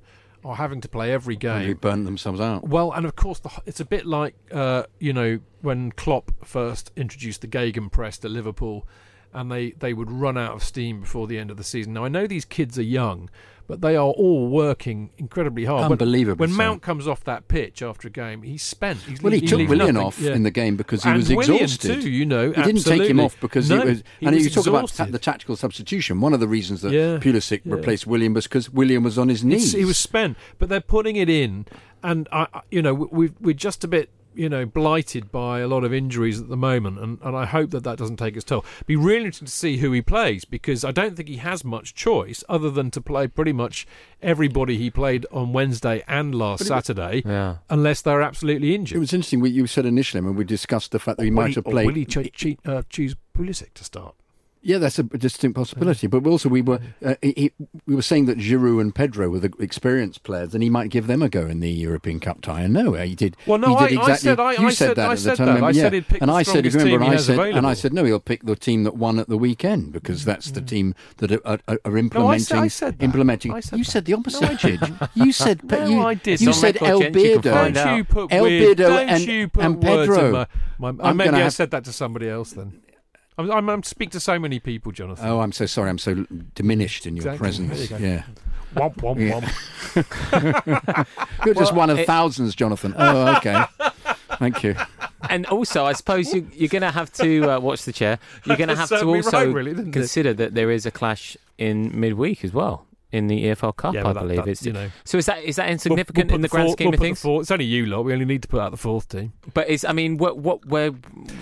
are 0.44 0.56
having 0.56 0.80
to 0.80 0.88
play 0.88 1.12
every 1.12 1.34
They 1.36 1.38
game. 1.66 1.74
burnt 1.80 2.04
themselves 2.04 2.40
out. 2.40 2.66
Well, 2.68 2.92
and 2.92 3.06
of 3.06 3.14
course, 3.16 3.38
the, 3.40 3.50
it's 3.66 3.80
a 3.80 3.84
bit 3.84 4.06
like 4.06 4.34
uh, 4.50 4.84
you 4.98 5.12
know 5.12 5.40
when 5.60 5.92
Klopp 5.92 6.32
first 6.44 6.90
introduced 6.96 7.40
the 7.42 7.48
Gegenpress 7.48 8.20
to 8.20 8.28
Liverpool, 8.28 8.86
and 9.32 9.50
they 9.50 9.70
they 9.72 9.92
would 9.94 10.10
run 10.10 10.36
out 10.38 10.54
of 10.54 10.62
steam 10.64 11.00
before 11.00 11.26
the 11.26 11.38
end 11.38 11.50
of 11.50 11.56
the 11.56 11.64
season. 11.64 11.92
Now 11.94 12.04
I 12.04 12.08
know 12.08 12.26
these 12.26 12.44
kids 12.44 12.78
are 12.78 12.82
young, 12.82 13.30
but 13.66 13.80
they 13.80 13.96
are 13.96 14.08
all 14.10 14.48
working 14.48 15.10
incredibly 15.18 15.64
hard. 15.64 15.82
When- 15.84 15.92
Unbelievably 15.92 16.46
When. 16.48 16.56
Mount 16.56 16.82
comes 16.82 17.06
off 17.08 17.24
that 17.24 17.48
pitch 17.48 17.80
after 17.82 18.08
a 18.08 18.10
game, 18.10 18.42
he's 18.42 18.62
spent. 18.62 18.98
He's 19.02 19.22
Well, 19.22 19.32
he 19.32 19.40
he 19.40 19.46
took 19.46 19.58
Willian 19.68 19.94
nothing. 19.94 19.96
off 19.96 20.18
Yeah. 20.20 20.34
in 20.34 20.42
the 20.42 20.50
game 20.50 20.76
because 20.76 21.04
he 21.04 21.08
And 21.10 21.18
was 21.18 21.28
Willian 21.32 21.62
exhausted. 21.64 22.02
too, 22.02 22.10
you 22.10 22.26
know, 22.26 22.52
he 22.52 22.62
didn't 22.62 22.82
take 22.84 23.08
him 23.08 23.20
off 23.20 23.36
because 23.40 23.70
No, 23.70 23.80
he 23.82 23.88
was. 23.88 24.02
he 24.20 24.26
and 24.26 24.34
was 24.34 24.44
you 24.44 24.50
talk 24.50 24.66
about 24.66 24.90
the 25.10 25.18
tactical 25.18 25.56
substitution. 25.56 26.20
One 26.20 26.34
of 26.34 26.40
the 26.40 26.48
reasons 26.48 26.82
that 26.82 26.92
Yeah, 26.92 27.18
Pulisic 27.18 27.62
yeah. 27.64 27.74
replaced 27.74 28.06
Willian 28.06 28.34
was 28.34 28.44
because 28.44 28.68
Willian 28.70 29.02
was 29.02 29.18
on 29.18 29.28
his 29.28 29.42
It's- 29.44 29.60
knees. 29.60 29.72
he 29.72 29.84
was 29.84 29.96
spent, 29.96 30.36
but 30.58 30.68
they're 30.68 30.80
putting 30.80 31.16
it 31.16 31.30
in, 31.30 31.64
and 32.02 32.28
I, 32.32 32.46
I- 32.52 32.60
you 32.70 32.82
know, 32.82 32.92
we 32.94 33.30
we're 33.40 33.54
just 33.54 33.84
a 33.84 33.88
bit, 33.88 34.10
you 34.34 34.48
know, 34.48 34.64
blighted 34.66 35.30
by 35.32 35.60
a 35.60 35.68
lot 35.68 35.84
of 35.84 35.92
injuries 35.92 36.40
at 36.40 36.48
the 36.48 36.56
moment, 36.56 36.98
and, 36.98 37.18
and 37.22 37.36
I 37.36 37.44
hope 37.46 37.70
that 37.70 37.84
that 37.84 37.98
doesn't 37.98 38.16
take 38.16 38.34
its 38.36 38.44
toll. 38.44 38.64
Be 38.86 38.96
really 38.96 39.26
interesting 39.26 39.46
to 39.46 39.52
see 39.52 39.76
who 39.78 39.92
he 39.92 40.02
plays 40.02 40.44
because 40.44 40.84
I 40.84 40.90
don't 40.90 41.16
think 41.16 41.28
he 41.28 41.36
has 41.36 41.64
much 41.64 41.94
choice 41.94 42.42
other 42.48 42.70
than 42.70 42.90
to 42.92 43.00
play 43.00 43.28
pretty 43.28 43.52
much 43.52 43.86
everybody 44.20 44.78
he 44.78 44.90
played 44.90 45.26
on 45.32 45.52
Wednesday 45.52 46.02
and 46.06 46.34
last 46.34 46.58
But 46.60 46.64
it- 46.66 46.68
Saturday, 46.68 47.22
Yeah. 47.24 47.56
unless 47.70 48.02
they're 48.02 48.22
absolutely 48.22 48.74
injured. 48.74 48.96
It 48.96 49.00
was 49.00 49.12
interesting 49.12 49.40
what 49.40 49.50
you 49.52 49.66
said 49.66 49.86
initially 49.86 50.20
when 50.22 50.34
we 50.36 50.44
discussed 50.44 50.92
the 50.92 50.98
fact 50.98 51.18
that 51.18 51.24
he 51.24 51.30
Or 51.30 51.34
might 51.34 51.48
he- 51.48 51.54
have 51.54 51.66
or 51.66 51.70
played. 51.72 51.86
will 51.86 51.94
he 51.94 52.04
cho- 52.04 52.22
che- 52.24 52.58
uh, 52.64 52.82
choose 52.88 53.16
Pulisic 53.36 53.72
to 53.74 53.84
start? 53.84 54.14
Yeah, 54.64 54.78
that's 54.78 54.96
a 54.98 55.02
distinct 55.02 55.56
possibility. 55.56 56.06
But 56.06 56.24
also, 56.24 56.48
we 56.48 56.62
were 56.62 56.78
uh, 57.04 57.16
he, 57.20 57.32
he- 57.36 57.52
we 57.86 57.96
were 57.96 58.02
saying 58.02 58.26
that 58.26 58.38
Giroud 58.38 58.80
and 58.80 58.94
Pedro 58.94 59.28
were 59.28 59.40
the 59.40 59.52
experienced 59.58 60.22
players, 60.22 60.54
and 60.54 60.62
he 60.62 60.70
might 60.70 60.88
give 60.90 61.08
them 61.08 61.20
a 61.20 61.28
go 61.28 61.46
in 61.46 61.58
the 61.58 61.68
European 61.70 62.20
Cup 62.20 62.40
tie. 62.42 62.60
And 62.62 62.72
no, 62.72 62.92
he 62.92 63.16
did. 63.16 63.36
Well, 63.44 63.58
no, 63.58 63.74
he 63.76 63.88
did 63.88 63.98
I- 63.98 64.02
I 64.12 64.14
said- 64.14 64.38
I- 64.38 64.52
you 64.52 64.66
I 64.68 64.70
said 64.70 64.76
said- 64.88 64.96
that 64.98 65.08
I 65.08 65.12
at 65.12 65.16
the 65.16 65.22
said 65.22 65.36
time. 65.36 65.46
that. 65.46 65.52
remember? 65.54 65.66
I 65.66 65.70
yeah. 65.70 65.82
said 65.82 65.92
he'd 65.94 66.06
pick 66.08 66.20
and 66.22 66.30
the 66.30 66.34
I 66.34 66.42
said, 66.44 66.64
if 66.64 66.74
you 66.74 66.80
strongest 66.80 66.84
remember, 66.84 66.98
team 66.98 67.02
and 67.02 67.10
I 67.10 67.12
has 67.16 67.26
said, 67.26 67.56
and 67.56 67.66
I 67.66 67.74
said, 67.74 67.92
no, 67.92 68.04
he'll 68.04 68.20
pick 68.20 68.42
the 68.44 68.54
team 68.54 68.84
that 68.84 68.96
won 68.96 69.18
at 69.18 69.28
the 69.28 69.36
weekend 69.36 69.92
because 69.92 70.24
that's 70.24 70.52
the 70.52 70.60
team 70.60 70.94
that 71.16 71.32
are, 71.32 71.40
are, 71.44 71.58
are 71.66 71.78
No, 71.84 71.96
I 71.96 71.98
implementing. 71.98 72.44
said- 72.44 72.58
I 72.58 72.68
said 72.68 72.98
that. 73.00 73.04
implementing. 73.04 73.52
I 73.52 73.60
said 73.60 73.78
you 73.78 73.84
that. 73.84 73.90
said 73.90 74.04
the 74.04 74.14
opposite, 74.14 74.42
No, 74.42 74.48
I 74.48 74.54
Chidge. 74.54 75.08
You 75.14 75.32
said, 75.32 75.64
No, 75.70 75.86
you, 75.86 76.00
I 76.02 76.14
did. 76.14 76.40
you 76.40 76.50
It's 76.50 76.60
said 76.60 76.74
record, 76.76 76.88
El 76.88 77.00
gents, 77.00 77.18
you 77.18 77.40
can 77.40 77.42
Beardo. 77.42 77.74
Don't 77.74 77.96
you 77.96 78.04
put 78.04 78.32
El 78.32 78.44
Beardo 78.44 78.76
don't 78.76 79.08
and- 79.08 79.22
you 79.26 79.48
put 79.48 79.64
and 79.64 79.80
Pedro. 79.82 80.46
my, 80.78 80.92
my, 80.92 81.08
I'm 81.10 81.16
maybe 81.16 81.26
gonna 81.30 81.38
I 81.38 81.40
have- 81.42 81.52
said 81.54 81.72
that 81.72 81.84
to 81.84 81.92
somebody 81.92 82.28
else 82.28 82.52
then. 82.52 82.80
I'm, 83.42 83.50
I'm, 83.50 83.68
I'm 83.70 83.82
speak 83.82 84.10
to 84.10 84.20
so 84.20 84.38
many 84.38 84.58
people, 84.60 84.92
Jonathan. 84.92 85.26
Oh, 85.28 85.40
I'm 85.40 85.52
so 85.52 85.66
sorry. 85.66 85.90
I'm 85.90 85.98
so 85.98 86.26
diminished 86.54 87.06
in 87.06 87.16
your 87.16 87.32
Exactly. 87.32 87.38
presence. 87.38 87.90
You. 87.90 87.96
Yeah. 87.98 88.22
Womp, 88.74 88.96
womp, 88.96 89.18
Yeah. 89.20 89.40
womp. 89.40 91.06
You're 91.44 91.54
just 91.54 91.74
one 91.74 91.90
of 91.90 91.98
it- 91.98 92.06
thousands, 92.06 92.54
Jonathan. 92.54 92.94
Oh, 92.96 93.36
okay. 93.36 93.64
Thank 94.38 94.62
you. 94.64 94.74
and 95.30 95.46
also, 95.46 95.84
I 95.84 95.92
suppose 95.92 96.32
you, 96.34 96.48
you're 96.54 96.68
going 96.68 96.82
to 96.82 96.90
have 96.90 97.12
to 97.14 97.50
uh, 97.50 97.60
watch 97.60 97.84
the 97.84 97.92
chair. 97.92 98.18
You're 98.44 98.56
going 98.56 98.68
to 98.70 98.76
have 98.76 98.88
to 98.88 99.04
also 99.04 99.30
right, 99.46 99.54
really, 99.54 99.72
didn't 99.72 99.88
it? 99.90 99.92
consider 99.92 100.32
that 100.34 100.54
there 100.54 100.70
is 100.70 100.86
a 100.86 100.90
clash 100.90 101.36
in 101.58 101.98
midweek 101.98 102.44
as 102.44 102.52
well 102.52 102.86
in 103.12 103.26
the 103.28 103.44
EFL 103.44 103.76
Cup. 103.76 103.94
Yeah, 103.94 104.08
I 104.08 104.12
that- 104.12 104.20
believe 104.22 104.36
that, 104.38 104.48
it's 104.48 104.64
you 104.66 104.72
know. 104.72 104.90
So 105.04 105.18
is 105.18 105.26
that 105.26 105.44
is 105.44 105.56
that 105.56 105.64
We'll- 105.66 105.72
insignificant 105.72 106.28
we'll 106.30 106.36
in 106.36 106.40
the 106.40 106.48
put 106.48 106.54
grand 106.56 106.66
four- 106.68 106.72
scheme 106.72 106.86
we'll 106.86 106.94
of 106.94 107.00
things? 107.00 107.20
four- 107.20 107.40
it's 107.42 107.50
only 107.50 107.64
you 107.66 107.86
lot. 107.86 108.04
We 108.04 108.12
only 108.12 108.24
need 108.24 108.42
to 108.42 108.48
put 108.48 108.60
out 108.60 108.70
the 108.70 108.76
fourth 108.76 109.08
team. 109.08 109.32
But 109.54 109.68
is 109.68 109.84
I 109.84 109.92
mean, 109.92 110.16
what 110.16 110.38
what 110.38 110.64
where 110.66 110.90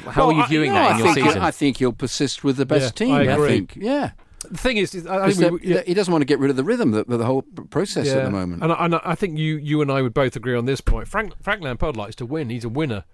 how 0.07 0.27
Well, 0.27 0.31
are 0.31 0.33
you 0.39 0.43
I- 0.43 0.49
viewing 0.49 0.71
no, 0.73 0.75
that 0.75 0.91
I 0.91 0.93
in 0.99 0.99
your 1.05 1.15
think, 1.15 1.27
season? 1.27 1.43
I 1.43 1.51
think 1.51 1.77
he'll 1.79 1.93
persist 1.93 2.45
with 2.45 2.57
the 2.57 2.67
best 2.67 3.01
Yeah, 3.01 3.07
team. 3.07 3.15
I 3.15 3.23
agree. 3.23 3.49
think. 3.49 3.77
Yeah. 3.77 4.11
The 4.51 4.57
thing 4.57 4.79
is, 4.79 4.95
is 4.95 5.07
I, 5.07 5.27
I 5.27 5.33
think 5.33 5.53
we, 5.53 5.59
the- 5.69 5.75
the- 5.75 5.83
he 5.87 5.93
doesn't 5.95 6.11
want 6.11 6.23
to 6.23 6.27
get 6.27 6.39
rid 6.39 6.49
of 6.51 6.57
the 6.57 6.65
rhythm, 6.65 6.93
the, 6.93 7.05
the 7.05 7.27
whole 7.27 7.43
p- 7.43 7.63
process 7.71 8.09
at 8.09 8.25
the 8.25 8.31
moment. 8.31 8.63
And 8.63 8.73
I, 8.73 8.85
and 8.87 8.95
I 9.05 9.15
think 9.15 9.39
you 9.39 9.57
you 9.59 9.83
and 9.83 9.93
I 9.93 10.01
would 10.01 10.15
both 10.15 10.35
agree 10.35 10.57
on 10.57 10.65
this 10.65 10.81
point. 10.81 11.09
Frank 11.09 11.35
Frank 11.43 11.63
Lampard 11.63 11.95
likes 11.97 12.17
to 12.17 12.27
win. 12.27 12.49
He's 12.51 12.65
a 12.65 12.69
winner. 12.71 13.05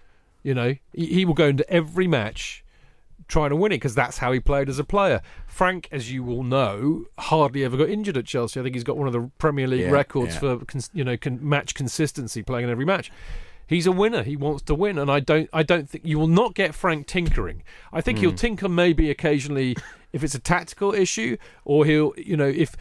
You 0.45 0.55
know, 0.55 0.77
he, 0.93 1.07
he 1.07 1.25
will 1.25 1.35
go 1.35 1.47
into 1.49 1.69
every 1.69 2.07
match 2.07 2.65
trying 3.29 3.51
to 3.51 3.57
win 3.57 3.73
it 3.73 3.77
because 3.77 3.95
that's 3.95 4.19
how 4.19 4.31
he 4.33 4.41
played 4.41 4.69
as 4.69 4.79
a 4.79 4.85
player. 4.85 5.21
Frank, 5.47 5.89
as 5.91 6.13
you 6.13 6.23
will 6.23 6.43
know, 6.43 7.07
hardly 7.19 7.65
ever 7.65 7.77
got 7.77 7.89
injured 7.89 8.17
at 8.17 8.25
Chelsea. 8.27 8.61
I 8.61 8.63
think 8.63 8.75
he's 8.75 8.85
got 8.85 8.97
one 8.97 9.07
of 9.07 9.13
the 9.13 9.31
Premier 9.39 9.67
League 9.67 9.81
Yeah, 9.83 9.91
records 9.91 10.35
yeah. 10.35 10.59
for 10.59 10.61
you 10.93 11.05
know 11.05 11.17
match 11.41 11.75
consistency, 11.75 12.43
playing 12.43 12.65
in 12.65 12.71
every 12.71 12.85
match. 12.85 13.11
He's 13.69 13.87
a 13.89 13.91
winner. 13.93 14.23
He 14.23 14.37
wants 14.37 14.63
to 14.65 14.75
win, 14.77 14.97
and 14.97 15.11
I 15.11 15.19
don't. 15.19 15.51
I 15.53 15.65
don't 15.65 15.91
think 15.91 16.05
you 16.07 16.19
will 16.21 16.29
not 16.29 16.55
get 16.55 16.73
Frank 16.75 17.09
tinkering. 17.09 17.65
I 17.93 18.01
think 18.01 18.19
he'll 18.19 18.31
Hmm. 18.31 18.37
tinker 18.37 18.69
maybe 18.69 19.11
occasionally 19.11 19.77
if 20.13 20.23
it's 20.23 20.37
a 20.37 20.39
tactical 20.39 20.95
issue, 20.95 21.37
or 21.65 21.85
he'll 21.85 22.13
you 22.17 22.37
know 22.37 22.47
if 22.49 22.77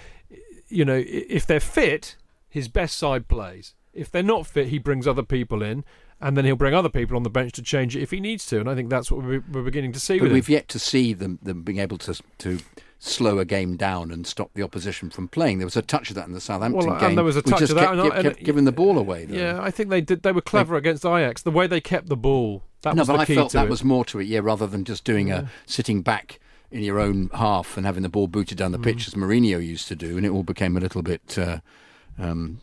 you 0.70 0.86
know 0.86 1.02
if 1.08 1.48
they're 1.48 1.60
fit, 1.60 2.18
his 2.50 2.68
best 2.68 2.98
side 2.98 3.28
plays. 3.28 3.74
If 3.94 4.12
they're 4.12 4.22
not 4.22 4.46
fit, 4.46 4.68
he 4.68 4.78
brings 4.78 5.08
other 5.08 5.24
people 5.24 5.64
in, 5.64 5.86
and 6.22 6.36
then 6.38 6.46
he'll 6.46 6.56
bring 6.56 6.74
other 6.74 6.90
people 6.90 7.16
on 7.18 7.24
the 7.24 7.30
bench 7.30 7.52
to 7.54 7.62
change 7.62 7.96
it 7.96 8.02
if 8.02 8.12
he 8.12 8.20
needs 8.20 8.46
to. 8.48 8.60
And 8.60 8.70
I 8.70 8.76
think 8.76 8.90
that's 8.90 9.12
what 9.12 9.24
we're, 9.24 9.44
we're 9.52 9.64
beginning 9.64 9.92
to 9.94 10.00
see 10.00 10.18
But 10.20 10.32
we've 10.32 10.48
him. 10.48 10.54
yet 10.54 10.68
to 10.70 10.80
see 10.80 11.14
them, 11.14 11.40
them 11.44 11.62
being 11.64 11.80
able 11.80 11.98
to 12.00 12.16
to 12.40 12.60
slow 12.98 13.38
a 13.40 13.46
game 13.46 13.76
down 13.76 14.10
and 14.12 14.26
stop 14.26 14.50
the 14.56 14.64
opposition 14.64 15.10
from 15.10 15.28
playing. 15.28 15.60
There 15.60 15.68
was 15.68 15.76
a 15.76 15.82
touch 15.82 16.10
of 16.10 16.16
that 16.16 16.26
in 16.28 16.34
the 16.34 16.40
Southampton 16.42 16.80
Well, 16.86 16.92
and 16.96 17.00
game. 17.00 17.16
there 17.16 17.24
was 17.26 17.36
a 17.36 17.42
touch 17.42 17.62
of 17.64 17.70
that, 17.76 17.82
kept, 17.82 17.92
and 17.92 18.02
I- 18.02 18.10
kept, 18.10 18.24
kept 18.38 18.44
giving 18.44 18.64
the 18.66 18.72
ball 18.72 18.98
away. 18.98 19.26
Though. 19.26 19.36
Yeah, 19.38 19.60
I 19.62 19.70
think 19.70 19.90
they 19.90 20.02
did. 20.02 20.24
They 20.24 20.32
were 20.32 20.42
clever 20.42 20.76
against 20.76 21.06
Ajax. 21.06 21.42
The 21.44 21.52
way 21.52 21.68
they 21.68 21.82
kept 21.82 22.08
the 22.08 22.16
ball. 22.18 22.64
That 22.82 22.96
no, 22.96 23.02
was 23.02 23.08
but 23.08 23.20
I 23.20 23.26
felt 23.26 23.52
that 23.52 23.66
it. 23.66 23.70
was 23.70 23.84
more 23.84 24.06
to 24.06 24.20
it. 24.20 24.28
Yeah, 24.28 24.40
rather 24.42 24.66
than 24.66 24.86
just 24.86 25.04
doing 25.04 25.28
Yeah. 25.28 25.40
a 25.42 25.46
sitting 25.66 26.02
back 26.02 26.40
in 26.72 26.82
your 26.84 27.00
own 27.00 27.30
half 27.34 27.78
and 27.78 27.86
having 27.86 28.02
the 28.04 28.10
ball 28.10 28.28
booted 28.28 28.58
down 28.58 28.72
the 28.72 28.80
Mm. 28.80 28.84
pitch 28.86 29.08
as 29.08 29.14
Mourinho 29.14 29.64
used 29.64 29.88
to 29.90 29.96
do, 29.96 30.18
and 30.18 30.26
it 30.26 30.30
all 30.30 30.44
became 30.44 30.76
a 30.76 30.80
little 30.80 31.02
bit. 31.04 31.38
Uh, 31.38 31.60
um, 32.18 32.60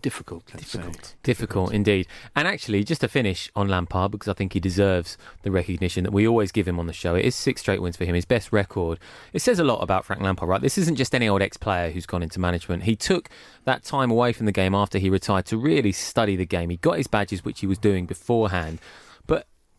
difficult, 0.00 0.44
let's 0.52 0.72
Difficult. 0.72 1.04
say. 1.06 1.14
Difficult 1.22 1.72
indeed. 1.72 2.06
And 2.34 2.48
actually, 2.48 2.82
just 2.84 3.00
to 3.02 3.08
finish 3.08 3.50
on 3.54 3.68
Lampard, 3.68 4.10
because 4.10 4.28
I 4.28 4.32
think 4.32 4.52
he 4.52 4.60
deserves 4.60 5.16
the 5.42 5.50
recognition 5.50 6.04
that 6.04 6.12
we 6.12 6.26
always 6.26 6.50
give 6.52 6.66
him 6.66 6.78
on 6.78 6.86
the 6.86 6.92
show. 6.92 7.14
It 7.14 7.24
is 7.24 7.34
six 7.34 7.60
straight 7.60 7.80
wins 7.80 7.96
for 7.96 8.04
him, 8.04 8.14
his 8.14 8.24
best 8.24 8.52
record. 8.52 8.98
It 9.32 9.40
says 9.42 9.58
a 9.58 9.64
lot 9.64 9.78
about 9.82 10.04
Frank 10.04 10.22
Lampard, 10.22 10.48
right? 10.48 10.60
This 10.60 10.78
isn't 10.78 10.96
just 10.96 11.14
any 11.14 11.28
old 11.28 11.42
ex 11.42 11.56
player 11.56 11.90
who's 11.90 12.06
gone 12.06 12.22
into 12.22 12.40
management. 12.40 12.82
He 12.84 12.96
took 12.96 13.28
that 13.64 13.84
time 13.84 14.10
away 14.10 14.32
from 14.32 14.46
the 14.46 14.52
game 14.52 14.74
after 14.74 14.98
he 14.98 15.10
retired 15.10 15.46
to 15.46 15.56
really 15.56 15.92
study 15.92 16.36
the 16.36 16.46
game. 16.46 16.70
He 16.70 16.76
got 16.78 16.96
his 16.96 17.06
badges, 17.06 17.44
which 17.44 17.60
he 17.60 17.66
was 17.66 17.78
doing 17.78 18.06
beforehand. 18.06 18.78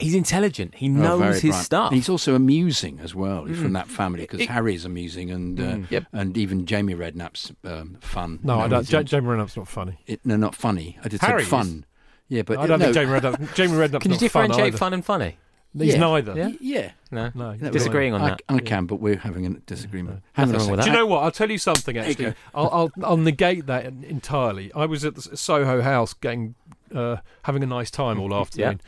But 0.02 0.06
he's 0.06 0.16
intelligent. 0.16 0.76
He 0.76 0.88
Oh, 0.90 0.94
knows 0.94 1.20
very 1.20 1.34
his 1.34 1.52
bright. 1.52 1.64
stuff. 1.66 1.88
And 1.92 1.96
he's 1.96 2.10
also 2.10 2.36
amusing 2.36 3.00
as 3.04 3.14
well. 3.16 3.46
He's 3.46 3.58
Mm. 3.58 3.62
from 3.64 3.74
that 3.74 3.88
family 3.88 4.22
because 4.22 4.42
It- 4.42 4.50
Harry's 4.50 4.84
amusing 4.84 5.30
and 5.32 5.60
uh, 5.60 5.64
Mm. 5.64 5.92
Yep. 5.92 6.06
and 6.14 6.38
even 6.38 6.66
Jamie 6.66 6.96
Redknapp's 6.96 7.52
um, 7.64 7.98
fun. 8.02 8.40
No, 8.44 8.56
You 8.58 8.62
I 8.62 8.68
don't. 8.68 8.80
he's 8.82 8.92
Ja- 8.92 9.00
in- 9.00 9.06
Jamie 9.06 9.28
Redknapp's 9.28 9.56
not 9.58 9.68
funny. 9.68 10.00
It, 10.08 10.20
no, 10.26 10.36
not 10.36 10.56
funny. 10.56 10.98
I 11.04 11.08
did 11.08 11.22
Harry 11.22 11.44
say 11.44 11.50
fun. 11.50 11.86
Yeah, 12.28 12.42
but 12.44 12.58
I 12.60 12.68
don't 12.68 12.80
no, 12.80 12.86
think 12.92 12.96
Jamie 12.96 13.12
Redknapp. 13.20 13.54
Jamie 13.56 13.74
Redknapp's 13.74 14.02
Can 14.04 14.12
you 14.12 14.16
not 14.16 14.32
fun 14.32 14.44
differentiate 14.50 14.68
either. 14.68 14.78
fun 14.78 14.94
and 14.94 15.06
funny? 15.06 15.38
He's 15.78 15.94
Yeah. 15.94 16.00
neither. 16.00 16.34
Yeah? 16.36 16.50
Yeah. 16.60 16.92
No, 17.12 17.32
No, 17.34 17.54
No, 17.54 17.70
disagreeing 17.72 18.14
on 18.14 18.22
I, 18.22 18.30
that. 18.32 18.42
I 18.50 18.60
can, 18.60 18.86
but 18.88 18.98
we're 18.98 19.16
having 19.18 19.46
a 19.46 19.52
disagreement. 19.52 20.16
Nothing 20.18 20.24
Hang 20.34 20.50
on 20.50 20.50
a 20.50 20.58
wrong 20.58 20.58
with 20.58 20.64
second. 20.66 20.78
that. 20.80 20.84
Do 20.84 20.92
you 20.92 20.98
know 20.98 21.06
what? 21.06 21.24
I'll 21.24 21.32
tell 21.32 21.50
you 21.52 21.58
something. 21.58 21.98
Actually, 21.98 22.16
go. 22.26 22.34
I'll, 22.54 22.70
I'll 22.74 22.92
I'll 23.04 23.18
negate 23.18 23.68
that 23.68 23.86
entirely. 23.86 24.70
I 24.76 24.86
was 24.86 25.06
at 25.06 25.16
the 25.16 25.38
Soho 25.38 25.82
House 25.82 26.14
getting 26.14 26.56
uh, 26.94 27.18
having 27.44 27.64
a 27.64 27.66
nice 27.68 27.90
time 27.90 28.20
all 28.20 28.34
afternoon. 28.42 28.82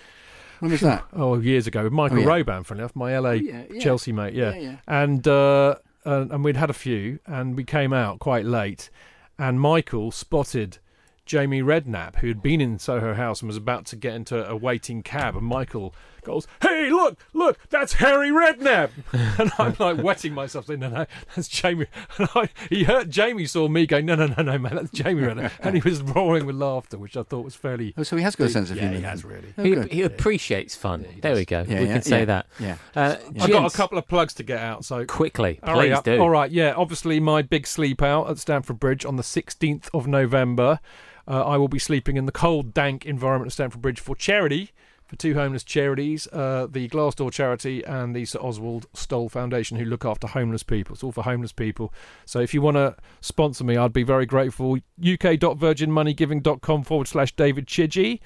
When 0.63 0.71
was 0.71 0.79
that? 0.79 1.03
Oh, 1.11 1.39
years 1.41 1.67
ago 1.67 1.83
with 1.83 1.91
Michael 1.91 2.19
Oh, 2.19 2.21
yeah. 2.21 2.25
Roban, 2.27 2.63
funny 2.65 2.79
enough, 2.79 2.95
my 2.95 3.19
LA 3.19 3.31
yeah, 3.31 3.63
yeah. 3.69 3.81
Chelsea 3.81 4.13
mate. 4.13 4.33
Yeah. 4.33 4.77
and 4.87 5.27
uh, 5.27 5.75
uh, 6.05 6.25
and 6.31 6.41
we'd 6.41 6.55
had 6.55 6.69
a 6.69 6.73
few, 6.73 7.19
and 7.25 7.57
we 7.57 7.65
came 7.65 7.91
out 7.91 8.19
quite 8.19 8.45
late, 8.45 8.89
and 9.37 9.59
Michael 9.59 10.09
spotted. 10.11 10.77
Jamie 11.25 11.61
Redknapp, 11.61 12.17
who 12.17 12.27
had 12.27 12.41
been 12.41 12.59
in 12.61 12.79
Soho 12.79 13.13
House 13.13 13.41
and 13.41 13.47
was 13.47 13.55
about 13.57 13.85
to 13.87 13.95
get 13.97 14.13
into 14.13 14.45
a 14.49 14.55
waiting 14.57 15.03
cab, 15.03 15.35
and 15.37 15.45
Michael 15.45 15.93
goes, 16.23 16.47
"Hey, 16.61 16.89
look, 16.89 17.17
look, 17.33 17.57
that's 17.69 17.93
Harry 17.93 18.29
Redknapp," 18.29 18.91
and 19.39 19.51
I'm 19.57 19.75
like 19.79 20.03
wetting 20.03 20.33
myself, 20.33 20.67
saying, 20.67 20.79
"No, 20.79 20.89
no, 20.89 21.05
that's 21.35 21.47
Jamie." 21.47 21.87
And 22.17 22.29
I, 22.35 22.49
he 22.69 22.83
heard 22.83 23.09
Jamie 23.09 23.45
saw 23.45 23.67
me 23.67 23.87
going, 23.87 24.05
"No, 24.05 24.15
no, 24.15 24.27
no, 24.27 24.43
no, 24.43 24.57
man, 24.57 24.75
that's 24.75 24.91
Jamie 24.91 25.23
Redknapp," 25.23 25.51
and 25.61 25.75
he 25.75 25.81
was 25.81 26.01
roaring 26.01 26.45
with 26.45 26.55
laughter, 26.55 26.97
which 26.97 27.17
I 27.17 27.23
thought 27.23 27.43
was 27.43 27.55
fairly. 27.55 27.93
Oh, 27.97 28.03
so 28.03 28.15
he 28.17 28.23
has 28.23 28.35
got 28.35 28.45
a 28.45 28.49
sense 28.49 28.69
of 28.69 28.77
humor. 28.77 28.93
yeah, 28.93 28.99
humour. 28.99 29.07
he 29.07 29.09
has 29.09 29.25
really. 29.25 29.53
Oh, 29.57 29.63
he, 29.63 29.69
good. 29.71 29.91
he 29.91 30.01
appreciates 30.03 30.75
fun. 30.75 31.05
there 31.21 31.35
we 31.35 31.45
go. 31.45 31.65
Yeah, 31.67 31.79
we 31.79 31.87
yeah, 31.87 31.93
can 31.93 32.01
say 32.01 32.19
yeah, 32.19 32.25
that. 32.25 32.47
yeah. 32.59 32.77
Uh, 32.95 33.15
I've 33.39 33.51
got 33.51 33.73
a 33.73 33.75
couple 33.75 33.97
of 33.97 34.07
plugs 34.07 34.33
to 34.35 34.43
get 34.43 34.59
out, 34.59 34.85
so 34.85 35.05
quickly, 35.05 35.59
please 35.63 35.93
up. 35.93 36.03
do. 36.03 36.19
All 36.19 36.29
right, 36.29 36.51
yeah. 36.51 36.73
Obviously, 36.75 37.19
my 37.19 37.41
big 37.41 37.67
sleep 37.67 38.01
out 38.01 38.29
at 38.29 38.37
Stamford 38.37 38.79
Bridge 38.79 39.05
on 39.05 39.15
the 39.15 39.23
16th 39.23 39.89
of 39.93 40.07
November. 40.07 40.79
Uh, 41.27 41.43
I 41.43 41.57
will 41.57 41.67
be 41.67 41.79
sleeping 41.79 42.17
in 42.17 42.25
the 42.25 42.31
cold, 42.31 42.73
dank 42.73 43.05
environment 43.05 43.47
of 43.47 43.53
Stamford 43.53 43.81
Bridge 43.81 43.99
for 43.99 44.15
charity, 44.15 44.71
for 45.07 45.15
two 45.15 45.33
homeless 45.33 45.63
charities, 45.63 46.27
uh, 46.33 46.67
the 46.69 46.87
Glass 46.87 47.15
Door 47.15 47.31
charity 47.31 47.83
and 47.83 48.15
the 48.15 48.25
Sir 48.25 48.39
Oswald 48.39 48.87
Stoll 48.93 49.29
Foundation, 49.29 49.77
who 49.77 49.85
look 49.85 50.05
after 50.05 50.27
homeless 50.27 50.63
people. 50.63 50.93
It's 50.93 51.03
all 51.03 51.11
for 51.11 51.23
homeless 51.23 51.51
people. 51.51 51.93
So 52.25 52.39
if 52.39 52.53
you 52.53 52.61
want 52.61 52.77
to 52.77 52.95
sponsor 53.21 53.63
me, 53.63 53.77
I'd 53.77 53.93
be 53.93 54.03
very 54.03 54.25
grateful. 54.25 54.73
uk.virginmoneygiving.com 54.73 56.83
forward 56.83 57.07
slash 57.07 57.35
David 57.35 57.67
Chidgey. 57.67 58.19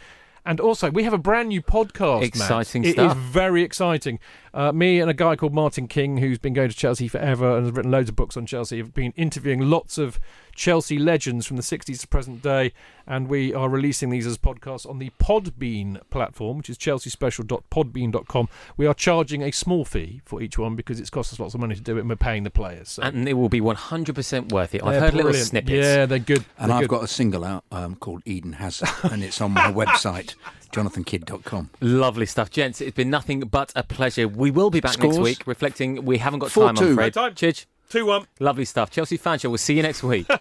And 0.45 0.61
also, 0.61 0.89
we 0.89 1.03
have 1.03 1.11
a 1.11 1.17
brand 1.17 1.49
new 1.49 1.61
podcast. 1.61 2.21
Matt. 2.21 2.23
Exciting 2.23 2.85
stuff. 2.85 3.11
It 3.11 3.17
is 3.17 3.23
very 3.25 3.63
exciting. 3.63 4.17
Uh, 4.53 4.71
me 4.71 5.01
and 5.01 5.09
a 5.09 5.13
guy 5.13 5.35
called 5.35 5.53
Martin 5.53 5.89
King, 5.89 6.17
who's 6.17 6.37
been 6.37 6.53
going 6.53 6.69
to 6.69 6.75
Chelsea 6.75 7.09
forever 7.09 7.57
and 7.57 7.65
has 7.65 7.75
written 7.75 7.91
loads 7.91 8.07
of 8.07 8.15
books 8.15 8.37
on 8.37 8.45
Chelsea, 8.45 8.77
have 8.77 8.93
been 8.93 9.11
interviewing 9.17 9.59
lots 9.59 9.97
of 9.97 10.21
Chelsea 10.57 10.97
legends 10.97 11.45
from 11.45 11.55
the 11.55 11.63
60s 11.63 12.01
to 12.01 12.07
present 12.07 12.41
day. 12.41 12.73
And 13.05 13.29
we 13.29 13.53
are 13.53 13.69
releasing 13.69 14.09
these 14.09 14.27
as 14.27 14.37
podcasts 14.37 14.89
on 14.89 14.99
the 14.99 15.11
Podbean 15.17 16.01
platform, 16.09 16.57
which 16.57 16.69
is 16.69 16.77
chelseaspecial.podbean.com. 16.77 18.49
We 18.75 18.85
are 18.85 18.93
charging 18.93 19.43
a 19.43 19.51
small 19.51 19.85
fee 19.85 20.21
for 20.25 20.41
each 20.41 20.57
one 20.57 20.75
because 20.75 20.99
it's 20.99 21.09
cost 21.09 21.31
us 21.31 21.39
lots 21.39 21.53
of 21.53 21.61
money 21.61 21.75
to 21.75 21.79
do 21.81 21.95
it 21.97 22.01
and 22.01 22.09
we're 22.09 22.15
paying 22.17 22.43
the 22.43 22.49
players. 22.49 22.89
So. 22.89 23.03
and 23.03 23.29
it 23.29 23.33
will 23.35 23.47
be 23.49 23.61
100% 23.61 24.51
worth 24.51 24.75
it. 24.75 24.83
I've 24.83 24.91
They're 24.91 24.99
heard 24.99 25.13
little 25.13 25.29
brilliant. 25.31 25.47
snippets. 25.49 25.71
Yeah, 25.85 26.05
they're 26.05 26.19
good. 26.19 26.43
And 26.57 26.69
They're 26.69 26.77
I've 26.77 26.81
good. 26.83 26.89
got 26.89 27.03
a 27.03 27.07
single 27.07 27.45
out 27.45 27.63
um, 27.71 27.95
called 27.95 28.23
Eden 28.25 28.53
Hazard, 28.53 28.89
and 29.11 29.23
it's 29.23 29.39
on 29.39 29.51
my 29.51 29.71
website, 29.71 30.35
jonathankydd.com. 30.73 31.69
Lovely 31.79 32.25
stuff, 32.25 32.49
gents. 32.49 32.81
It's 32.81 32.95
been 32.95 33.09
nothing 33.09 33.41
but 33.41 33.71
a 33.75 33.83
pleasure. 33.83 34.27
We 34.27 34.51
will 34.51 34.69
be 34.71 34.79
back 34.81 34.93
Scores? 34.93 35.15
next 35.17 35.23
week, 35.23 35.47
reflecting. 35.47 36.03
We 36.03 36.17
haven't 36.17 36.39
got 36.39 36.49
4-2. 36.49 36.53
time, 36.65 36.77
I'm 36.77 36.91
afraid. 36.93 37.13
Time. 37.13 37.35
Chidge, 37.35 37.65
2 37.89 38.05
1. 38.05 38.25
lovely 38.39 38.65
stuff. 38.65 38.89
Chelsea 38.89 39.17
fan 39.17 39.39
show. 39.39 39.49
We'll 39.49 39.57
see 39.57 39.75
you 39.75 39.83
next 39.83 40.03
week. 40.03 40.27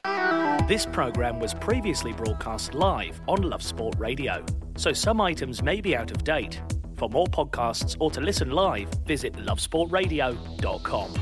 This 0.66 0.84
programme 0.84 1.38
was 1.38 1.54
previously 1.54 2.12
broadcast 2.12 2.74
live 2.74 3.20
on 3.28 3.42
Love 3.42 3.62
Sport 3.62 3.94
Radio, 3.98 4.44
so 4.76 4.92
some 4.92 5.20
items 5.20 5.62
may 5.62 5.80
be 5.80 5.94
out 5.94 6.10
of 6.10 6.24
date. 6.24 6.60
For 6.96 7.08
more 7.08 7.28
podcasts 7.28 7.96
or 8.00 8.10
to 8.10 8.20
listen 8.20 8.50
live, 8.50 8.88
visit 9.06 9.34
lovesportradio.com. 9.34 11.14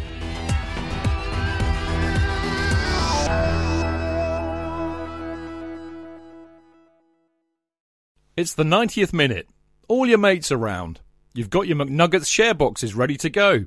It's 8.34 8.54
the 8.54 8.64
90th 8.64 9.12
minute. 9.12 9.48
All 9.88 10.06
your 10.06 10.16
mates 10.16 10.50
around. 10.50 11.00
You've 11.34 11.50
got 11.50 11.66
your 11.66 11.76
McNuggets 11.76 12.28
share 12.28 12.54
boxes 12.54 12.94
ready 12.94 13.16
to 13.18 13.28
go. 13.28 13.66